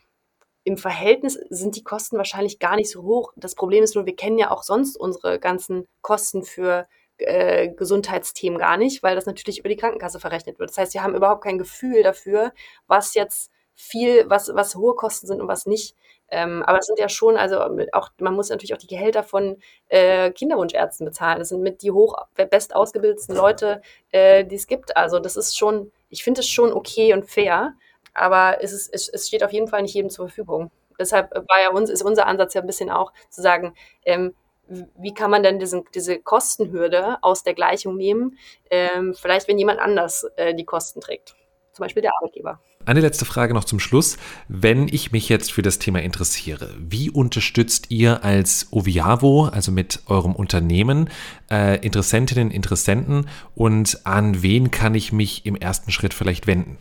im 0.65 0.77
Verhältnis 0.77 1.39
sind 1.51 1.77
die 1.77 1.85
Kosten 1.85 2.17
wahrscheinlich 2.17 2.59
gar 2.59 2.77
nicht 2.77 2.91
so 2.91 3.03
hoch. 3.03 3.33
Das 3.37 3.55
Problem 3.55 3.85
ist 3.85 3.95
nur, 3.95 4.07
wir 4.07 4.17
kennen 4.17 4.39
ja 4.39 4.51
auch 4.51 4.63
sonst 4.63 4.97
unsere 4.97 5.39
ganzen 5.39 5.87
Kosten 6.01 6.43
für 6.43 6.87
äh, 7.19 7.69
Gesundheitsthemen 7.69 8.59
gar 8.59 8.77
nicht, 8.77 9.03
weil 9.03 9.15
das 9.15 9.27
natürlich 9.27 9.61
über 9.61 9.69
die 9.69 9.77
Krankenkasse 9.77 10.19
verrechnet 10.19 10.59
wird. 10.59 10.71
Das 10.71 10.79
heißt, 10.79 10.95
wir 10.95 11.03
haben 11.03 11.15
überhaupt 11.15 11.45
kein 11.45 11.59
Gefühl 11.59 12.03
dafür, 12.03 12.53
was 12.87 13.15
jetzt 13.15 13.53
viel, 13.75 14.29
was, 14.29 14.51
was 14.55 14.75
hohe 14.75 14.95
Kosten 14.95 15.27
sind 15.27 15.41
und 15.41 15.49
was 15.49 15.67
nicht. 15.67 15.95
Ähm, 16.31 16.63
aber 16.63 16.79
es 16.79 16.87
sind 16.87 16.99
ja 16.99 17.09
schon, 17.09 17.37
also 17.37 17.61
auch, 17.93 18.11
man 18.19 18.35
muss 18.35 18.49
natürlich 18.49 18.75
auch 18.75 18.79
die 18.79 18.87
Gehälter 18.87 19.23
von 19.23 19.59
äh, 19.89 20.31
Kinderwunschärzten 20.31 21.05
bezahlen. 21.05 21.39
Das 21.39 21.51
sind 21.51 21.63
mit 21.63 21.83
die 21.83 21.91
hoch 21.91 22.17
best 22.35 22.75
ausgebildetsten 22.75 23.37
Leute, 23.37 23.83
äh, 24.11 24.45
die 24.45 24.57
es 24.57 24.67
gibt. 24.67 24.97
Also 24.97 25.19
das 25.19 25.37
ist 25.37 25.57
schon, 25.57 25.93
ich 26.09 26.25
finde 26.25 26.41
es 26.41 26.49
schon 26.49 26.73
okay 26.73 27.13
und 27.13 27.29
fair, 27.31 27.75
aber 28.15 28.59
es, 28.63 28.73
ist, 28.73 28.93
es, 28.93 29.09
es 29.09 29.29
steht 29.29 29.45
auf 29.45 29.53
jeden 29.53 29.69
Fall 29.69 29.83
nicht 29.83 29.95
jedem 29.95 30.11
zur 30.11 30.29
Verfügung. 30.29 30.71
Deshalb 30.99 31.35
war 31.35 31.61
ja 31.63 31.71
uns, 31.71 31.91
ist 31.91 32.03
unser 32.03 32.27
Ansatz 32.27 32.55
ja 32.55 32.61
ein 32.61 32.67
bisschen 32.67 32.91
auch 32.91 33.13
zu 33.29 33.43
sagen, 33.43 33.75
ähm, 34.05 34.35
wie 34.67 35.13
kann 35.13 35.31
man 35.31 35.43
denn 35.43 35.59
diesen, 35.59 35.85
diese 35.95 36.19
Kostenhürde 36.19 37.19
aus 37.23 37.43
der 37.43 37.55
Gleichung 37.55 37.97
nehmen? 37.97 38.39
Ähm, 38.71 39.15
vielleicht, 39.15 39.47
wenn 39.49 39.59
jemand 39.59 39.79
anders 39.81 40.25
äh, 40.37 40.55
die 40.55 40.65
Kosten 40.65 41.01
trägt, 41.01 41.37
zum 41.75 41.85
Beispiel 41.85 42.03
der 42.03 42.13
Arbeitgeber. 42.17 42.61
Eine 42.87 43.01
letzte 43.01 43.25
Frage 43.25 43.55
noch 43.55 43.65
zum 43.65 43.81
Schluss. 43.81 44.17
Wenn 44.49 44.89
ich 44.89 45.13
mich 45.13 45.29
jetzt 45.29 45.53
für 45.53 45.63
das 45.63 45.79
Thema 45.79 46.03
interessiere, 46.03 46.71
wie 46.79 47.11
unterstützt 47.11 47.91
ihr 47.91 48.25
als 48.25 48.69
Oviavo, 48.71 49.47
also 49.47 49.73
mit 49.73 50.01
eurem 50.07 50.35
Unternehmen, 50.35 51.11
äh, 51.51 51.85
Interessentinnen, 51.85 52.51
Interessenten 52.51 53.29
und 53.55 54.01
an 54.05 54.43
wen 54.43 54.71
kann 54.71 54.95
ich 54.95 55.13
mich 55.13 55.47
im 55.47 55.57
ersten 55.57 55.91
Schritt 55.91 56.15
vielleicht 56.15 56.47
wenden? 56.47 56.79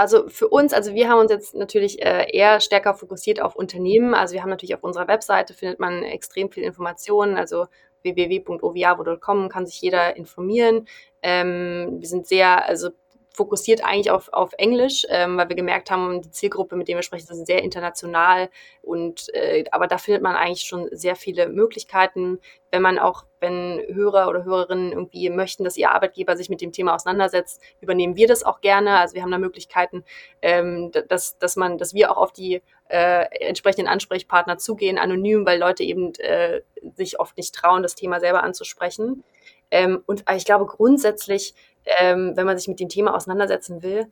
Also 0.00 0.28
für 0.28 0.48
uns, 0.48 0.72
also 0.72 0.94
wir 0.94 1.10
haben 1.10 1.18
uns 1.18 1.30
jetzt 1.30 1.54
natürlich 1.54 2.00
äh, 2.00 2.26
eher 2.34 2.60
stärker 2.60 2.94
fokussiert 2.94 3.42
auf 3.42 3.54
Unternehmen. 3.54 4.14
Also 4.14 4.32
wir 4.32 4.40
haben 4.40 4.48
natürlich 4.48 4.74
auf 4.74 4.82
unserer 4.82 5.08
Webseite 5.08 5.52
findet 5.52 5.78
man 5.78 6.02
extrem 6.02 6.50
viel 6.50 6.62
Informationen, 6.62 7.36
also 7.36 7.66
www.oviavo.com 8.02 9.50
kann 9.50 9.66
sich 9.66 9.78
jeder 9.82 10.16
informieren. 10.16 10.86
Ähm, 11.22 11.96
wir 11.98 12.08
sind 12.08 12.26
sehr, 12.26 12.66
also 12.66 12.88
fokussiert 13.32 13.84
eigentlich 13.84 14.10
auf, 14.10 14.32
auf 14.32 14.52
Englisch, 14.58 15.06
ähm, 15.08 15.36
weil 15.36 15.48
wir 15.48 15.56
gemerkt 15.56 15.90
haben, 15.90 16.20
die 16.20 16.30
Zielgruppe, 16.30 16.76
mit 16.76 16.88
der 16.88 16.96
wir 16.96 17.02
sprechen, 17.02 17.30
ist 17.30 17.46
sehr 17.46 17.62
international. 17.62 18.50
Und 18.82 19.32
äh, 19.34 19.64
aber 19.70 19.86
da 19.86 19.98
findet 19.98 20.22
man 20.22 20.36
eigentlich 20.36 20.62
schon 20.62 20.88
sehr 20.90 21.16
viele 21.16 21.48
Möglichkeiten, 21.48 22.40
wenn 22.70 22.82
man 22.82 22.98
auch, 22.98 23.24
wenn 23.40 23.80
Hörer 23.92 24.28
oder 24.28 24.44
Hörerinnen 24.44 24.92
irgendwie 24.92 25.30
möchten, 25.30 25.64
dass 25.64 25.76
ihr 25.76 25.92
Arbeitgeber 25.92 26.36
sich 26.36 26.50
mit 26.50 26.60
dem 26.60 26.72
Thema 26.72 26.94
auseinandersetzt, 26.94 27.62
übernehmen 27.80 28.16
wir 28.16 28.26
das 28.26 28.42
auch 28.42 28.60
gerne. 28.60 28.98
Also 28.98 29.14
wir 29.14 29.22
haben 29.22 29.30
da 29.30 29.38
Möglichkeiten, 29.38 30.04
ähm, 30.42 30.90
dass, 31.08 31.38
dass 31.38 31.56
man, 31.56 31.78
dass 31.78 31.94
wir 31.94 32.10
auch 32.10 32.18
auf 32.18 32.32
die 32.32 32.62
äh, 32.88 33.26
entsprechenden 33.46 33.88
Ansprechpartner 33.88 34.58
zugehen, 34.58 34.98
anonym, 34.98 35.46
weil 35.46 35.58
Leute 35.58 35.82
eben 35.84 36.12
äh, 36.16 36.62
sich 36.94 37.20
oft 37.20 37.36
nicht 37.36 37.54
trauen, 37.54 37.82
das 37.82 37.94
Thema 37.94 38.20
selber 38.20 38.42
anzusprechen. 38.42 39.24
Ähm, 39.70 40.02
und 40.06 40.24
ich 40.34 40.44
glaube 40.44 40.66
grundsätzlich 40.66 41.54
ähm, 41.84 42.32
wenn 42.36 42.46
man 42.46 42.58
sich 42.58 42.68
mit 42.68 42.80
dem 42.80 42.88
Thema 42.88 43.14
auseinandersetzen 43.14 43.82
will, 43.82 44.06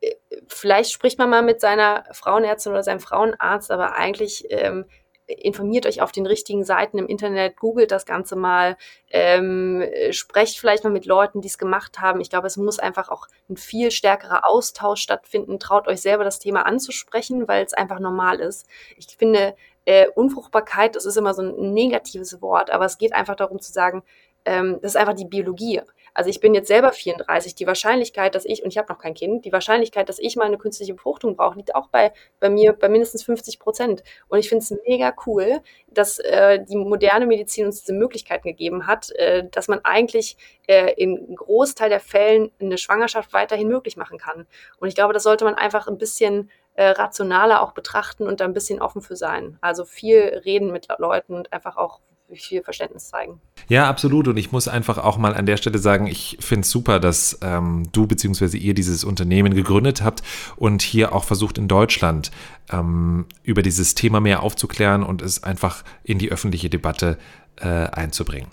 äh, 0.00 0.14
vielleicht 0.48 0.92
spricht 0.92 1.18
man 1.18 1.30
mal 1.30 1.42
mit 1.42 1.60
seiner 1.60 2.04
Frauenärztin 2.12 2.72
oder 2.72 2.82
seinem 2.82 3.00
Frauenarzt, 3.00 3.70
aber 3.70 3.96
eigentlich 3.96 4.46
ähm, 4.50 4.86
informiert 5.26 5.86
euch 5.86 6.02
auf 6.02 6.12
den 6.12 6.26
richtigen 6.26 6.64
Seiten 6.64 6.98
im 6.98 7.06
Internet, 7.06 7.56
googelt 7.56 7.90
das 7.90 8.06
Ganze 8.06 8.36
mal, 8.36 8.76
ähm, 9.10 9.84
sprecht 10.10 10.58
vielleicht 10.58 10.84
mal 10.84 10.90
mit 10.92 11.06
Leuten, 11.06 11.40
die 11.40 11.48
es 11.48 11.58
gemacht 11.58 12.00
haben. 12.00 12.20
Ich 12.20 12.30
glaube, 12.30 12.46
es 12.46 12.56
muss 12.56 12.78
einfach 12.78 13.08
auch 13.08 13.28
ein 13.48 13.56
viel 13.56 13.90
stärkerer 13.90 14.48
Austausch 14.48 15.00
stattfinden. 15.00 15.58
Traut 15.58 15.88
euch 15.88 16.00
selber 16.00 16.24
das 16.24 16.38
Thema 16.38 16.66
anzusprechen, 16.66 17.46
weil 17.48 17.64
es 17.64 17.74
einfach 17.74 18.00
normal 18.00 18.40
ist. 18.40 18.66
Ich 18.96 19.06
finde, 19.16 19.54
äh, 19.84 20.08
Unfruchtbarkeit, 20.08 20.96
das 20.96 21.06
ist 21.06 21.16
immer 21.16 21.34
so 21.34 21.42
ein 21.42 21.72
negatives 21.72 22.40
Wort, 22.42 22.70
aber 22.70 22.84
es 22.84 22.98
geht 22.98 23.14
einfach 23.14 23.36
darum 23.36 23.60
zu 23.60 23.72
sagen, 23.72 24.02
ähm, 24.44 24.78
das 24.82 24.92
ist 24.92 24.96
einfach 24.96 25.14
die 25.14 25.24
Biologie. 25.24 25.82
Also 26.14 26.30
ich 26.30 26.40
bin 26.40 26.54
jetzt 26.54 26.68
selber 26.68 26.92
34. 26.92 27.54
Die 27.54 27.66
Wahrscheinlichkeit, 27.66 28.34
dass 28.34 28.44
ich, 28.44 28.62
und 28.62 28.70
ich 28.70 28.78
habe 28.78 28.92
noch 28.92 28.98
kein 28.98 29.14
Kind, 29.14 29.44
die 29.44 29.52
Wahrscheinlichkeit, 29.52 30.08
dass 30.08 30.18
ich 30.18 30.36
mal 30.36 30.44
eine 30.44 30.58
künstliche 30.58 30.94
Befruchtung 30.94 31.36
brauche, 31.36 31.56
liegt 31.56 31.74
auch 31.74 31.88
bei, 31.88 32.12
bei 32.40 32.50
mir 32.50 32.72
bei 32.72 32.88
mindestens 32.88 33.22
50 33.24 33.58
Prozent. 33.58 34.02
Und 34.28 34.38
ich 34.38 34.48
finde 34.48 34.62
es 34.62 34.74
mega 34.86 35.14
cool, 35.26 35.60
dass 35.88 36.18
äh, 36.18 36.62
die 36.64 36.76
moderne 36.76 37.26
Medizin 37.26 37.66
uns 37.66 37.80
diese 37.80 37.94
Möglichkeiten 37.94 38.48
gegeben 38.48 38.86
hat, 38.86 39.10
äh, 39.12 39.48
dass 39.50 39.68
man 39.68 39.80
eigentlich 39.84 40.36
äh, 40.66 40.92
im 40.96 41.34
Großteil 41.34 41.88
der 41.88 42.00
Fällen 42.00 42.50
eine 42.60 42.78
Schwangerschaft 42.78 43.32
weiterhin 43.32 43.68
möglich 43.68 43.96
machen 43.96 44.18
kann. 44.18 44.46
Und 44.78 44.88
ich 44.88 44.94
glaube, 44.94 45.14
das 45.14 45.22
sollte 45.22 45.44
man 45.44 45.54
einfach 45.54 45.88
ein 45.88 45.98
bisschen 45.98 46.50
äh, 46.74 46.88
rationaler 46.88 47.62
auch 47.62 47.72
betrachten 47.72 48.26
und 48.26 48.40
da 48.40 48.44
ein 48.44 48.54
bisschen 48.54 48.80
offen 48.80 49.02
für 49.02 49.16
sein. 49.16 49.58
Also 49.60 49.84
viel 49.84 50.42
reden 50.44 50.72
mit 50.72 50.88
Leuten 50.98 51.34
und 51.34 51.52
einfach 51.52 51.76
auch 51.76 52.00
viel 52.36 52.62
Verständnis 52.62 53.08
zeigen. 53.08 53.40
Ja, 53.68 53.88
absolut. 53.88 54.28
Und 54.28 54.36
ich 54.36 54.52
muss 54.52 54.68
einfach 54.68 54.98
auch 54.98 55.18
mal 55.18 55.34
an 55.34 55.46
der 55.46 55.56
Stelle 55.56 55.78
sagen, 55.78 56.06
ich 56.06 56.38
finde 56.40 56.62
es 56.62 56.70
super, 56.70 57.00
dass 57.00 57.38
ähm, 57.42 57.88
du 57.92 58.06
bzw. 58.06 58.56
ihr 58.56 58.74
dieses 58.74 59.04
Unternehmen 59.04 59.54
gegründet 59.54 60.02
habt 60.02 60.22
und 60.56 60.82
hier 60.82 61.14
auch 61.14 61.24
versucht 61.24 61.58
in 61.58 61.68
Deutschland 61.68 62.30
ähm, 62.70 63.26
über 63.42 63.62
dieses 63.62 63.94
Thema 63.94 64.20
mehr 64.20 64.42
aufzuklären 64.42 65.02
und 65.02 65.22
es 65.22 65.42
einfach 65.42 65.84
in 66.04 66.18
die 66.18 66.30
öffentliche 66.30 66.70
Debatte 66.70 67.18
äh, 67.56 67.66
einzubringen. 67.68 68.48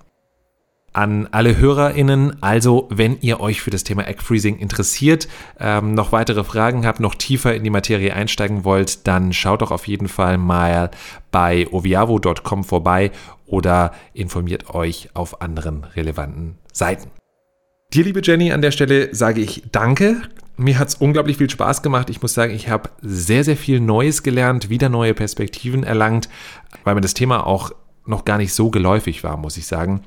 An 0.94 1.28
alle 1.32 1.58
HörerInnen, 1.58 2.42
also 2.42 2.88
wenn 2.90 3.20
ihr 3.22 3.40
euch 3.40 3.62
für 3.62 3.70
das 3.70 3.84
Thema 3.84 4.08
Egg 4.08 4.22
Freezing 4.24 4.58
interessiert, 4.58 5.28
ähm, 5.60 5.94
noch 5.94 6.12
weitere 6.12 6.44
Fragen 6.44 6.86
habt, 6.86 7.00
noch 7.00 7.16
tiefer 7.16 7.54
in 7.54 7.64
die 7.64 7.70
Materie 7.70 8.14
einsteigen 8.14 8.64
wollt, 8.64 9.08
dann 9.08 9.34
schaut 9.34 9.62
doch 9.62 9.72
auf 9.72 9.88
jeden 9.88 10.08
Fall 10.08 10.38
mal 10.38 10.92
bei 11.32 11.68
oviavo.com 11.72 12.64
vorbei 12.64 13.12
oder 13.46 13.94
informiert 14.14 14.74
euch 14.74 15.10
auf 15.14 15.42
anderen 15.42 15.84
relevanten 15.96 16.58
Seiten. 16.74 17.10
Dir, 17.94 18.04
liebe 18.04 18.22
Jenny, 18.24 18.52
an 18.52 18.62
der 18.62 18.72
Stelle 18.72 19.14
sage 19.16 19.42
ich 19.42 19.64
Danke. 19.72 20.22
Mir 20.58 20.78
hat 20.78 20.90
es 20.90 20.96
unglaublich 20.96 21.38
viel 21.38 21.50
Spaß 21.50 21.82
gemacht. 21.82 22.10
Ich 22.10 22.22
muss 22.22 22.34
sagen, 22.34 22.54
ich 22.54 22.70
habe 22.70 22.90
sehr, 23.02 23.44
sehr 23.44 23.58
viel 23.58 23.80
Neues 23.80 24.22
gelernt, 24.22 24.70
wieder 24.70 24.90
neue 24.90 25.14
Perspektiven 25.14 25.84
erlangt, 25.84 26.30
weil 26.84 26.96
mir 26.96 27.02
das 27.02 27.14
Thema 27.16 27.48
auch 27.48 27.72
noch 28.06 28.26
gar 28.26 28.38
nicht 28.38 28.54
so 28.54 28.70
geläufig 28.70 29.24
war, 29.24 29.38
muss 29.38 29.58
ich 29.58 29.66
sagen. 29.66 30.02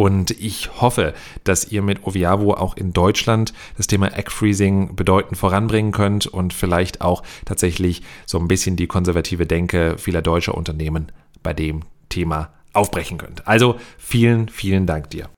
Und 0.00 0.30
ich 0.30 0.80
hoffe, 0.80 1.12
dass 1.44 1.70
ihr 1.70 1.82
mit 1.82 2.06
Oviavo 2.06 2.54
auch 2.54 2.74
in 2.74 2.94
Deutschland 2.94 3.52
das 3.76 3.86
Thema 3.86 4.16
Egg 4.16 4.30
Freezing 4.30 4.96
bedeutend 4.96 5.36
voranbringen 5.36 5.92
könnt 5.92 6.26
und 6.26 6.54
vielleicht 6.54 7.02
auch 7.02 7.22
tatsächlich 7.44 8.00
so 8.24 8.38
ein 8.38 8.48
bisschen 8.48 8.76
die 8.76 8.86
konservative 8.86 9.46
Denke 9.46 9.98
vieler 9.98 10.22
deutscher 10.22 10.54
Unternehmen 10.54 11.12
bei 11.42 11.52
dem 11.52 11.82
Thema 12.08 12.48
aufbrechen 12.72 13.18
könnt. 13.18 13.46
Also 13.46 13.78
vielen, 13.98 14.48
vielen 14.48 14.86
Dank 14.86 15.10
dir. 15.10 15.28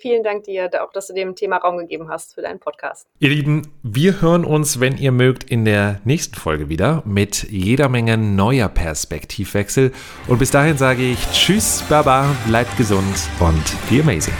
Vielen 0.00 0.22
Dank 0.22 0.44
dir 0.44 0.70
auch, 0.82 0.92
dass 0.92 1.08
du 1.08 1.14
dem 1.14 1.34
Thema 1.34 1.58
Raum 1.58 1.76
gegeben 1.76 2.08
hast 2.08 2.34
für 2.34 2.42
deinen 2.42 2.58
Podcast. 2.58 3.06
Ihr 3.18 3.28
Lieben, 3.28 3.62
wir 3.82 4.22
hören 4.22 4.44
uns, 4.44 4.80
wenn 4.80 4.96
ihr 4.96 5.12
mögt, 5.12 5.44
in 5.44 5.64
der 5.64 6.00
nächsten 6.04 6.34
Folge 6.34 6.68
wieder 6.68 7.02
mit 7.04 7.44
jeder 7.50 7.88
Menge 7.88 8.16
neuer 8.16 8.68
Perspektivwechsel. 8.68 9.92
Und 10.28 10.38
bis 10.38 10.50
dahin 10.50 10.78
sage 10.78 11.02
ich 11.02 11.18
Tschüss, 11.30 11.84
Baba, 11.88 12.34
bleibt 12.46 12.76
gesund 12.78 13.28
und 13.38 13.90
be 13.90 14.00
amazing. 14.00 14.34